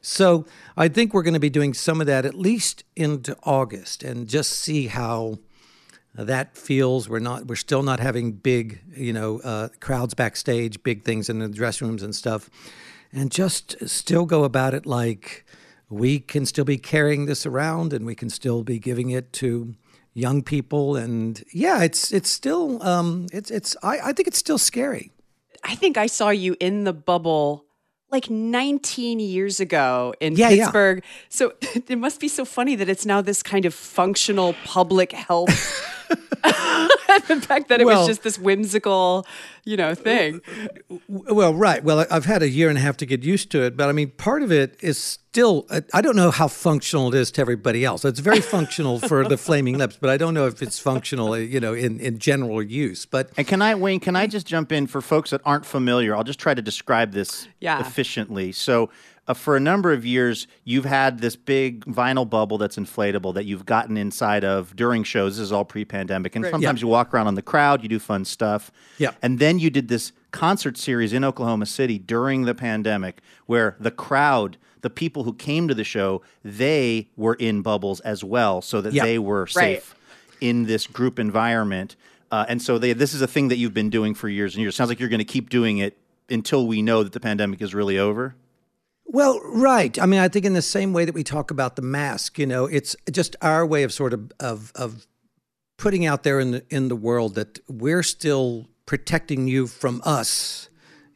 So 0.00 0.46
I 0.76 0.88
think 0.88 1.14
we're 1.14 1.22
going 1.22 1.34
to 1.34 1.40
be 1.40 1.50
doing 1.50 1.74
some 1.74 2.00
of 2.00 2.08
that 2.08 2.26
at 2.26 2.34
least 2.34 2.82
into 2.96 3.36
August, 3.44 4.02
and 4.02 4.28
just 4.28 4.52
see 4.52 4.88
how 4.88 5.38
that 6.14 6.56
feels. 6.56 7.08
We're 7.08 7.18
not. 7.20 7.46
We're 7.46 7.56
still 7.56 7.82
not 7.82 8.00
having 8.00 8.32
big, 8.32 8.80
you 8.94 9.12
know, 9.12 9.40
uh, 9.40 9.68
crowds 9.80 10.14
backstage, 10.14 10.82
big 10.82 11.04
things 11.04 11.28
in 11.28 11.38
the 11.38 11.48
dressing 11.48 11.88
rooms 11.88 12.02
and 12.02 12.14
stuff, 12.14 12.50
and 13.12 13.30
just 13.30 13.88
still 13.88 14.26
go 14.26 14.44
about 14.44 14.74
it 14.74 14.84
like 14.86 15.44
we 15.88 16.18
can 16.18 16.46
still 16.46 16.64
be 16.64 16.78
carrying 16.78 17.26
this 17.26 17.46
around, 17.46 17.92
and 17.92 18.04
we 18.04 18.14
can 18.14 18.30
still 18.30 18.62
be 18.62 18.78
giving 18.78 19.10
it 19.10 19.32
to 19.34 19.74
young 20.14 20.42
people. 20.42 20.96
And 20.96 21.42
yeah, 21.52 21.82
it's 21.82 22.12
it's 22.12 22.30
still 22.30 22.82
um, 22.82 23.26
it's 23.32 23.50
it's. 23.50 23.76
I, 23.82 23.98
I 24.00 24.12
think 24.12 24.28
it's 24.28 24.38
still 24.38 24.58
scary. 24.58 25.12
I 25.64 25.74
think 25.76 25.96
I 25.96 26.06
saw 26.06 26.30
you 26.30 26.56
in 26.60 26.84
the 26.84 26.92
bubble 26.92 27.64
like 28.10 28.28
19 28.28 29.20
years 29.20 29.58
ago 29.60 30.12
in 30.20 30.34
Yeah, 30.36 30.50
yeah. 30.50 30.64
Pittsburgh. 30.64 31.02
So 31.30 31.54
it 31.88 31.96
must 31.98 32.20
be 32.20 32.28
so 32.28 32.44
funny 32.44 32.76
that 32.76 32.88
it's 32.88 33.06
now 33.06 33.22
this 33.22 33.42
kind 33.42 33.64
of 33.64 33.72
functional 33.72 34.54
public 34.64 35.12
health. 35.12 35.48
the 37.28 37.40
fact 37.46 37.68
that 37.68 37.80
it 37.80 37.84
Well- 37.86 37.98
was 38.00 38.08
just 38.08 38.22
this 38.22 38.38
whimsical, 38.38 39.26
you 39.64 39.76
know, 39.76 39.94
thing. 39.94 40.40
Well, 41.08 41.54
right. 41.54 41.82
Well, 41.84 42.00
I- 42.00 42.06
I've 42.10 42.24
had 42.24 42.42
a 42.42 42.48
year 42.48 42.68
and 42.68 42.78
a 42.78 42.80
half 42.80 42.96
to 42.98 43.06
get 43.06 43.22
used 43.22 43.50
to 43.52 43.62
it, 43.62 43.76
but 43.76 43.88
I 43.88 43.92
mean, 43.92 44.10
part 44.10 44.42
of 44.42 44.50
it 44.52 44.76
is 44.80 44.98
still, 44.98 45.66
I- 45.70 45.82
I 45.94 46.00
don't 46.00 46.16
know 46.16 46.30
how 46.30 46.48
functional 46.48 47.08
it 47.08 47.14
is 47.18 47.30
to 47.32 47.40
everybody 47.40 47.84
else. 47.84 48.04
It's 48.04 48.20
very 48.20 48.40
functional 48.40 48.98
for 48.98 49.26
the 49.26 49.36
Flaming 49.46 49.78
Lips, 49.78 49.96
but 50.00 50.10
I 50.10 50.16
don't 50.16 50.34
know 50.34 50.46
if 50.46 50.62
it's 50.62 50.78
functional, 50.78 51.32
uh, 51.32 51.36
you 51.36 51.60
know, 51.60 51.74
in, 51.74 52.00
in 52.00 52.18
general 52.18 52.62
use. 52.62 53.06
But 53.06 53.30
And 53.36 53.46
can 53.46 53.62
I, 53.62 53.74
Wayne, 53.74 54.00
can 54.00 54.16
I 54.16 54.26
just 54.26 54.46
jump 54.46 54.72
in 54.72 54.86
for 54.86 55.00
folks 55.00 55.30
that 55.30 55.40
aren't 55.44 55.64
familiar? 55.66 56.14
I'll 56.16 56.24
just 56.24 56.38
try 56.40 56.54
to 56.54 56.62
describe 56.62 57.12
this 57.12 57.46
Yeah. 57.60 57.80
efficiently. 57.80 58.52
So, 58.52 58.90
uh, 59.28 59.34
for 59.34 59.54
a 59.56 59.60
number 59.60 59.92
of 59.92 60.04
years, 60.04 60.48
you've 60.64 60.84
had 60.84 61.20
this 61.20 61.36
big 61.36 61.84
vinyl 61.84 62.28
bubble 62.28 62.58
that's 62.58 62.76
inflatable 62.76 63.32
that 63.34 63.44
you've 63.44 63.64
gotten 63.64 63.96
inside 63.96 64.42
of 64.42 64.74
during 64.74 65.04
shows. 65.04 65.36
This 65.36 65.44
is 65.44 65.52
all 65.52 65.64
pre 65.64 65.84
pandemic. 65.84 66.34
And 66.34 66.44
sometimes 66.44 66.82
you 66.82 66.88
walk 66.88 67.14
around 67.14 67.28
on 67.28 67.36
the 67.36 67.42
crowd, 67.42 67.84
you 67.84 67.88
do 67.88 68.00
fun 68.00 68.24
stuff. 68.24 68.72
Yeah. 68.98 69.12
And 69.22 69.38
then 69.38 69.51
you 69.60 69.70
did 69.70 69.88
this 69.88 70.12
concert 70.30 70.76
series 70.78 71.12
in 71.12 71.24
Oklahoma 71.24 71.66
City 71.66 71.98
during 71.98 72.42
the 72.42 72.54
pandemic 72.54 73.20
where 73.46 73.76
the 73.80 73.90
crowd, 73.90 74.56
the 74.80 74.90
people 74.90 75.24
who 75.24 75.34
came 75.34 75.68
to 75.68 75.74
the 75.74 75.84
show, 75.84 76.22
they 76.44 77.08
were 77.16 77.34
in 77.34 77.62
bubbles 77.62 78.00
as 78.00 78.22
well 78.24 78.62
so 78.62 78.80
that 78.80 78.92
Yeah. 78.92 79.04
they 79.04 79.18
were 79.18 79.42
Right. 79.42 79.82
safe 79.82 79.94
in 80.40 80.64
this 80.64 80.86
group 80.86 81.18
environment. 81.18 81.96
Uh, 82.30 82.46
and 82.48 82.62
so 82.62 82.78
they, 82.78 82.92
this 82.94 83.12
is 83.14 83.20
a 83.22 83.26
thing 83.26 83.48
that 83.48 83.56
you've 83.58 83.74
been 83.74 83.90
doing 83.90 84.14
for 84.14 84.28
years 84.28 84.54
and 84.54 84.62
years. 84.62 84.74
Sounds 84.74 84.88
like 84.88 84.98
you're 84.98 85.08
going 85.10 85.18
to 85.18 85.24
keep 85.24 85.50
doing 85.50 85.78
it 85.78 85.98
until 86.30 86.66
we 86.66 86.80
know 86.82 87.02
that 87.02 87.12
the 87.12 87.20
pandemic 87.20 87.60
is 87.60 87.74
really 87.74 87.98
over. 87.98 88.34
Well, 89.04 89.38
right. 89.44 89.98
I 89.98 90.06
mean, 90.06 90.20
I 90.20 90.28
think 90.28 90.46
in 90.46 90.54
the 90.54 90.62
same 90.62 90.94
way 90.94 91.04
that 91.04 91.14
we 91.14 91.22
talk 91.22 91.50
about 91.50 91.76
the 91.76 91.82
mask, 91.82 92.38
you 92.38 92.46
know, 92.46 92.64
it's 92.64 92.96
just 93.10 93.36
our 93.42 93.66
way 93.66 93.82
of 93.82 93.92
sort 93.92 94.14
of 94.14 94.32
of, 94.40 94.72
of 94.74 95.06
putting 95.76 96.06
out 96.06 96.22
there 96.22 96.40
in 96.40 96.52
the 96.52 96.64
in 96.70 96.88
the 96.88 96.96
world 96.96 97.34
that 97.34 97.58
we're 97.68 98.02
still 98.04 98.68
protecting 98.86 99.48
you 99.48 99.66
from 99.66 100.02
us. 100.04 100.68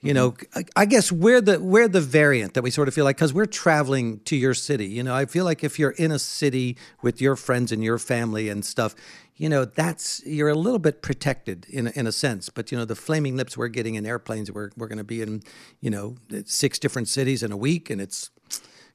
You 0.02 0.14
know, 0.14 0.32
mm-hmm. 0.32 0.58
I, 0.60 0.82
I 0.82 0.86
guess 0.86 1.10
we're 1.10 1.40
the 1.40 1.58
we're 1.58 1.88
the 1.88 2.00
variant 2.00 2.54
that 2.54 2.62
we 2.62 2.70
sort 2.70 2.86
of 2.86 2.94
feel 2.94 3.04
like 3.04 3.16
because 3.16 3.34
we're 3.34 3.46
traveling 3.46 4.20
to 4.20 4.36
your 4.36 4.54
city. 4.54 4.86
You 4.86 5.02
know, 5.02 5.14
I 5.14 5.24
feel 5.26 5.44
like 5.44 5.64
if 5.64 5.78
you're 5.78 5.90
in 5.90 6.12
a 6.12 6.18
city 6.18 6.76
with 7.02 7.20
your 7.20 7.34
friends 7.34 7.72
and 7.72 7.82
your 7.82 7.98
family 7.98 8.48
and 8.48 8.64
stuff, 8.64 8.94
you 9.36 9.48
know, 9.48 9.64
that's 9.64 10.24
you're 10.24 10.48
a 10.48 10.54
little 10.54 10.78
bit 10.78 11.02
protected 11.02 11.66
in 11.68 11.88
a- 11.88 11.90
in 11.90 12.06
a 12.06 12.12
sense. 12.12 12.50
But 12.50 12.70
you 12.70 12.78
know, 12.78 12.84
the 12.84 12.94
flaming 12.94 13.36
lips 13.36 13.56
we're 13.56 13.68
getting 13.68 13.96
in 13.96 14.06
airplanes, 14.06 14.52
we're 14.52 14.70
we're 14.76 14.88
going 14.88 14.98
to 14.98 15.04
be 15.04 15.22
in, 15.22 15.42
you 15.80 15.90
know, 15.90 16.16
six 16.44 16.78
different 16.78 17.08
cities 17.08 17.42
in 17.42 17.50
a 17.50 17.56
week, 17.56 17.90
and 17.90 18.00
it's 18.00 18.30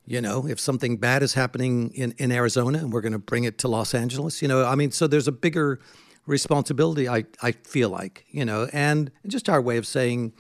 you 0.06 0.22
know, 0.22 0.48
if 0.48 0.60
something 0.60 0.98
bad 0.98 1.24
is 1.24 1.36
happening 1.36 1.92
in, 1.94 2.14
in 2.18 2.32
Arizona 2.32 2.80
and 2.80 2.92
we're 2.92 3.02
going 3.02 3.12
to 3.12 3.20
bring 3.20 3.44
it 3.44 3.58
to 3.60 3.68
Los 3.68 3.94
Angeles, 3.94 4.42
you 4.42 4.48
know, 4.48 4.66
I 4.66 4.76
mean, 4.76 4.92
so 4.92 5.08
there's 5.08 5.28
a 5.28 5.32
bigger 5.32 5.80
responsibility, 6.26 7.10
I, 7.10 7.26
I 7.42 7.52
feel 7.52 7.90
like, 7.90 8.26
you 8.30 8.46
know, 8.46 8.68
and 8.72 9.12
just 9.28 9.50
our 9.50 9.62
way 9.62 9.78
of 9.78 9.86
saying 9.88 10.34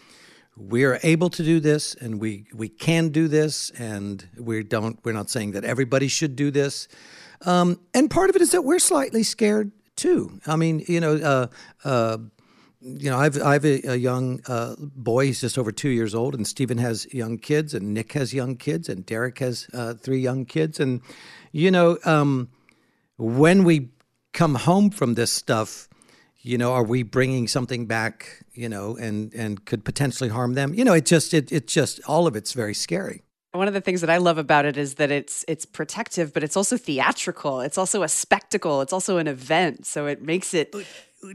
we're 0.55 0.99
able 1.03 1.29
to 1.29 1.43
do 1.43 1.59
this 1.59 1.95
and 1.95 2.19
we, 2.19 2.45
we 2.53 2.69
can 2.69 3.09
do 3.09 3.27
this 3.27 3.71
and 3.71 4.27
we 4.37 4.63
don't, 4.63 4.99
we're 5.03 5.13
not 5.13 5.29
saying 5.29 5.51
that 5.51 5.63
everybody 5.63 6.07
should 6.07 6.35
do 6.35 6.51
this. 6.51 6.87
Um, 7.45 7.79
and 7.93 8.09
part 8.09 8.29
of 8.29 8.35
it 8.35 8.41
is 8.41 8.51
that 8.51 8.63
we're 8.63 8.79
slightly 8.79 9.23
scared 9.23 9.71
too. 9.95 10.39
I 10.45 10.55
mean, 10.55 10.83
you 10.87 10.99
know, 10.99 11.15
uh, 11.15 11.47
uh, 11.83 12.17
you 12.81 13.11
know, 13.11 13.17
I've 13.17 13.39
I've 13.41 13.63
a, 13.63 13.91
a 13.91 13.95
young 13.95 14.41
uh, 14.47 14.75
boy. 14.79 15.27
He's 15.27 15.41
just 15.41 15.57
over 15.57 15.71
two 15.71 15.89
years 15.89 16.15
old, 16.15 16.33
and 16.33 16.47
Stephen 16.47 16.79
has 16.79 17.11
young 17.13 17.37
kids, 17.37 17.75
and 17.75 17.93
Nick 17.93 18.13
has 18.13 18.33
young 18.33 18.55
kids, 18.55 18.89
and 18.89 19.05
Derek 19.05 19.37
has 19.37 19.67
uh, 19.73 19.93
three 19.93 20.19
young 20.19 20.45
kids, 20.45 20.79
and 20.79 21.01
you 21.51 21.69
know, 21.69 21.99
um, 22.05 22.49
when 23.17 23.63
we 23.63 23.89
come 24.33 24.55
home 24.55 24.89
from 24.89 25.15
this 25.15 25.31
stuff, 25.31 25.87
you 26.41 26.57
know, 26.57 26.73
are 26.73 26.83
we 26.83 27.03
bringing 27.03 27.47
something 27.47 27.85
back? 27.85 28.43
You 28.53 28.69
know, 28.69 28.95
and 28.97 29.33
and 29.33 29.63
could 29.65 29.85
potentially 29.85 30.29
harm 30.29 30.53
them. 30.53 30.73
You 30.73 30.83
know, 30.83 30.93
it 30.93 31.05
just 31.05 31.33
it 31.33 31.51
it 31.51 31.67
just 31.67 31.99
all 32.07 32.27
of 32.27 32.35
it's 32.35 32.53
very 32.53 32.73
scary. 32.73 33.23
One 33.53 33.67
of 33.67 33.73
the 33.73 33.81
things 33.81 33.99
that 33.99 34.09
I 34.09 34.17
love 34.17 34.37
about 34.37 34.65
it 34.65 34.77
is 34.77 34.95
that 34.95 35.11
it's 35.11 35.43
it's 35.47 35.65
protective, 35.65 36.33
but 36.33 36.43
it's 36.43 36.55
also 36.55 36.77
theatrical. 36.77 37.59
It's 37.59 37.77
also 37.77 38.01
a 38.01 38.07
spectacle. 38.07 38.81
It's 38.81 38.93
also 38.93 39.17
an 39.17 39.27
event. 39.27 39.85
So 39.85 40.07
it 40.07 40.21
makes 40.21 40.53
it 40.53 40.73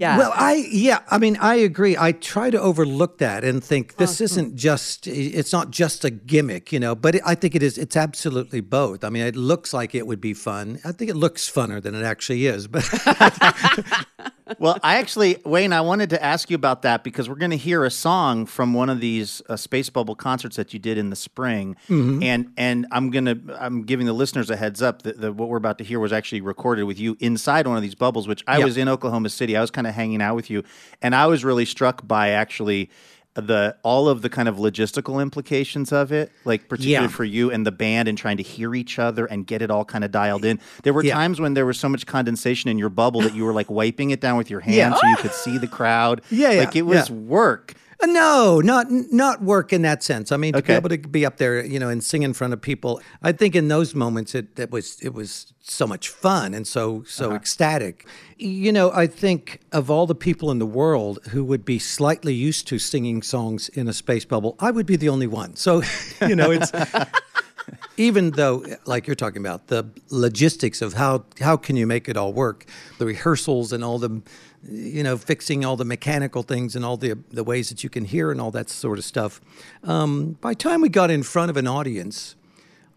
yeah. 0.01 0.19
Well, 0.19 0.33
I 0.35 0.67
yeah, 0.71 1.01
I 1.11 1.19
mean, 1.19 1.37
I 1.39 1.57
agree. 1.57 1.97
I 1.97 2.13
try 2.13 2.51
to 2.51 2.61
overlook 2.61 3.19
that 3.19 3.45
and 3.45 3.63
think 3.63 3.97
this 3.97 4.21
uh-huh. 4.21 4.25
isn't 4.25 4.57
just 4.57 5.07
it's 5.07 5.53
not 5.53 5.71
just 5.71 6.05
a 6.05 6.11
gimmick, 6.11 6.73
you 6.73 6.81
know, 6.81 6.95
but 6.95 7.17
it, 7.17 7.23
I 7.25 7.35
think 7.35 7.55
it 7.55 7.63
is 7.63 7.79
it's 7.79 7.97
absolutely 7.97 8.61
both. 8.61 9.05
I 9.05 9.11
mean, 9.11 9.27
it 9.27 9.37
looks 9.37 9.73
like 9.73 9.95
it 9.95 10.07
would 10.07 10.21
be 10.21 10.35
fun. 10.35 10.81
I 10.85 10.93
think 10.93 11.11
it 11.11 11.17
looks 11.17 11.51
funner 11.51 11.83
than 11.83 11.95
it 11.95 12.05
actually 12.05 12.47
is, 12.47 12.67
but 12.67 12.85
well, 14.59 14.79
I 14.83 14.99
actually, 14.99 15.39
Wayne, 15.45 15.73
I 15.73 15.81
wanted 15.81 16.11
to 16.11 16.23
ask 16.23 16.51
you 16.51 16.55
about 16.55 16.83
that 16.83 17.03
because 17.03 17.29
we're 17.29 17.35
going 17.35 17.51
to 17.51 17.57
hear 17.57 17.85
a 17.85 17.91
song 17.91 18.47
from 18.47 18.75
one 18.75 18.89
of 18.89 19.01
these 19.01 19.43
uh, 19.49 19.57
Space 19.57 19.91
Bubble 19.91 20.15
concerts 20.15 20.57
that 20.57 20.73
you 20.73 20.79
did 20.79 20.99
in 20.99 21.11
the 21.11 21.17
spring, 21.17 21.77
and 21.89 22.53
and 22.57 22.87
I'm 22.93 23.11
gonna 23.11 23.37
I'm 23.59 23.83
giving 23.83 24.07
the 24.07 24.13
listeners 24.13 24.49
a 24.51 24.57
heads 24.57 24.83
up 24.83 25.03
that, 25.03 25.21
that 25.21 25.33
what 25.35 25.49
we're 25.49 25.57
about 25.57 25.79
to 25.79 25.85
hear 25.85 25.99
was 25.99 26.13
actually 26.13 26.41
recorded 26.43 26.85
with 26.85 26.99
you 26.99 27.17
inside 27.21 27.67
one 27.67 27.77
of 27.77 27.83
these 27.83 27.95
bubbles, 27.97 28.29
which 28.29 28.45
I 28.47 28.59
Yeah. 28.59 28.65
was 28.67 28.77
in 28.77 28.89
Oklahoma 28.89 29.31
City. 29.31 29.57
I 29.57 29.61
was 29.61 29.71
kind 29.71 29.87
of 29.87 29.95
hanging 29.95 30.23
out 30.23 30.37
with 30.37 30.49
you, 30.51 30.63
and 31.03 31.15
I 31.15 31.27
was 31.27 31.45
really 31.45 31.65
struck 31.65 32.07
by 32.07 32.31
actually. 32.31 32.91
The 33.37 33.77
all 33.83 34.09
of 34.09 34.23
the 34.23 34.29
kind 34.29 34.49
of 34.49 34.57
logistical 34.57 35.21
implications 35.21 35.93
of 35.93 36.11
it, 36.11 36.33
like 36.45 36.69
particularly 36.69 37.05
Yeah. 37.07 37.09
for 37.15 37.25
you 37.25 37.51
and 37.51 37.67
the 37.67 37.73
band, 37.73 38.09
and 38.09 38.17
trying 38.17 38.39
to 38.39 38.43
hear 38.43 38.75
each 38.75 38.99
other 38.99 39.27
and 39.27 39.47
get 39.47 39.61
it 39.63 39.71
all 39.71 39.85
kind 39.85 40.05
of 40.05 40.11
dialed 40.11 40.45
in. 40.45 40.59
There 40.83 40.93
were 40.93 41.05
Yeah. 41.05 41.15
times 41.15 41.41
when 41.41 41.55
there 41.55 41.67
was 41.67 41.79
so 41.79 41.89
much 41.89 42.07
condensation 42.07 42.71
in 42.71 42.79
your 42.79 42.89
bubble 42.89 43.21
that 43.21 43.35
you 43.35 43.45
were 43.45 43.53
like 43.53 43.71
wiping 43.71 44.11
it 44.11 44.21
down 44.21 44.37
with 44.39 44.51
your 44.51 44.61
hand 44.61 44.95
so 45.01 45.07
you 45.07 45.17
could 45.17 45.33
see 45.33 45.59
the 45.59 45.67
crowd. 45.69 46.23
Yeah, 46.31 46.51
yeah, 46.53 46.61
like 46.61 46.77
it 46.77 46.83
was 46.87 47.09
yeah. 47.11 47.15
work. 47.17 47.75
Uh, 48.03 48.07
No, 48.07 48.61
not 48.61 48.87
not 48.91 49.43
work 49.43 49.73
in 49.73 49.83
that 49.83 50.03
sense. 50.03 50.31
I 50.33 50.37
mean, 50.37 50.53
to 50.53 50.59
Okay. 50.59 50.75
be 50.75 50.77
able 50.77 50.89
to 50.91 50.99
be 50.99 51.27
up 51.27 51.37
there, 51.39 51.65
you 51.65 51.79
know, 51.79 51.89
and 51.89 52.03
sing 52.05 52.23
in 52.23 52.33
front 52.35 52.53
of 52.53 52.61
people. 52.61 53.01
I 53.23 53.33
think 53.33 53.55
in 53.55 53.69
those 53.69 53.95
moments, 53.95 54.35
it, 54.35 54.59
it 54.59 54.71
was 54.71 54.99
it 55.03 55.15
was 55.15 55.53
so 55.63 55.87
much 55.87 56.09
fun 56.09 56.55
and 56.55 56.67
so 56.67 57.03
so 57.07 57.33
ecstatic. 57.33 58.07
You 58.39 58.73
know, 58.73 58.91
I 58.93 59.07
think 59.07 59.61
of 59.73 59.91
all 59.91 60.07
the 60.07 60.15
people 60.15 60.51
in 60.51 60.59
the 60.59 60.67
world 60.67 61.19
who 61.33 61.43
would 61.45 61.65
be 61.65 61.79
slightly 61.79 62.35
used 62.35 62.67
to 62.69 62.79
singing 62.79 63.23
songs 63.23 63.69
in 63.71 63.89
a 63.89 63.93
space 63.93 64.25
bubble, 64.27 64.57
I 64.61 64.71
would 64.71 64.87
be 64.87 64.97
the 64.97 65.09
only 65.09 65.27
one. 65.27 65.57
So, 65.57 65.83
you 66.29 66.37
know, 66.37 66.51
it's 66.51 66.71
even 67.97 68.31
though 68.33 68.65
like 68.85 69.07
you're 69.07 69.17
talking 69.17 69.41
about 69.45 69.69
the 69.69 69.85
logistics 70.11 70.83
of 70.83 70.93
how 70.95 71.25
how 71.41 71.57
can 71.57 71.77
you 71.77 71.87
make 71.87 72.09
it 72.09 72.17
all 72.17 72.33
work 72.33 72.65
the 72.99 73.07
rehearsals 73.07 73.73
and 73.73 73.83
all 73.83 73.99
the 73.99 74.23
you 74.69 75.03
know 75.03 75.17
fixing 75.17 75.65
all 75.65 75.77
the 75.77 75.85
mechanical 75.85 76.43
things 76.43 76.77
and 76.77 76.85
all 76.85 76.97
the 76.97 77.19
the 77.31 77.45
ways 77.45 77.69
that 77.69 77.85
you 77.85 77.91
can 77.91 78.05
hear 78.05 78.31
and 78.31 78.41
all 78.41 78.51
that 78.51 78.69
sort 78.69 78.99
of 78.99 79.05
stuff 79.05 79.41
um, 79.85 80.33
by 80.41 80.51
the 80.51 80.57
time 80.57 80.81
we 80.81 80.89
got 80.89 81.11
in 81.11 81.23
front 81.23 81.51
of 81.51 81.57
an 81.57 81.67
audience 81.67 82.37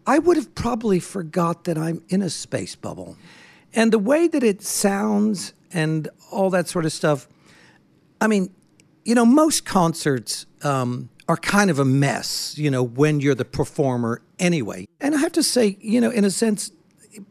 i 0.06 0.18
would 0.18 0.36
have 0.36 0.54
probably 0.54 1.00
forgot 1.00 1.64
that 1.64 1.78
i'm 1.78 2.02
in 2.08 2.22
a 2.22 2.30
space 2.30 2.74
bubble 2.74 3.16
and 3.72 3.92
the 3.92 3.98
way 3.98 4.26
that 4.26 4.42
it 4.42 4.62
sounds 4.62 5.52
and 5.72 6.08
all 6.32 6.50
that 6.50 6.66
sort 6.66 6.84
of 6.84 6.92
stuff 6.92 7.28
I 8.20 8.26
mean, 8.26 8.50
you 9.04 9.14
know, 9.14 9.24
most 9.24 9.64
concerts 9.64 10.46
um, 10.62 11.08
are 11.28 11.36
kind 11.36 11.70
of 11.70 11.78
a 11.78 11.84
mess, 11.84 12.56
you 12.58 12.70
know, 12.70 12.82
when 12.82 13.20
you're 13.20 13.34
the 13.34 13.44
performer 13.44 14.22
anyway. 14.38 14.86
And 15.00 15.14
I 15.14 15.18
have 15.18 15.32
to 15.32 15.42
say, 15.42 15.78
you 15.80 16.00
know, 16.00 16.10
in 16.10 16.24
a 16.24 16.30
sense, 16.30 16.70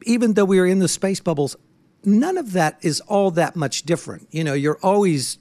even 0.04 0.34
though 0.34 0.46
we 0.46 0.60
were 0.60 0.66
in 0.66 0.80
the 0.80 0.88
space 0.88 1.20
bubbles, 1.20 1.56
none 2.04 2.38
of 2.38 2.54
that 2.54 2.78
is 2.82 3.02
all 3.02 3.32
that 3.32 3.56
much 3.56 3.84
different. 3.84 4.28
You 4.32 4.44
know, 4.44 4.54
you're 4.54 4.80
always, 4.82 5.38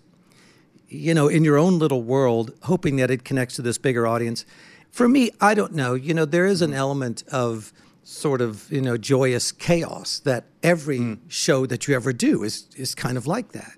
you 0.89 1.15
know, 1.15 1.29
in 1.29 1.45
your 1.45 1.59
own 1.59 1.79
little 1.79 2.03
world, 2.03 2.53
hoping 2.63 2.97
that 2.97 3.11
it 3.11 3.25
connects 3.25 3.57
to 3.57 3.63
this 3.63 3.79
bigger 3.79 4.07
audience. 4.07 4.45
For 4.91 5.09
me, 5.09 5.31
I 5.41 5.55
don't 5.55 5.75
know. 5.75 5.95
You 5.95 6.15
know, 6.15 6.25
there 6.25 6.47
is 6.47 6.63
an 6.63 6.73
element 6.73 7.25
of 7.31 7.73
sort 8.03 8.41
of, 8.41 8.71
you 8.73 8.81
know, 8.81 8.97
joyous 8.97 9.53
chaos 9.53 10.19
that 10.21 10.45
every 10.63 10.99
mm. 10.99 11.19
show 11.29 11.67
that 11.67 11.87
you 11.87 11.95
ever 11.95 12.13
do 12.13 12.43
is 12.43 12.69
is 12.77 12.95
kind 12.95 13.17
of 13.17 13.27
like 13.27 13.53
that. 13.53 13.73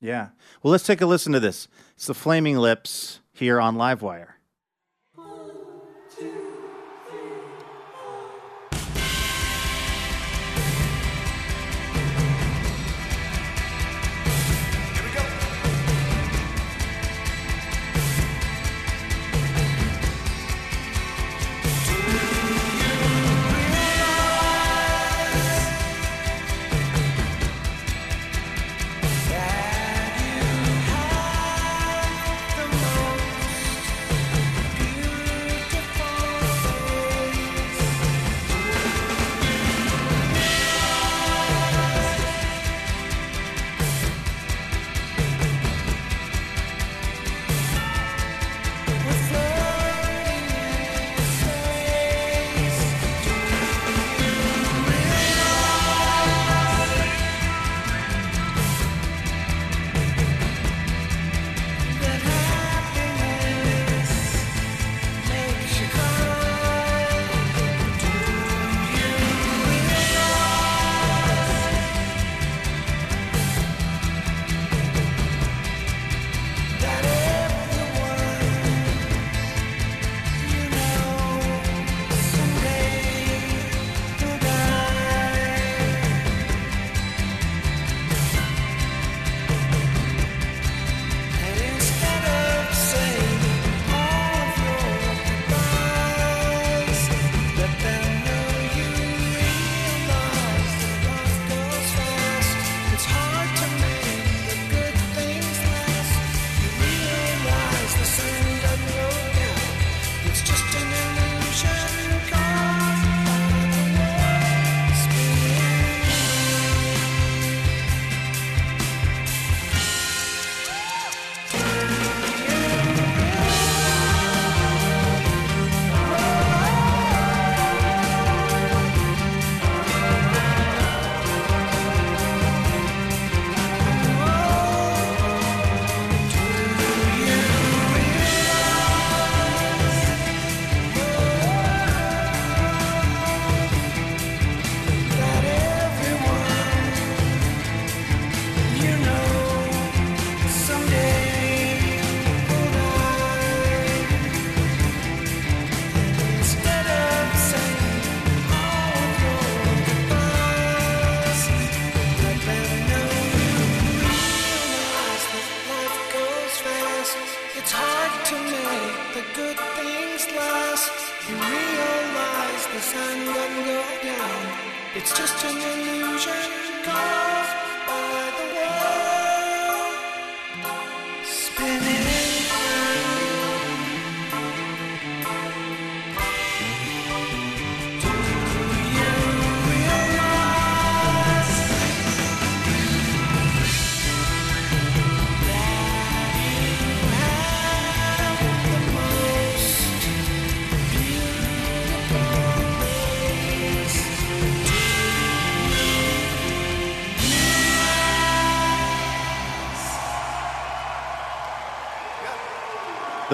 Yeah. 0.00 0.28
Well, 0.62 0.72
let's 0.72 0.84
take 0.84 1.00
a 1.00 1.06
listen 1.06 1.32
to 1.32 1.40
this. 1.40 1.68
It's 1.94 2.06
the 2.06 2.14
Flaming 2.14 2.58
Lips 2.58 3.20
here 3.32 3.60
on 3.60 3.76
Livewire. 3.76 4.32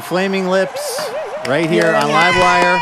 Flaming 0.01 0.49
Lips 0.49 1.11
right 1.47 1.69
here 1.69 1.95
on 1.95 2.05
Livewire. 2.05 2.81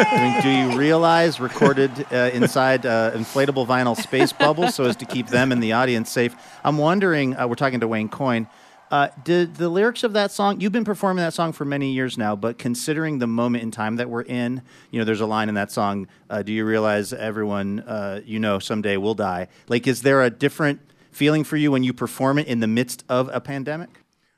I 0.00 0.22
mean, 0.22 0.42
do 0.42 0.48
you 0.48 0.78
realize 0.78 1.40
recorded 1.40 1.90
uh, 2.12 2.30
inside 2.32 2.86
uh, 2.86 3.10
inflatable 3.12 3.66
vinyl 3.66 3.96
space 3.96 4.32
bubbles 4.32 4.74
so 4.74 4.84
as 4.84 4.96
to 4.96 5.04
keep 5.04 5.26
them 5.26 5.50
and 5.50 5.62
the 5.62 5.72
audience 5.72 6.10
safe? 6.10 6.36
I'm 6.64 6.78
wondering, 6.78 7.36
uh, 7.36 7.48
we're 7.48 7.56
talking 7.56 7.80
to 7.80 7.88
Wayne 7.88 8.08
Coyne. 8.08 8.46
Uh, 8.90 9.08
did 9.24 9.56
the 9.56 9.68
lyrics 9.68 10.04
of 10.04 10.14
that 10.14 10.30
song, 10.30 10.60
you've 10.60 10.72
been 10.72 10.84
performing 10.84 11.22
that 11.22 11.34
song 11.34 11.52
for 11.52 11.64
many 11.64 11.92
years 11.92 12.16
now, 12.16 12.34
but 12.34 12.58
considering 12.58 13.18
the 13.18 13.26
moment 13.26 13.62
in 13.62 13.70
time 13.70 13.96
that 13.96 14.08
we're 14.08 14.22
in, 14.22 14.62
you 14.90 14.98
know, 14.98 15.04
there's 15.04 15.20
a 15.20 15.26
line 15.26 15.48
in 15.48 15.56
that 15.56 15.70
song, 15.70 16.06
uh, 16.30 16.42
do 16.42 16.52
you 16.52 16.64
realize 16.64 17.12
everyone 17.12 17.80
uh, 17.80 18.20
you 18.24 18.38
know 18.38 18.58
someday 18.58 18.96
will 18.96 19.14
die? 19.14 19.48
Like, 19.68 19.86
is 19.86 20.02
there 20.02 20.22
a 20.22 20.30
different 20.30 20.80
feeling 21.10 21.44
for 21.44 21.56
you 21.56 21.70
when 21.70 21.82
you 21.82 21.92
perform 21.92 22.38
it 22.38 22.46
in 22.46 22.60
the 22.60 22.66
midst 22.66 23.04
of 23.08 23.28
a 23.32 23.40
pandemic? 23.40 23.90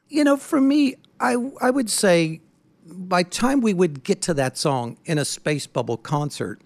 You 0.09 0.25
know, 0.25 0.37
for 0.37 0.61
me, 0.61 0.97
I 1.21 1.37
I 1.61 1.71
would 1.71 1.91
say 1.91 2.41
by 2.87 3.23
time 3.23 3.61
we 3.61 3.75
would 3.75 4.03
get 4.03 4.23
to 4.23 4.35
that 4.35 4.57
song 4.59 4.97
in 5.05 5.18
a 5.18 5.25
space 5.25 5.66
bubble 5.66 5.97
concert, 5.97 6.61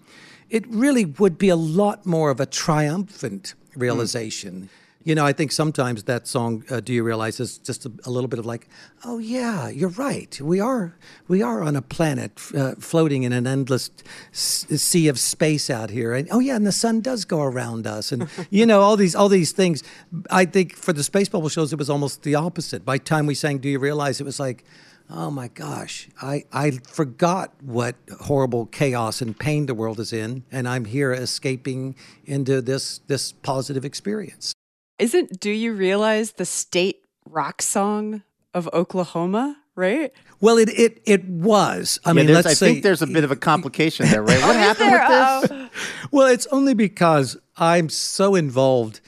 it 0.49 0.65
really 0.67 1.05
would 1.05 1.37
be 1.37 1.49
a 1.49 1.55
lot 1.55 2.05
more 2.05 2.31
of 2.31 2.39
a 2.39 2.45
triumphant 2.45 3.53
realization. 3.75 4.63
Mm. 4.63 4.84
You 5.05 5.13
know, 5.13 5.23
I 5.23 5.33
think 5.33 5.51
sometimes 5.51 6.03
that 6.05 6.27
song, 6.27 6.63
uh, 6.67 6.79
"Do 6.79 6.91
You 6.91 7.03
Realize," 7.03 7.39
is 7.39 7.59
just 7.59 7.85
a, 7.85 7.91
a, 8.05 8.09
little 8.09 8.27
bit 8.27 8.39
of 8.39 8.47
like, 8.47 8.67
"Oh 9.03 9.19
yeah, 9.19 9.69
you're 9.69 9.89
right. 9.89 10.41
We 10.41 10.59
are 10.59 10.97
we 11.27 11.43
are 11.43 11.61
on 11.61 11.75
a 11.75 11.81
planet 11.83 12.41
uh, 12.57 12.73
floating 12.79 13.21
in 13.21 13.31
an 13.31 13.45
endless 13.45 13.91
sea 14.31 15.07
of 15.07 15.19
space 15.19 15.69
out 15.69 15.91
here, 15.91 16.15
and 16.15 16.27
oh 16.31 16.39
yeah, 16.39 16.55
and 16.55 16.65
the 16.65 16.71
sun 16.71 17.01
does 17.01 17.23
go 17.23 17.43
around 17.43 17.85
us, 17.85 18.11
and 18.11 18.27
you 18.49 18.65
know 18.65 18.81
all 18.81 18.97
these 18.97 19.13
all 19.13 19.29
these 19.29 19.51
things." 19.51 19.83
I 20.31 20.45
think 20.45 20.75
for 20.75 20.91
the 20.91 21.03
space 21.03 21.29
bubble 21.29 21.49
shows, 21.49 21.71
it 21.71 21.77
was 21.77 21.89
almost 21.89 22.23
the 22.23 22.33
opposite. 22.33 22.83
By 22.83 22.97
the 22.97 23.03
time 23.03 23.27
we 23.27 23.35
sang 23.35 23.59
"Do 23.59 23.69
You 23.69 23.77
Realize," 23.77 24.19
it 24.19 24.23
was 24.23 24.39
like, 24.39 24.63
oh 25.07 25.29
my 25.29 25.49
gosh, 25.49 26.09
I, 26.19 26.45
I 26.51 26.71
forgot 26.71 27.53
what 27.61 27.95
horrible 28.21 28.65
chaos 28.65 29.21
and 29.21 29.37
pain 29.37 29.67
the 29.67 29.75
world 29.75 29.99
is 29.99 30.11
in, 30.11 30.45
and 30.51 30.67
I'm 30.67 30.85
here 30.85 31.13
escaping 31.13 31.95
into 32.25 32.59
this 32.59 33.01
this 33.05 33.31
positive 33.31 33.85
experience. 33.85 34.55
Isn't 34.97 35.39
Do 35.39 35.49
You 35.49 35.73
Realize 35.73 36.33
the 36.33 36.45
state 36.45 37.01
rock 37.29 37.61
song 37.61 38.23
of 38.53 38.69
Oklahoma, 38.73 39.57
right? 39.75 40.11
Well, 40.39 40.57
it 40.57 40.69
it 40.69 41.01
it 41.05 41.25
was. 41.25 41.99
I 42.05 42.09
Yeah, 42.09 42.13
mean, 42.13 42.33
let's 42.33 42.47
I 42.47 42.53
say 42.53 42.71
think 42.73 42.83
there's 42.83 43.01
a 43.01 43.07
bit 43.07 43.23
of 43.23 43.31
a 43.31 43.35
complication 43.35 44.07
there, 44.07 44.23
right? 44.23 44.41
What 44.41 44.55
oh, 44.55 44.59
happened 44.59 44.91
with 44.91 45.01
this? 45.01 45.51
Oh. 45.51 46.07
Well, 46.11 46.27
it's 46.27 46.47
only 46.47 46.73
because 46.73 47.35
I'm 47.57 47.89
so 47.89 48.35
involved 48.35 49.01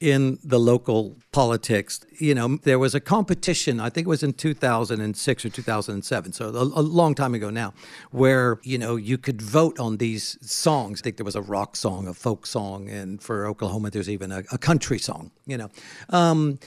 in 0.00 0.38
the 0.44 0.58
local 0.58 1.16
politics. 1.32 2.00
You 2.18 2.34
know, 2.34 2.56
there 2.62 2.78
was 2.78 2.94
a 2.94 3.00
competition, 3.00 3.80
I 3.80 3.90
think 3.90 4.06
it 4.06 4.08
was 4.08 4.22
in 4.22 4.32
2006 4.32 5.44
or 5.44 5.48
2007, 5.48 6.32
so 6.32 6.48
a, 6.48 6.50
a 6.50 6.82
long 6.82 7.14
time 7.14 7.34
ago 7.34 7.50
now, 7.50 7.72
where, 8.10 8.60
you 8.62 8.78
know, 8.78 8.96
you 8.96 9.18
could 9.18 9.40
vote 9.40 9.78
on 9.78 9.96
these 9.98 10.38
songs. 10.42 11.00
I 11.00 11.02
think 11.04 11.16
there 11.16 11.24
was 11.24 11.36
a 11.36 11.42
rock 11.42 11.76
song, 11.76 12.06
a 12.06 12.14
folk 12.14 12.46
song, 12.46 12.88
and 12.88 13.22
for 13.22 13.46
Oklahoma, 13.46 13.90
there's 13.90 14.10
even 14.10 14.32
a, 14.32 14.42
a 14.52 14.58
country 14.58 14.98
song, 14.98 15.30
you 15.46 15.56
know. 15.56 15.70
Um, 16.10 16.58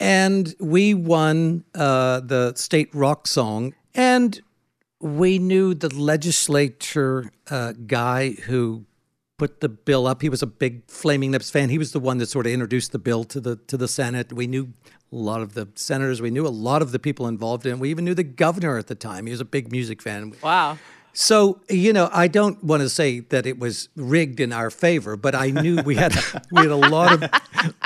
and 0.00 0.54
we 0.60 0.92
won 0.94 1.64
uh, 1.74 2.20
the 2.20 2.54
state 2.56 2.94
rock 2.94 3.26
song, 3.26 3.74
and 3.94 4.40
we 5.00 5.38
knew 5.38 5.74
the 5.74 5.94
legislature 5.94 7.30
uh, 7.50 7.72
guy 7.86 8.30
who 8.30 8.84
put 9.38 9.60
the 9.60 9.68
bill 9.68 10.06
up. 10.06 10.22
He 10.22 10.28
was 10.28 10.42
a 10.42 10.46
big 10.46 10.88
Flaming 10.88 11.32
Lips 11.32 11.50
fan. 11.50 11.68
He 11.68 11.78
was 11.78 11.92
the 11.92 12.00
one 12.00 12.18
that 12.18 12.26
sort 12.26 12.46
of 12.46 12.52
introduced 12.52 12.92
the 12.92 12.98
bill 12.98 13.24
to 13.24 13.40
the 13.40 13.56
to 13.56 13.76
the 13.76 13.88
Senate. 13.88 14.32
We 14.32 14.46
knew 14.46 14.72
a 15.12 15.16
lot 15.16 15.40
of 15.40 15.54
the 15.54 15.68
senators. 15.74 16.20
We 16.20 16.30
knew 16.30 16.46
a 16.46 16.48
lot 16.48 16.82
of 16.82 16.92
the 16.92 16.98
people 16.98 17.26
involved 17.26 17.66
in 17.66 17.72
it. 17.72 17.78
We 17.78 17.90
even 17.90 18.04
knew 18.04 18.14
the 18.14 18.24
governor 18.24 18.78
at 18.78 18.86
the 18.86 18.94
time. 18.94 19.26
He 19.26 19.30
was 19.30 19.40
a 19.40 19.44
big 19.44 19.70
music 19.70 20.02
fan. 20.02 20.34
Wow. 20.42 20.78
So 21.12 21.60
you 21.70 21.92
know, 21.92 22.08
I 22.12 22.26
don't 22.26 22.62
want 22.62 22.82
to 22.82 22.88
say 22.88 23.20
that 23.20 23.46
it 23.46 23.58
was 23.58 23.88
rigged 23.96 24.40
in 24.40 24.52
our 24.52 24.70
favor, 24.70 25.16
but 25.16 25.34
I 25.34 25.50
knew 25.50 25.80
we 25.82 25.94
had 25.94 26.14
we 26.50 26.62
had 26.62 26.70
a 26.70 26.76
lot 26.76 27.12
of 27.12 27.30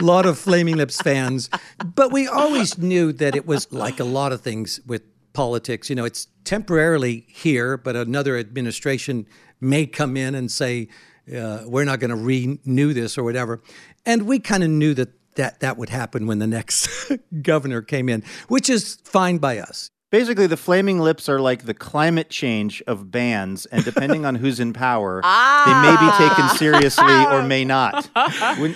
lot 0.00 0.26
of 0.26 0.38
Flaming 0.38 0.76
Lips 0.76 1.00
fans. 1.00 1.50
But 1.94 2.12
we 2.12 2.26
always 2.26 2.78
knew 2.78 3.12
that 3.14 3.36
it 3.36 3.46
was 3.46 3.70
like 3.72 4.00
a 4.00 4.04
lot 4.04 4.32
of 4.32 4.40
things 4.40 4.80
with 4.86 5.02
politics. 5.34 5.90
You 5.90 5.96
know, 5.96 6.04
it's 6.04 6.28
temporarily 6.44 7.26
here, 7.28 7.76
but 7.76 7.96
another 7.96 8.38
administration 8.38 9.26
may 9.60 9.86
come 9.86 10.16
in 10.16 10.34
and 10.34 10.50
say 10.50 10.88
uh, 11.34 11.62
we're 11.66 11.84
not 11.84 12.00
going 12.00 12.10
to 12.10 12.16
renew 12.16 12.92
this 12.92 13.18
or 13.18 13.24
whatever. 13.24 13.60
And 14.06 14.26
we 14.26 14.38
kind 14.38 14.64
of 14.64 14.70
knew 14.70 14.94
that 14.94 15.10
that 15.34 15.60
that 15.60 15.76
would 15.76 15.88
happen 15.88 16.26
when 16.26 16.40
the 16.40 16.46
next 16.46 17.12
governor 17.42 17.80
came 17.80 18.08
in, 18.08 18.24
which 18.48 18.68
is 18.68 18.96
fine 19.04 19.38
by 19.38 19.58
us. 19.58 19.90
Basically, 20.10 20.46
the 20.46 20.56
Flaming 20.56 21.00
Lips 21.00 21.28
are 21.28 21.38
like 21.38 21.66
the 21.66 21.74
climate 21.74 22.30
change 22.30 22.82
of 22.86 23.10
bands, 23.10 23.66
and 23.66 23.84
depending 23.84 24.24
on 24.24 24.36
who's 24.36 24.58
in 24.58 24.72
power, 24.72 25.20
they 25.66 25.74
may 25.82 25.90
be 26.00 26.10
taken 26.16 26.44
ah. 26.44 26.56
seriously 26.58 27.04
or 27.30 27.42
may 27.42 27.62
not. 27.62 28.08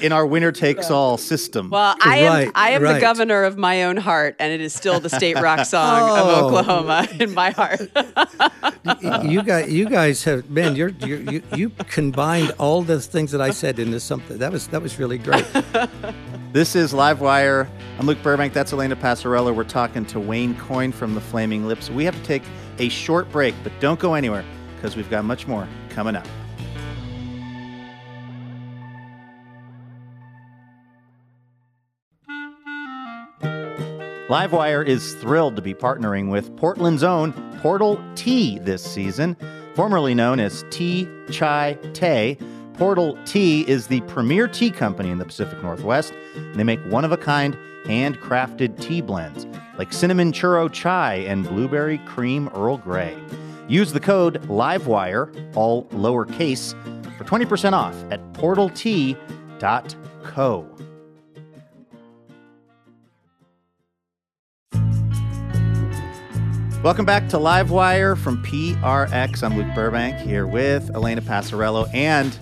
In 0.03 0.12
our 0.12 0.26
winner 0.26 0.53
takes 0.53 0.91
all 0.91 1.16
system. 1.16 1.70
Well, 1.70 1.97
I 2.05 2.18
am 2.18 2.33
Right, 2.33 2.51
I 2.55 2.70
am 2.72 2.83
the 2.83 3.01
governor 3.01 3.45
of 3.45 3.57
my 3.57 3.85
own 3.85 3.97
heart, 3.97 4.37
and 4.39 4.53
it 4.53 4.61
is 4.61 4.74
still 4.74 5.01
the 5.01 5.09
state 5.09 5.41
rock 5.41 5.64
song 5.64 6.01
Oh. 6.03 6.16
of 6.39 6.45
Oklahoma 6.45 7.09
in 7.18 7.33
my 7.33 7.51
heart. 7.51 7.80
you 9.24 9.43
guys, 9.43 9.72
you 9.72 9.89
guys 9.89 10.24
have 10.24 10.51
man, 10.51 10.76
you're, 10.76 10.91
you're, 10.91 11.20
you 11.20 11.43
you 11.57 11.70
combined 11.89 12.51
all 12.59 12.83
the 12.83 13.01
things 13.01 13.30
that 13.33 13.41
I 13.41 13.53
said 13.53 13.78
into 13.78 14.01
something 14.01 14.37
that 14.37 14.53
was 14.53 14.68
that 14.68 14.83
was 14.83 14.99
really 14.99 15.16
great. 15.16 15.47
This 16.53 16.77
is 16.77 16.93
Livewire. 16.93 17.67
I'm 17.99 18.05
Luke 18.05 18.23
Burbank. 18.23 18.53
That's 18.53 18.75
Elena 18.75 18.95
Passarello. 18.95 19.57
We're 19.57 19.65
talking 19.65 20.05
to 20.05 20.21
Wayne 20.21 20.55
Coyne 20.55 20.93
from 20.93 21.15
the 21.15 21.21
Flaming 21.23 21.67
Lips. 21.67 21.89
We 21.89 22.05
have 22.05 22.15
to 22.15 22.23
take 22.25 22.43
a 22.79 22.91
short 22.91 23.33
break, 23.33 23.55
but 23.63 23.73
don't 23.81 23.99
go 23.99 24.13
anywhere 24.13 24.45
because 24.77 24.95
we've 24.95 25.09
got 25.09 25.25
much 25.25 25.47
more 25.47 25.67
coming 25.89 26.15
up. 26.15 26.27
Livewire 34.29 34.87
is 34.87 35.15
thrilled 35.15 35.57
to 35.57 35.63
be 35.63 35.73
partnering 35.73 36.31
with 36.31 36.55
Portland's 36.59 37.03
own 37.03 37.33
Portal 37.63 37.99
Tea 38.15 38.59
this 38.59 38.85
season, 38.85 39.39
formerly 39.75 40.15
known 40.15 40.39
as 40.39 40.67
Tea 40.69 41.09
Chai 41.31 41.79
Té. 41.95 42.39
Portal 42.83 43.16
Tea 43.24 43.61
is 43.68 43.87
the 43.87 44.01
premier 44.09 44.49
tea 44.49 44.68
company 44.68 45.11
in 45.11 45.18
the 45.18 45.24
Pacific 45.24 45.62
Northwest. 45.62 46.12
They 46.55 46.64
make 46.64 46.80
one 46.87 47.05
of 47.05 47.12
a 47.12 47.16
kind, 47.16 47.57
handcrafted 47.85 48.80
tea 48.80 49.01
blends 49.01 49.47
like 49.78 49.93
cinnamon 49.93 50.33
churro 50.33 50.68
chai 50.68 51.14
and 51.18 51.47
blueberry 51.47 51.99
cream 51.99 52.49
Earl 52.49 52.78
Grey. 52.78 53.16
Use 53.68 53.93
the 53.93 54.01
code 54.01 54.45
LIVEWIRE, 54.49 55.53
all 55.55 55.85
lowercase, 55.91 56.72
for 57.16 57.22
20% 57.22 57.72
off 57.72 57.95
at 58.11 58.20
portaltea.co. 58.33 59.16
Welcome 66.83 67.05
back 67.05 67.28
to 67.28 67.37
Livewire 67.37 68.18
from 68.18 68.43
PRX. 68.43 69.45
I'm 69.45 69.57
Luke 69.57 69.72
Burbank 69.72 70.16
here 70.16 70.49
with 70.49 70.91
Elena 70.97 71.20
Passarello 71.22 71.89
and 71.95 72.37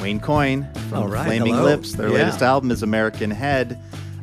Wayne 0.00 0.20
Coyne 0.20 0.68
from 0.90 1.10
right, 1.10 1.26
Flaming 1.26 1.54
hello. 1.54 1.64
Lips. 1.64 1.94
Their 1.94 2.08
Yeah. 2.08 2.14
latest 2.14 2.42
album 2.42 2.70
is 2.70 2.82
American 2.82 3.30
Head. 3.30 3.78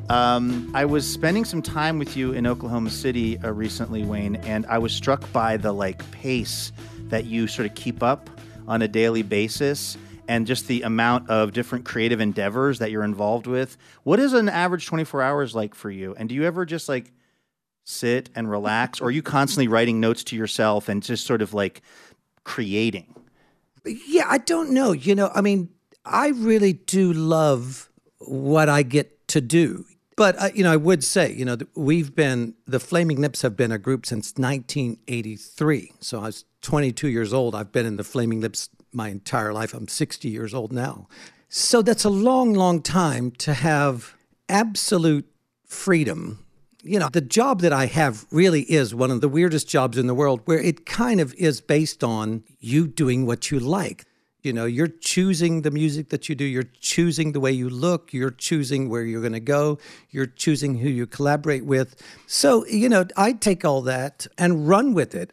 Um, 0.09 0.71
I 0.73 0.85
was 0.85 1.09
spending 1.11 1.45
some 1.45 1.61
time 1.61 1.97
with 1.97 2.15
you 2.15 2.31
in 2.33 2.45
Oklahoma 2.45 2.89
City 2.89 3.37
uh, 3.39 3.51
recently, 3.51 4.03
Wayne, 4.03 4.35
and 4.37 4.65
I 4.67 4.77
was 4.77 4.93
struck 4.93 5.31
by 5.31 5.57
the 5.57 5.71
like 5.71 6.09
pace 6.11 6.71
that 7.09 7.25
you 7.25 7.47
sort 7.47 7.65
of 7.67 7.75
keep 7.75 8.03
up 8.03 8.29
on 8.67 8.81
a 8.81 8.87
daily 8.87 9.23
basis 9.23 9.97
and 10.27 10.45
just 10.47 10.67
the 10.67 10.83
amount 10.83 11.29
of 11.29 11.51
different 11.53 11.83
creative 11.85 12.21
endeavors 12.21 12.79
that 12.79 12.91
you're 12.91 13.03
involved 13.03 13.47
with. 13.47 13.77
What 14.03 14.19
is 14.19 14.33
an 14.33 14.47
average 14.49 14.85
24 14.87 15.21
hours 15.21 15.55
like 15.55 15.75
for 15.75 15.89
you? 15.89 16.15
And 16.17 16.29
do 16.29 16.35
you 16.35 16.43
ever 16.45 16.65
just 16.65 16.87
like 16.87 17.11
sit 17.85 18.29
and 18.35 18.49
relax 18.49 19.01
or 19.01 19.05
are 19.05 19.11
you 19.11 19.21
constantly 19.21 19.67
writing 19.67 19.99
notes 19.99 20.23
to 20.25 20.35
yourself 20.37 20.87
and 20.87 21.03
just 21.03 21.25
sort 21.25 21.41
of 21.41 21.53
like 21.53 21.81
creating? 22.45 23.13
Yeah, 23.85 24.25
I 24.27 24.37
don't 24.37 24.71
know. 24.71 24.91
You 24.91 25.15
know, 25.15 25.31
I 25.33 25.41
mean, 25.41 25.69
I 26.05 26.29
really 26.29 26.73
do 26.73 27.13
love 27.13 27.89
what 28.19 28.69
I 28.69 28.83
get 28.83 29.27
to 29.29 29.41
do. 29.41 29.85
But, 30.15 30.39
uh, 30.39 30.49
you 30.53 30.63
know, 30.63 30.71
I 30.71 30.75
would 30.75 31.03
say, 31.03 31.33
you 31.33 31.43
know, 31.43 31.57
we've 31.75 32.13
been, 32.15 32.53
the 32.67 32.79
Flaming 32.79 33.19
Lips 33.19 33.41
have 33.41 33.57
been 33.57 33.71
a 33.71 33.79
group 33.79 34.05
since 34.05 34.33
1983. 34.37 35.93
So 36.01 36.19
I 36.19 36.25
was 36.25 36.45
22 36.61 37.07
years 37.07 37.33
old. 37.33 37.55
I've 37.55 37.71
been 37.71 37.85
in 37.85 37.97
the 37.97 38.03
Flaming 38.03 38.41
Lips 38.41 38.69
my 38.91 39.09
entire 39.09 39.53
life. 39.53 39.73
I'm 39.73 39.87
60 39.87 40.29
years 40.29 40.53
old 40.53 40.71
now. 40.71 41.07
So 41.49 41.81
that's 41.81 42.03
a 42.03 42.09
long, 42.09 42.53
long 42.53 42.81
time 42.81 43.31
to 43.31 43.53
have 43.53 44.15
absolute 44.49 45.27
freedom 45.65 46.42
you 46.83 46.99
know, 46.99 47.09
the 47.11 47.21
job 47.21 47.61
that 47.61 47.73
I 47.73 47.85
have 47.85 48.25
really 48.29 48.61
is 48.61 48.93
one 48.93 49.09
of 49.09 49.21
the 49.21 49.29
weirdest 49.29 49.67
jobs 49.67 49.97
in 49.97 50.07
the 50.07 50.13
world 50.13 50.41
where 50.45 50.59
it 50.59 50.85
kind 50.85 51.21
of 51.21 51.33
is 51.35 51.61
based 51.61 52.03
on 52.03 52.43
you 52.59 52.87
doing 52.87 53.25
what 53.25 53.51
you 53.51 53.59
like. 53.59 54.05
You 54.41 54.51
know, 54.51 54.65
you're 54.65 54.89
choosing 54.89 55.61
the 55.61 55.71
music 55.71 56.09
that 56.09 56.27
you 56.27 56.35
do, 56.35 56.43
you're 56.43 56.69
choosing 56.81 57.31
the 57.31 57.39
way 57.39 57.53
you 57.53 57.69
look, 57.69 58.11
you're 58.11 58.29
choosing 58.29 58.89
where 58.89 59.03
you're 59.03 59.21
going 59.21 59.31
to 59.31 59.39
go, 59.39 59.79
you're 60.09 60.25
choosing 60.25 60.79
who 60.79 60.89
you 60.89 61.07
collaborate 61.07 61.63
with. 61.63 61.95
So, 62.27 62.65
you 62.67 62.89
know, 62.89 63.05
I 63.15 63.31
take 63.31 63.63
all 63.63 63.81
that 63.83 64.27
and 64.37 64.67
run 64.67 64.93
with 64.93 65.15
it. 65.15 65.31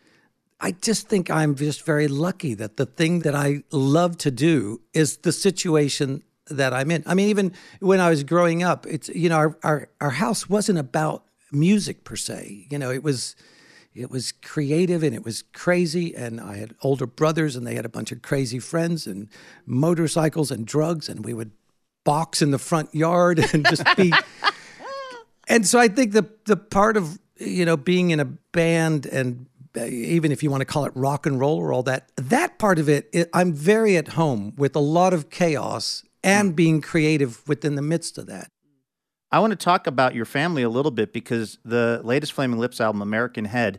I 0.60 0.72
just 0.72 1.08
think 1.08 1.28
I'm 1.28 1.56
just 1.56 1.84
very 1.84 2.06
lucky 2.06 2.54
that 2.54 2.76
the 2.76 2.86
thing 2.86 3.20
that 3.20 3.34
I 3.34 3.64
love 3.72 4.16
to 4.18 4.30
do 4.30 4.80
is 4.94 5.18
the 5.18 5.32
situation 5.32 6.22
that 6.46 6.72
I'm 6.72 6.92
in. 6.92 7.02
I 7.06 7.14
mean, 7.14 7.28
even 7.28 7.52
when 7.80 7.98
I 7.98 8.10
was 8.10 8.22
growing 8.22 8.62
up, 8.62 8.86
it's 8.86 9.08
you 9.08 9.28
know, 9.28 9.36
our 9.36 9.58
our, 9.64 9.88
our 10.00 10.10
house 10.10 10.48
wasn't 10.48 10.78
about 10.78 11.24
music 11.52 12.04
per 12.04 12.16
se. 12.16 12.66
You 12.70 12.78
know, 12.78 12.90
it 12.90 13.02
was 13.02 13.36
it 13.94 14.10
was 14.10 14.32
creative 14.32 15.02
and 15.02 15.14
it 15.14 15.24
was 15.24 15.42
crazy. 15.52 16.14
And 16.14 16.40
I 16.40 16.56
had 16.56 16.74
older 16.82 17.06
brothers 17.06 17.56
and 17.56 17.66
they 17.66 17.74
had 17.74 17.84
a 17.84 17.90
bunch 17.90 18.12
of 18.12 18.22
crazy 18.22 18.58
friends 18.58 19.06
and 19.06 19.28
motorcycles 19.66 20.50
and 20.50 20.66
drugs 20.66 21.08
and 21.08 21.24
we 21.24 21.34
would 21.34 21.50
box 22.04 22.40
in 22.40 22.50
the 22.50 22.58
front 22.58 22.94
yard 22.94 23.38
and 23.52 23.66
just 23.68 23.84
be 23.96 24.12
and 25.48 25.66
so 25.66 25.78
I 25.78 25.88
think 25.88 26.12
the 26.12 26.28
the 26.46 26.56
part 26.56 26.96
of 26.96 27.18
you 27.36 27.64
know 27.64 27.76
being 27.76 28.10
in 28.10 28.20
a 28.20 28.24
band 28.24 29.06
and 29.06 29.46
uh, 29.76 29.84
even 29.84 30.32
if 30.32 30.42
you 30.42 30.50
want 30.50 30.62
to 30.62 30.64
call 30.64 30.84
it 30.84 30.92
rock 30.96 31.26
and 31.26 31.38
roll 31.38 31.56
or 31.56 31.72
all 31.72 31.84
that, 31.84 32.10
that 32.16 32.58
part 32.58 32.80
of 32.80 32.88
it, 32.88 33.08
it 33.12 33.30
I'm 33.32 33.52
very 33.52 33.96
at 33.96 34.08
home 34.08 34.52
with 34.56 34.74
a 34.74 34.80
lot 34.80 35.12
of 35.12 35.30
chaos 35.30 36.02
and 36.24 36.56
being 36.56 36.80
creative 36.80 37.46
within 37.48 37.76
the 37.76 37.82
midst 37.82 38.18
of 38.18 38.26
that. 38.26 38.50
I 39.32 39.38
want 39.38 39.52
to 39.52 39.56
talk 39.56 39.86
about 39.86 40.14
your 40.14 40.24
family 40.24 40.62
a 40.62 40.68
little 40.68 40.90
bit 40.90 41.12
because 41.12 41.58
the 41.64 42.00
latest 42.02 42.32
Flaming 42.32 42.58
Lips 42.58 42.80
album, 42.80 43.00
American 43.00 43.44
Head, 43.44 43.78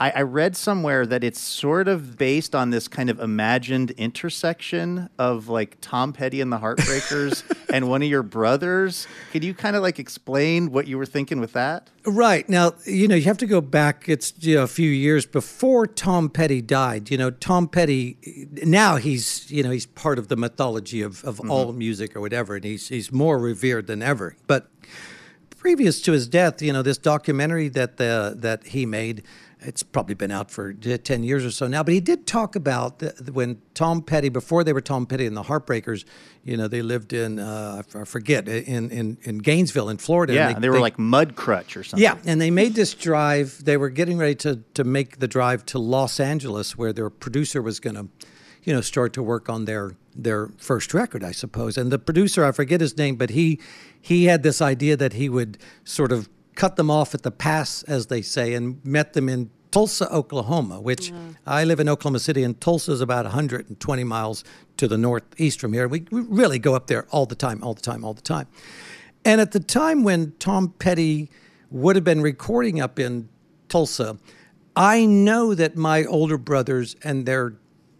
I, 0.00 0.10
I 0.16 0.22
read 0.22 0.56
somewhere 0.56 1.04
that 1.04 1.22
it's 1.22 1.38
sort 1.38 1.86
of 1.86 2.16
based 2.16 2.54
on 2.54 2.70
this 2.70 2.88
kind 2.88 3.10
of 3.10 3.20
imagined 3.20 3.90
intersection 3.92 5.10
of 5.18 5.48
like 5.48 5.76
Tom 5.82 6.14
Petty 6.14 6.40
and 6.40 6.50
the 6.50 6.58
Heartbreakers 6.58 7.44
and 7.72 7.86
one 7.90 8.02
of 8.02 8.08
your 8.08 8.22
brothers. 8.22 9.06
Could 9.30 9.44
you 9.44 9.52
kind 9.52 9.76
of 9.76 9.82
like 9.82 9.98
explain 9.98 10.72
what 10.72 10.86
you 10.86 10.96
were 10.96 11.04
thinking 11.04 11.38
with 11.38 11.52
that? 11.52 11.90
Right. 12.06 12.48
Now, 12.48 12.72
you 12.86 13.08
know, 13.08 13.14
you 13.14 13.24
have 13.24 13.36
to 13.38 13.46
go 13.46 13.60
back, 13.60 14.08
it's 14.08 14.32
you 14.38 14.56
know, 14.56 14.62
a 14.62 14.68
few 14.68 14.88
years 14.88 15.26
before 15.26 15.86
Tom 15.86 16.30
Petty 16.30 16.62
died. 16.62 17.10
You 17.10 17.18
know, 17.18 17.30
Tom 17.30 17.68
Petty, 17.68 18.16
now 18.64 18.96
he's, 18.96 19.50
you 19.50 19.62
know, 19.62 19.70
he's 19.70 19.84
part 19.84 20.18
of 20.18 20.28
the 20.28 20.36
mythology 20.36 21.02
of, 21.02 21.22
of 21.24 21.36
mm-hmm. 21.36 21.50
all 21.50 21.74
music 21.74 22.16
or 22.16 22.22
whatever, 22.22 22.56
and 22.56 22.64
he's, 22.64 22.88
he's 22.88 23.12
more 23.12 23.38
revered 23.38 23.86
than 23.86 24.02
ever. 24.02 24.34
But 24.46 24.70
previous 25.58 26.00
to 26.00 26.12
his 26.12 26.26
death, 26.26 26.62
you 26.62 26.72
know, 26.72 26.80
this 26.80 26.96
documentary 26.96 27.68
that 27.68 27.98
the, 27.98 28.34
that 28.38 28.68
he 28.68 28.86
made 28.86 29.24
it's 29.62 29.82
probably 29.82 30.14
been 30.14 30.30
out 30.30 30.50
for 30.50 30.72
10 30.72 31.22
years 31.22 31.44
or 31.44 31.50
so 31.50 31.66
now, 31.66 31.82
but 31.82 31.94
he 31.94 32.00
did 32.00 32.26
talk 32.26 32.56
about 32.56 32.98
the, 32.98 33.30
when 33.32 33.60
Tom 33.74 34.02
Petty, 34.02 34.28
before 34.28 34.64
they 34.64 34.72
were 34.72 34.80
Tom 34.80 35.06
Petty 35.06 35.26
and 35.26 35.36
the 35.36 35.42
Heartbreakers, 35.42 36.04
you 36.44 36.56
know, 36.56 36.68
they 36.68 36.82
lived 36.82 37.12
in, 37.12 37.38
uh, 37.38 37.82
I 37.94 38.04
forget, 38.04 38.48
in, 38.48 38.90
in, 38.90 39.18
in 39.22 39.38
Gainesville 39.38 39.88
in 39.88 39.98
Florida. 39.98 40.32
Yeah, 40.32 40.52
they, 40.52 40.60
they, 40.60 40.68
were 40.68 40.76
they, 40.76 40.80
like 40.80 40.96
Mudcrutch 40.96 41.76
or 41.76 41.84
something. 41.84 42.02
Yeah, 42.02 42.16
and 42.24 42.40
they 42.40 42.50
made 42.50 42.74
this 42.74 42.94
drive. 42.94 43.64
They 43.64 43.76
were 43.76 43.90
getting 43.90 44.18
ready 44.18 44.34
to, 44.36 44.56
to 44.74 44.84
make 44.84 45.18
the 45.18 45.28
drive 45.28 45.66
to 45.66 45.78
Los 45.78 46.20
Angeles 46.20 46.76
where 46.76 46.92
their 46.92 47.10
producer 47.10 47.60
was 47.60 47.80
going 47.80 47.96
to, 47.96 48.08
you 48.62 48.72
know, 48.72 48.80
start 48.80 49.12
to 49.14 49.22
work 49.22 49.48
on 49.48 49.64
their 49.66 49.96
their 50.14 50.48
first 50.58 50.92
record, 50.92 51.22
I 51.22 51.30
suppose. 51.30 51.76
And 51.78 51.92
the 51.92 51.98
producer, 51.98 52.44
I 52.44 52.52
forget 52.52 52.80
his 52.80 52.96
name, 52.96 53.16
but 53.16 53.30
he 53.30 53.60
he 54.00 54.24
had 54.24 54.42
this 54.42 54.60
idea 54.60 54.96
that 54.96 55.14
he 55.14 55.28
would 55.28 55.58
sort 55.84 56.12
of 56.12 56.28
cut 56.60 56.76
them 56.76 56.90
off 56.90 57.14
at 57.14 57.22
the 57.22 57.30
pass, 57.30 57.82
as 57.84 58.08
they 58.08 58.20
say, 58.20 58.52
and 58.52 58.84
met 58.84 59.14
them 59.14 59.30
in 59.30 59.48
Tulsa, 59.70 60.06
Oklahoma, 60.12 60.78
which 60.78 61.10
mm. 61.10 61.34
I 61.46 61.64
live 61.64 61.80
in 61.80 61.88
Oklahoma 61.88 62.18
City, 62.18 62.42
and 62.42 62.60
Tulsa 62.60 62.92
is 62.92 63.00
about 63.00 63.24
120 63.24 64.04
miles 64.04 64.44
to 64.76 64.86
the 64.86 64.98
northeast 64.98 65.58
from 65.58 65.72
here. 65.72 65.88
We, 65.88 66.04
we 66.10 66.20
really 66.20 66.58
go 66.58 66.74
up 66.74 66.86
there 66.86 67.06
all 67.12 67.24
the 67.24 67.34
time, 67.34 67.64
all 67.64 67.72
the 67.72 67.80
time, 67.80 68.04
all 68.04 68.12
the 68.12 68.20
time. 68.20 68.46
And 69.24 69.40
at 69.40 69.52
the 69.52 69.60
time 69.60 70.04
when 70.04 70.34
Tom 70.38 70.74
Petty 70.78 71.30
would 71.70 71.96
have 71.96 72.04
been 72.04 72.20
recording 72.20 72.78
up 72.78 72.98
in 72.98 73.30
Tulsa, 73.70 74.18
I 74.76 75.06
know 75.06 75.54
that 75.54 75.76
my 75.76 76.04
older 76.04 76.36
brothers 76.36 76.94
and 77.02 77.24
their 77.24 77.54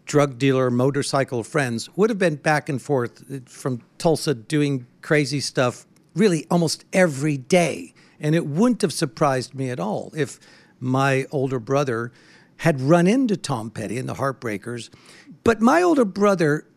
drug 0.05 0.37
dealer 0.37 0.69
motorcycle 0.69 1.43
friends 1.43 1.89
would 1.95 2.11
have 2.11 2.19
been 2.19 2.35
back 2.35 2.69
and 2.69 2.79
forth 2.79 3.49
from 3.49 3.81
Tulsa 3.97 4.35
doing 4.35 4.85
crazy 5.01 5.39
stuff 5.39 5.87
really 6.13 6.45
almost 6.51 6.85
every 6.93 7.37
day. 7.37 7.95
And 8.21 8.35
it 8.35 8.45
wouldn't 8.45 8.81
have 8.83 8.93
surprised 8.93 9.53
me 9.53 9.69
at 9.69 9.79
all 9.79 10.13
if 10.15 10.39
my 10.79 11.25
older 11.31 11.59
brother 11.59 12.13
had 12.57 12.79
run 12.79 13.07
into 13.07 13.35
Tom 13.35 13.71
Petty 13.71 13.97
and 13.97 14.07
the 14.07 14.13
Heartbreakers. 14.13 14.89
But 15.43 15.61
my 15.61 15.81
older 15.81 16.05
brother, 16.05 16.67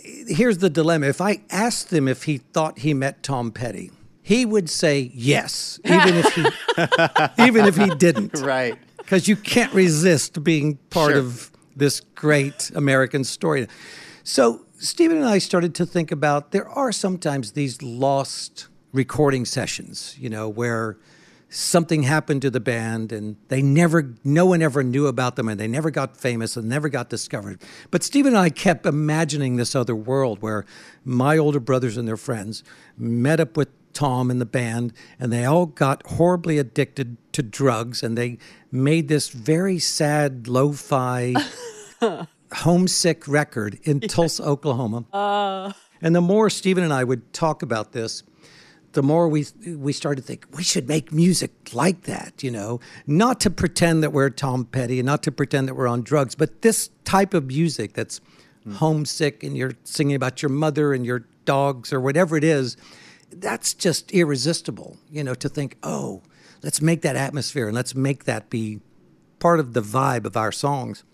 here's 0.00 0.58
the 0.58 0.70
dilemma. 0.70 1.06
If 1.06 1.20
I 1.20 1.42
asked 1.50 1.92
him 1.92 2.08
if 2.08 2.22
he 2.22 2.38
thought 2.38 2.78
he 2.78 2.94
met 2.94 3.22
Tom 3.22 3.52
Petty, 3.52 3.90
he 4.22 4.46
would 4.46 4.70
say 4.70 5.12
yes, 5.14 5.78
even 5.84 6.14
if 6.14 6.34
he 6.34 6.46
even 7.38 7.66
if 7.66 7.76
he 7.76 7.88
didn't. 7.94 8.38
Right. 8.38 8.76
Because 8.96 9.28
you 9.28 9.36
can't 9.36 9.72
resist 9.72 10.42
being 10.42 10.76
part 10.90 11.12
sure. 11.12 11.20
of 11.20 11.52
this 11.76 12.00
great 12.00 12.72
American 12.74 13.22
story. 13.22 13.68
So 14.24 14.64
Stephen 14.78 15.18
and 15.18 15.26
I 15.26 15.38
started 15.38 15.74
to 15.76 15.86
think 15.86 16.10
about 16.10 16.50
there 16.50 16.68
are 16.68 16.90
sometimes 16.90 17.52
these 17.52 17.82
lost 17.82 18.68
recording 18.96 19.44
sessions, 19.44 20.16
you 20.18 20.30
know, 20.30 20.48
where 20.48 20.96
something 21.48 22.02
happened 22.02 22.42
to 22.42 22.50
the 22.50 22.60
band 22.60 23.12
and 23.12 23.36
they 23.48 23.62
never 23.62 24.14
no 24.24 24.46
one 24.46 24.62
ever 24.62 24.82
knew 24.82 25.06
about 25.06 25.36
them 25.36 25.48
and 25.48 25.60
they 25.60 25.68
never 25.68 25.90
got 25.90 26.16
famous 26.16 26.56
and 26.56 26.68
never 26.68 26.88
got 26.88 27.08
discovered. 27.08 27.62
But 27.90 28.02
steve 28.02 28.26
and 28.26 28.36
i 28.36 28.50
kept 28.50 28.84
imagining 28.84 29.56
this 29.56 29.74
other 29.74 29.94
world 29.94 30.42
where 30.42 30.64
my 31.04 31.38
older 31.38 31.60
brothers 31.60 31.96
and 31.96 32.08
their 32.08 32.16
friends 32.16 32.64
met 32.98 33.38
up 33.38 33.56
with 33.56 33.68
tom 33.92 34.30
and 34.30 34.40
the 34.40 34.46
band 34.46 34.92
and 35.20 35.32
they 35.32 35.44
all 35.44 35.66
got 35.66 36.04
horribly 36.06 36.58
addicted 36.58 37.16
to 37.32 37.42
drugs 37.42 38.02
and 38.02 38.18
they 38.18 38.38
made 38.72 39.08
this 39.08 39.28
very 39.28 39.78
sad 39.78 40.48
lo-fi 40.48 41.32
homesick 42.52 43.26
record 43.28 43.78
in 43.84 44.00
tulsa 44.00 44.42
oklahoma. 44.42 45.04
Uh. 45.12 45.72
and 46.02 46.14
the 46.14 46.20
more 46.20 46.50
stephen 46.50 46.84
and 46.84 46.92
i 46.92 47.02
would 47.02 47.32
talk 47.32 47.62
about 47.62 47.92
this 47.92 48.22
the 48.96 49.02
more 49.02 49.28
we 49.28 49.44
we 49.66 49.92
started 49.92 50.22
to 50.22 50.26
think 50.26 50.46
we 50.56 50.62
should 50.62 50.88
make 50.88 51.12
music 51.12 51.52
like 51.74 52.02
that, 52.04 52.42
you 52.42 52.50
know, 52.50 52.80
not 53.06 53.40
to 53.40 53.50
pretend 53.50 54.02
that 54.02 54.10
we're 54.10 54.30
Tom 54.30 54.64
Petty 54.64 54.98
and 54.98 55.06
not 55.06 55.22
to 55.24 55.30
pretend 55.30 55.68
that 55.68 55.74
we're 55.74 55.86
on 55.86 56.00
drugs, 56.00 56.34
but 56.34 56.62
this 56.62 56.88
type 57.04 57.34
of 57.34 57.44
music 57.44 57.92
that's 57.92 58.22
mm. 58.66 58.72
homesick 58.72 59.44
and 59.44 59.54
you're 59.54 59.74
singing 59.84 60.16
about 60.16 60.40
your 60.40 60.48
mother 60.48 60.94
and 60.94 61.04
your 61.04 61.26
dogs 61.44 61.92
or 61.92 62.00
whatever 62.00 62.38
it 62.38 62.42
is, 62.42 62.78
that's 63.30 63.74
just 63.74 64.10
irresistible, 64.12 64.96
you 65.10 65.22
know, 65.22 65.34
to 65.34 65.48
think, 65.48 65.76
oh, 65.82 66.22
let's 66.62 66.80
make 66.80 67.02
that 67.02 67.16
atmosphere 67.16 67.66
and 67.66 67.74
let's 67.74 67.94
make 67.94 68.24
that 68.24 68.48
be 68.48 68.80
part 69.40 69.60
of 69.60 69.74
the 69.74 69.82
vibe 69.82 70.24
of 70.24 70.38
our 70.38 70.50
songs. 70.50 71.04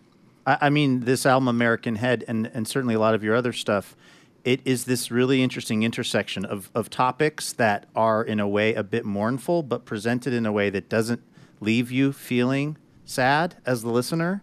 I, 0.46 0.58
I 0.62 0.70
mean, 0.70 1.00
this 1.00 1.26
album, 1.26 1.48
American 1.48 1.96
Head, 1.96 2.24
and 2.28 2.48
and 2.54 2.68
certainly 2.68 2.94
a 2.94 3.00
lot 3.00 3.16
of 3.16 3.24
your 3.24 3.34
other 3.34 3.52
stuff 3.52 3.96
it 4.44 4.60
is 4.64 4.84
this 4.84 5.10
really 5.10 5.42
interesting 5.42 5.82
intersection 5.82 6.44
of, 6.44 6.70
of 6.74 6.90
topics 6.90 7.52
that 7.54 7.86
are 7.94 8.22
in 8.22 8.40
a 8.40 8.48
way 8.48 8.74
a 8.74 8.82
bit 8.82 9.04
mournful, 9.04 9.62
but 9.62 9.84
presented 9.84 10.32
in 10.32 10.46
a 10.46 10.52
way 10.52 10.70
that 10.70 10.88
doesn't 10.88 11.22
leave 11.60 11.90
you 11.90 12.12
feeling 12.12 12.76
sad 13.04 13.56
as 13.64 13.82
the 13.82 13.90
listener, 13.90 14.42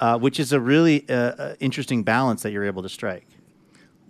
uh, 0.00 0.18
which 0.18 0.40
is 0.40 0.52
a 0.52 0.60
really 0.60 1.08
uh, 1.08 1.14
uh 1.14 1.54
interesting 1.60 2.02
balance 2.02 2.42
that 2.42 2.50
you're 2.52 2.64
able 2.64 2.82
to 2.82 2.88
strike. 2.88 3.26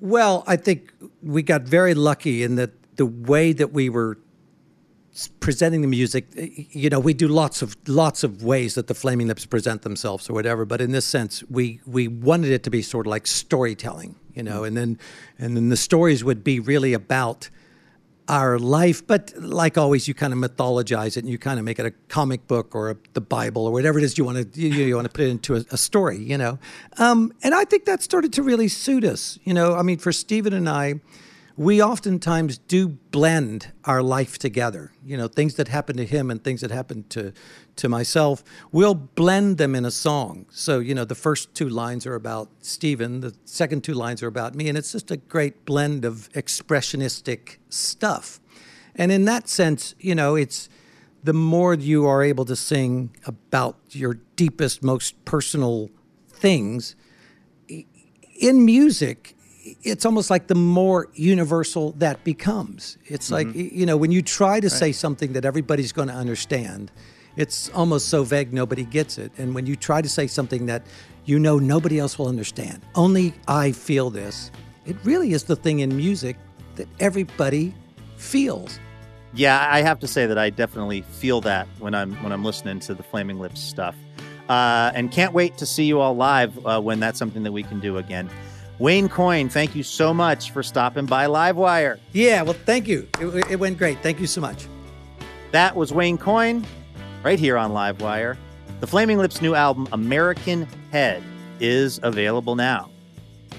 Well, 0.01 0.45
I 0.47 0.57
think 0.57 0.93
we 1.23 1.43
got 1.43 1.63
very 1.63 1.95
lucky 1.95 2.43
in 2.43 2.57
that 2.57 2.71
the 2.97 3.07
way 3.07 3.53
that 3.53 3.73
we 3.73 3.89
were 3.89 4.19
presenting 5.41 5.81
the 5.81 5.89
music, 5.89 6.27
you 6.35 6.91
know, 6.91 7.01
we 7.01 7.15
do 7.15 7.29
lots 7.29 7.63
of 7.63 7.77
lots 7.89 8.23
of 8.23 8.45
ways 8.45 8.75
that 8.75 8.87
the 8.87 8.95
Flaming 8.95 9.27
Lips 9.29 9.47
present 9.47 9.83
themselves 9.83 10.29
or 10.29 10.35
whatever. 10.35 10.65
But 10.65 10.81
in 10.81 10.93
this 10.93 11.07
sense, 11.07 11.43
we 11.49 11.81
we 11.87 12.09
wanted 12.09 12.51
it 12.51 12.63
to 12.65 12.71
be 12.71 12.83
sort 12.83 13.07
of 13.07 13.11
like 13.11 13.27
storytelling, 13.27 14.17
you 14.37 14.43
know, 14.43 14.65
and 14.65 14.77
then 14.77 14.99
and 15.39 15.57
then 15.57 15.71
the 15.71 15.77
stories 15.77 16.23
would 16.23 16.45
be 16.45 16.61
really 16.61 16.93
about 16.93 17.51
our 18.29 18.59
life. 18.59 19.07
But 19.07 19.33
like 19.37 19.79
always, 19.79 20.07
you 20.07 20.15
kind 20.15 20.33
of 20.33 20.39
mythologize 20.39 21.17
it 21.17 21.19
and 21.19 21.29
you 21.29 21.39
kind 21.39 21.59
of 21.59 21.65
make 21.65 21.79
it 21.79 21.87
a 21.87 21.93
comic 22.09 22.47
book 22.47 22.75
or 22.75 22.91
a, 22.91 22.97
the 23.15 23.21
Bible 23.21 23.67
or 23.67 23.73
whatever 23.73 23.99
it 23.99 24.05
is 24.05 24.19
you 24.19 24.25
want 24.25 24.53
to 24.53 24.61
you, 24.61 24.85
you 24.85 24.95
want 24.95 25.07
to 25.07 25.13
put 25.13 25.25
it 25.25 25.31
into 25.31 25.57
a, 25.57 25.65
a 25.71 25.77
story, 25.77 26.19
you 26.19 26.39
know. 26.39 26.59
Um, 26.99 27.33
and 27.43 27.55
I 27.55 27.65
think 27.65 27.85
that 27.87 28.03
started 28.03 28.33
to 28.35 28.43
really 28.43 28.69
suit 28.69 29.05
us, 29.05 29.39
you 29.45 29.55
know. 29.55 29.75
I 29.75 29.83
mean, 29.83 29.99
for 29.99 30.13
Stephen 30.13 30.53
and 30.53 30.69
I 30.69 31.01
we 31.57 31.83
oftentimes 31.83 32.59
do 32.59 32.89
blend 32.89 33.73
our 33.85 34.03
life 34.03 34.39
together. 34.39 34.93
You 35.05 35.17
know, 35.17 35.27
things 35.27 35.55
that 35.55 35.69
happen 35.69 35.97
to 35.97 36.05
him 36.05 36.31
and 36.31 36.43
things 36.43 36.61
that 36.61 36.71
happen 36.71 37.05
to 37.11 37.33
to 37.77 37.89
myself, 37.89 38.43
we'll 38.73 38.95
blend 38.95 39.59
them 39.59 39.75
in 39.75 39.85
a 39.85 39.91
song. 39.91 40.47
So, 40.51 40.79
you 40.79 40.95
know, 40.95 41.05
the 41.05 41.15
first 41.15 41.55
two 41.55 41.69
lines 41.69 42.07
are 42.07 42.15
about 42.15 42.49
Stephen, 42.61 43.21
the 43.21 43.35
second 43.45 43.85
two 43.85 43.95
lines 43.95 44.23
are 44.23 44.27
about 44.27 44.55
me, 44.55 44.69
and 44.69 44.79
it's 44.79 44.93
just 44.93 45.11
a 45.11 45.17
great 45.17 45.65
blend 45.67 46.05
of 46.05 46.31
expressionistic 46.33 47.59
stuff. 47.69 48.41
And 48.95 49.13
in 49.13 49.27
that 49.27 49.49
sense, 49.49 49.95
you 49.99 50.15
know, 50.15 50.37
it's 50.37 50.71
the 51.23 51.35
more 51.35 51.75
you 51.75 52.07
are 52.07 52.23
able 52.23 52.45
to 52.47 52.57
sing 52.57 53.15
about 53.27 53.77
your 53.91 54.15
deepest, 54.37 54.83
most 54.83 55.23
personal 55.25 55.91
things 56.29 56.97
in 58.39 58.65
music, 58.65 59.36
it's 59.83 60.05
almost 60.05 60.31
like 60.31 60.47
the 60.47 60.55
more 60.55 61.09
universal 61.15 61.93
that 61.93 62.23
becomes. 62.25 62.99
It's 63.07 63.31
mm-hmm. 63.31 63.49
like, 63.49 63.73
you 63.73 63.87
know, 63.87 63.97
when 63.97 64.13
you 64.13 64.23
try 64.23 64.61
to 64.61 64.67
right. 64.67 64.73
say 64.73 64.93
something 64.93 65.33
that 65.33 65.45
everybody's 65.45 65.93
going 65.93 66.09
to 66.09 66.15
understand, 66.15 66.91
it's 67.37 67.69
almost 67.71 68.09
so 68.09 68.25
vague 68.25 68.53
nobody 68.53 68.85
gets 68.85 69.19
it. 69.19 69.33
And 69.39 69.55
when 69.55 69.67
you 69.67 69.77
try 69.77 70.01
to 70.03 70.09
say 70.09 70.27
something 70.27 70.67
that 70.67 70.87
you 71.25 71.39
know 71.39 71.59
nobody 71.59 71.99
else 71.99 72.19
will 72.19 72.29
understand, 72.29 72.83
only 72.95 73.35
I 73.49 73.73
feel 73.73 74.11
this, 74.11 74.51
it 74.85 74.97
really 75.05 75.33
is 75.33 75.45
the 75.45 75.57
thing 75.57 75.81
in 75.81 75.97
music 75.97 76.37
that 76.77 76.89
everybody 77.01 77.75
feels. 78.17 78.79
Yeah, 79.35 79.69
I 79.71 79.83
have 79.83 79.99
to 80.01 80.09
say 80.09 80.27
that 80.27 80.39
I 80.39 80.51
definitely 80.51 81.03
feel 81.03 81.41
that 81.43 81.67
when 81.79 81.95
I'm 81.95 82.15
when 82.23 82.33
I'm 82.33 82.45
listening 82.45 82.81
to 82.81 82.95
the 82.95 83.03
Flaming 83.03 83.39
Lips 83.39 83.61
stuff, 83.61 83.95
uh, 84.49 84.93
and 84.95 85.11
can't 85.11 85.35
wait 85.35 85.59
to 85.59 85.67
see 85.67 85.85
you 85.85 86.01
all 86.01 86.17
live 86.17 86.65
uh, 86.65 86.81
when 86.81 87.01
that's 87.01 87.19
something 87.19 87.43
that 87.43 87.53
we 87.53 87.63
can 87.63 87.81
do 87.81 87.99
again. 87.99 88.31
Wayne 88.79 89.09
Coyne, 89.09 89.49
thank 89.49 89.75
you 89.75 89.83
so 89.83 90.13
much 90.13 90.51
for 90.51 90.63
stopping 90.63 91.07
by 91.07 91.27
Livewire. 91.27 91.99
Yeah, 92.13 92.43
well, 92.43 92.53
thank 92.53 92.87
you. 92.87 93.09
It, 93.19 93.53
it 93.53 93.57
went 93.59 93.79
great. 93.79 93.99
Thank 94.03 94.21
you 94.21 94.27
so 94.27 94.43
much. 94.43 94.67
That 95.53 95.75
was 95.75 95.95
Wayne 95.95 96.19
Coyne 96.19 96.67
right 97.23 97.39
here 97.39 97.57
on 97.57 97.71
Livewire. 97.71 98.37
The 98.81 98.87
Flaming 98.87 99.17
Lips' 99.17 99.41
new 99.41 99.55
album, 99.55 99.89
American 99.93 100.69
Head, 100.93 101.23
is 101.59 101.99
available 102.03 102.55
now. 102.55 102.91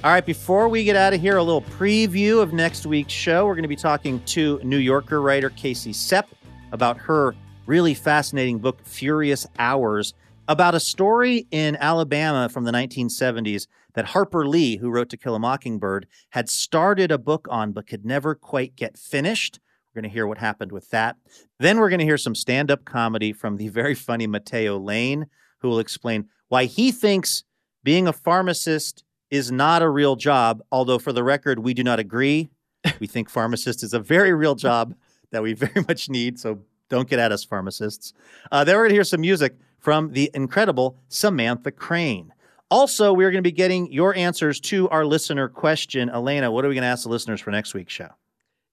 All 0.04 0.12
right, 0.12 0.24
before 0.24 0.70
we 0.70 0.84
get 0.84 0.96
out 0.96 1.16
of 1.16 1.20
here, 1.20 1.38
a 1.38 1.44
little 1.44 1.64
preview 1.64 2.40
of 2.40 2.54
next 2.54 2.86
week's 2.86 3.14
show. 3.14 3.48
We're 3.48 3.56
going 3.56 3.64
to 3.64 3.68
be 3.68 3.76
talking 3.76 4.24
to 4.26 4.60
New 4.64 4.78
Yorker 4.78 5.20
writer 5.20 5.50
Casey 5.50 5.94
Cep 5.94 6.30
about 6.72 6.98
her 6.98 7.34
really 7.66 7.96
fascinating 7.96 8.60
book, 8.60 8.86
Furious 8.86 9.48
Hours 9.58 10.14
about 10.48 10.76
a 10.76 10.80
story 10.80 11.46
in 11.52 11.76
Alabama 11.76 12.50
from 12.50 12.64
the 12.64 12.72
1970s 12.72 13.68
that 13.98 14.06
Harper 14.06 14.48
Lee, 14.48 14.78
who 14.78 14.92
wrote 14.92 15.10
To 15.10 15.18
Kill 15.18 15.34
a 15.34 15.40
Mockingbird, 15.40 16.06
had 16.30 16.50
started 16.50 17.12
a 17.12 17.18
book 17.18 17.48
on 17.50 17.72
but 17.72 17.88
could 17.88 18.06
never 18.06 18.36
quite 18.36 18.76
get 18.76 18.96
finished. 18.96 19.60
We're 19.88 20.02
going 20.04 20.12
to 20.12 20.14
hear 20.14 20.28
what 20.28 20.38
happened 20.38 20.72
with 20.72 20.92
that. 20.92 21.16
Then 21.58 21.80
we're 21.80 21.90
going 21.90 22.02
to 22.02 22.06
hear 22.06 22.20
some 22.20 22.36
stand 22.36 22.70
up 22.70 22.86
comedy 22.86 23.34
from 23.34 23.58
the 23.58 23.70
very 23.70 23.96
funny 23.96 24.28
Matteo 24.28 24.78
Lane, 24.78 25.26
who 25.62 25.70
will 25.70 25.80
explain 25.80 26.30
why 26.48 26.66
he 26.66 26.92
thinks 26.92 27.44
being 27.84 28.08
a 28.08 28.14
pharmacist 28.14 29.04
is 29.32 29.52
not 29.52 29.82
a 29.82 29.90
real 29.90 30.16
job. 30.16 30.62
Although, 30.72 31.00
for 31.00 31.12
the 31.12 31.24
record, 31.24 31.58
we 31.58 31.74
do 31.74 31.84
not 31.84 31.98
agree. 31.98 32.52
we 33.00 33.08
think 33.08 33.32
pharmacist 33.32 33.82
is 33.82 33.96
a 33.96 34.00
very 34.00 34.32
real 34.32 34.54
job 34.54 34.94
that 35.32 35.42
we 35.42 35.54
very 35.54 35.84
much 35.88 36.08
need. 36.08 36.38
So 36.38 36.60
don't 36.88 37.10
get 37.10 37.18
at 37.18 37.32
us, 37.32 37.44
pharmacists. 37.44 38.14
Uh, 38.52 38.64
then 38.64 38.76
we're 38.76 38.84
going 38.84 38.92
to 38.92 38.96
hear 38.98 39.04
some 39.04 39.22
music 39.22 39.56
from 39.80 40.12
the 40.12 40.30
incredible 40.36 41.00
Samantha 41.10 41.72
Crain. 41.72 42.32
Also, 42.70 43.14
we're 43.14 43.32
going 43.32 43.44
to 43.44 43.48
be 43.48 43.54
getting 43.54 43.92
your 43.92 44.14
answers 44.16 44.60
to 44.60 44.90
our 44.90 45.06
listener 45.06 45.48
question. 45.48 46.10
Elena, 46.10 46.52
what 46.52 46.66
are 46.66 46.68
we 46.68 46.76
going 46.76 46.84
to 46.84 46.88
ask 46.88 47.04
the 47.04 47.10
listeners 47.10 47.40
for 47.40 47.52
next 47.52 47.74
week's 47.74 47.94
show? 47.94 48.10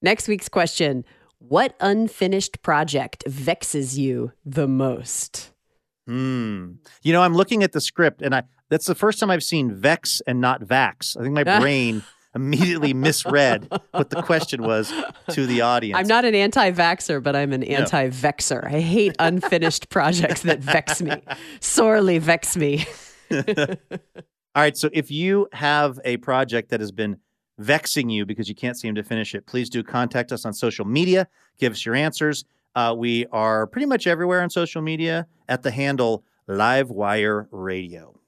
Next 0.03 0.28
week's 0.28 0.49
question 0.49 1.05
What 1.38 1.76
unfinished 1.80 2.62
project 2.62 3.24
vexes 3.26 3.99
you 3.99 4.32
the 4.45 4.66
most? 4.66 5.53
Hmm. 6.07 6.72
You 7.03 7.12
know, 7.12 7.22
I'm 7.22 7.34
looking 7.34 7.62
at 7.62 7.72
the 7.72 7.80
script, 7.80 8.20
and 8.20 8.34
I 8.34 8.42
that's 8.68 8.86
the 8.86 8.95
first 8.95 9.20
time 9.20 9.30
I've 9.30 9.45
seen 9.45 9.72
vex 9.72 10.20
and 10.26 10.40
not 10.40 10.62
vax. 10.62 11.16
I 11.16 11.22
think 11.22 11.34
my 11.34 11.45
brain 11.61 12.03
immediately 12.34 12.92
misread 12.92 13.70
what 13.92 14.11
the 14.11 14.20
question 14.22 14.62
was 14.62 14.92
to 15.30 15.47
the 15.47 15.61
audience. 15.61 15.99
I'm 15.99 16.09
not 16.09 16.24
an 16.24 16.34
anti 16.34 16.72
vaxer 16.72 17.22
but 17.22 17.36
I'm 17.36 17.53
an 17.53 17.62
anti 17.62 18.11
vexer. 18.11 18.64
I 18.64 18.80
hate 18.80 19.14
unfinished 19.18 19.88
projects 19.88 20.42
that 20.42 20.59
vex 20.59 21.01
me, 21.01 21.22
sorely 21.61 22.18
vex 22.18 22.57
me. 22.57 22.86
All 23.31 24.62
right. 24.62 24.77
So 24.77 24.89
if 24.93 25.11
you 25.11 25.49
have 25.53 25.99
a 26.05 26.16
project 26.18 26.70
that 26.70 26.81
has 26.81 26.93
been 26.93 27.18
vexing 27.59 28.11
you 28.11 28.27
because 28.27 28.49
you 28.49 28.55
can't 28.55 28.79
seem 28.79 28.95
to 28.95 29.03
finish 29.03 29.35
it, 29.35 29.47
please 29.47 29.68
do 29.68 29.83
contact 29.83 30.33
us 30.33 30.45
on 30.45 30.53
social 30.53 30.85
media. 30.85 31.29
Give 31.59 31.72
us 31.72 31.85
your 31.85 31.95
answers. 31.95 32.45
Uh, 32.75 32.95
we 32.97 33.27
are 33.27 33.66
pretty 33.66 33.87
much 33.87 34.07
everywhere 34.07 34.43
on 34.43 34.51
social 34.51 34.83
media 34.83 35.27
at 35.49 35.62
the 35.62 35.70
handle 35.70 36.25
Livewire 36.49 37.47
Radio. 37.51 38.18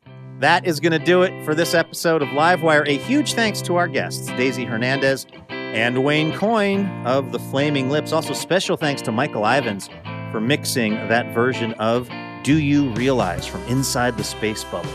That 0.41 0.67
is 0.67 0.81
going 0.81 0.93
to 0.93 1.05
do 1.05 1.23
it 1.23 1.45
for 1.45 1.55
this 1.55 1.75
episode 1.75 2.23
of 2.23 2.29
Livewire. 2.29 2.87
A 2.87 2.99
huge 2.99 3.33
thanks 3.33 3.63
to 3.63 3.77
our 3.77 3.89
guests, 3.89 4.27
Daisy 4.29 4.65
Hernandez 4.65 5.27
and 5.49 6.05
Wayne 6.05 6.33
Coyne 6.37 6.87
of 7.07 7.33
The 7.33 7.39
Flaming 7.39 7.91
Lips. 7.91 8.13
Also, 8.13 8.35
special 8.35 8.77
thanks 8.77 9.03
to 9.03 9.13
Michael 9.13 9.43
Ivins 9.43 9.89
for 10.31 10.41
mixing 10.41 10.93
that 11.09 11.35
version 11.35 11.73
of 11.75 12.09
Do 12.47 12.61
You 12.61 12.91
Realize 12.91 13.45
from 13.45 13.61
Inside 13.65 14.17
the 14.17 14.23
Space 14.23 14.63
Bubble. 14.63 14.89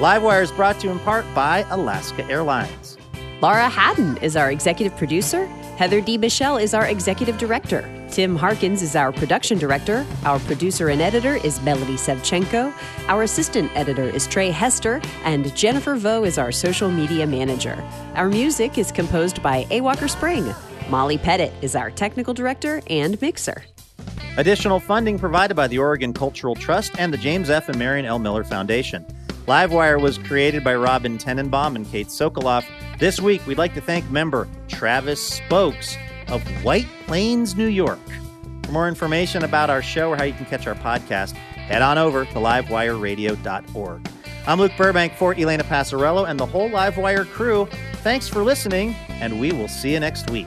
Livewire 0.00 0.42
is 0.42 0.50
brought 0.50 0.80
to 0.80 0.88
you 0.88 0.92
in 0.92 0.98
part 0.98 1.24
by 1.32 1.64
Alaska 1.70 2.28
Airlines. 2.28 2.98
Laura 3.40 3.68
Haddon 3.68 4.16
is 4.16 4.34
our 4.34 4.50
executive 4.50 4.98
producer. 4.98 5.46
Heather 5.76 6.00
D. 6.00 6.18
Michelle 6.18 6.56
is 6.56 6.74
our 6.74 6.88
executive 6.88 7.38
director. 7.38 7.88
Tim 8.10 8.34
Harkins 8.34 8.82
is 8.82 8.96
our 8.96 9.12
production 9.12 9.58
director. 9.58 10.04
Our 10.24 10.40
producer 10.40 10.88
and 10.88 11.00
editor 11.00 11.36
is 11.36 11.62
Melody 11.62 11.94
Sevchenko. 11.94 12.74
Our 13.06 13.22
assistant 13.22 13.70
editor 13.76 14.10
is 14.10 14.26
Trey 14.26 14.50
Hester. 14.50 15.00
And 15.22 15.54
Jennifer 15.54 15.94
Vo 15.94 16.24
is 16.24 16.36
our 16.36 16.50
social 16.50 16.90
media 16.90 17.28
manager. 17.28 17.80
Our 18.16 18.28
music 18.28 18.76
is 18.76 18.90
composed 18.90 19.40
by 19.40 19.68
A. 19.70 19.82
Walker 19.82 20.08
Spring. 20.08 20.52
Molly 20.88 21.16
Pettit 21.16 21.52
is 21.62 21.76
our 21.76 21.92
technical 21.92 22.34
director 22.34 22.82
and 22.88 23.22
mixer. 23.22 23.62
Additional 24.38 24.78
funding 24.78 25.18
provided 25.18 25.56
by 25.56 25.66
the 25.66 25.78
Oregon 25.78 26.12
Cultural 26.12 26.54
Trust 26.54 26.92
and 26.96 27.12
the 27.12 27.18
James 27.18 27.50
F. 27.50 27.68
and 27.68 27.76
Marion 27.76 28.06
L. 28.06 28.20
Miller 28.20 28.44
Foundation. 28.44 29.04
Livewire 29.48 30.00
was 30.00 30.16
created 30.16 30.62
by 30.62 30.76
Robin 30.76 31.18
Tenenbaum 31.18 31.74
and 31.74 31.84
Kate 31.90 32.06
Sokoloff. 32.06 32.64
This 33.00 33.20
week, 33.20 33.44
we'd 33.48 33.58
like 33.58 33.74
to 33.74 33.80
thank 33.80 34.08
member 34.12 34.46
Travis 34.68 35.20
Spokes 35.20 35.96
of 36.28 36.40
White 36.62 36.86
Plains, 37.08 37.56
New 37.56 37.66
York. 37.66 37.98
For 38.62 38.70
more 38.70 38.86
information 38.86 39.42
about 39.42 39.70
our 39.70 39.82
show 39.82 40.10
or 40.10 40.16
how 40.16 40.22
you 40.22 40.34
can 40.34 40.46
catch 40.46 40.68
our 40.68 40.76
podcast, 40.76 41.32
head 41.32 41.82
on 41.82 41.98
over 41.98 42.24
to 42.24 42.34
livewireradio.org. 42.34 44.08
I'm 44.46 44.60
Luke 44.60 44.72
Burbank 44.78 45.14
for 45.14 45.34
Elena 45.34 45.64
Passarello 45.64 46.28
and 46.28 46.38
the 46.38 46.46
whole 46.46 46.70
Livewire 46.70 47.26
crew. 47.26 47.66
Thanks 48.04 48.28
for 48.28 48.44
listening, 48.44 48.94
and 49.08 49.40
we 49.40 49.50
will 49.50 49.66
see 49.66 49.94
you 49.94 49.98
next 49.98 50.30
week. 50.30 50.46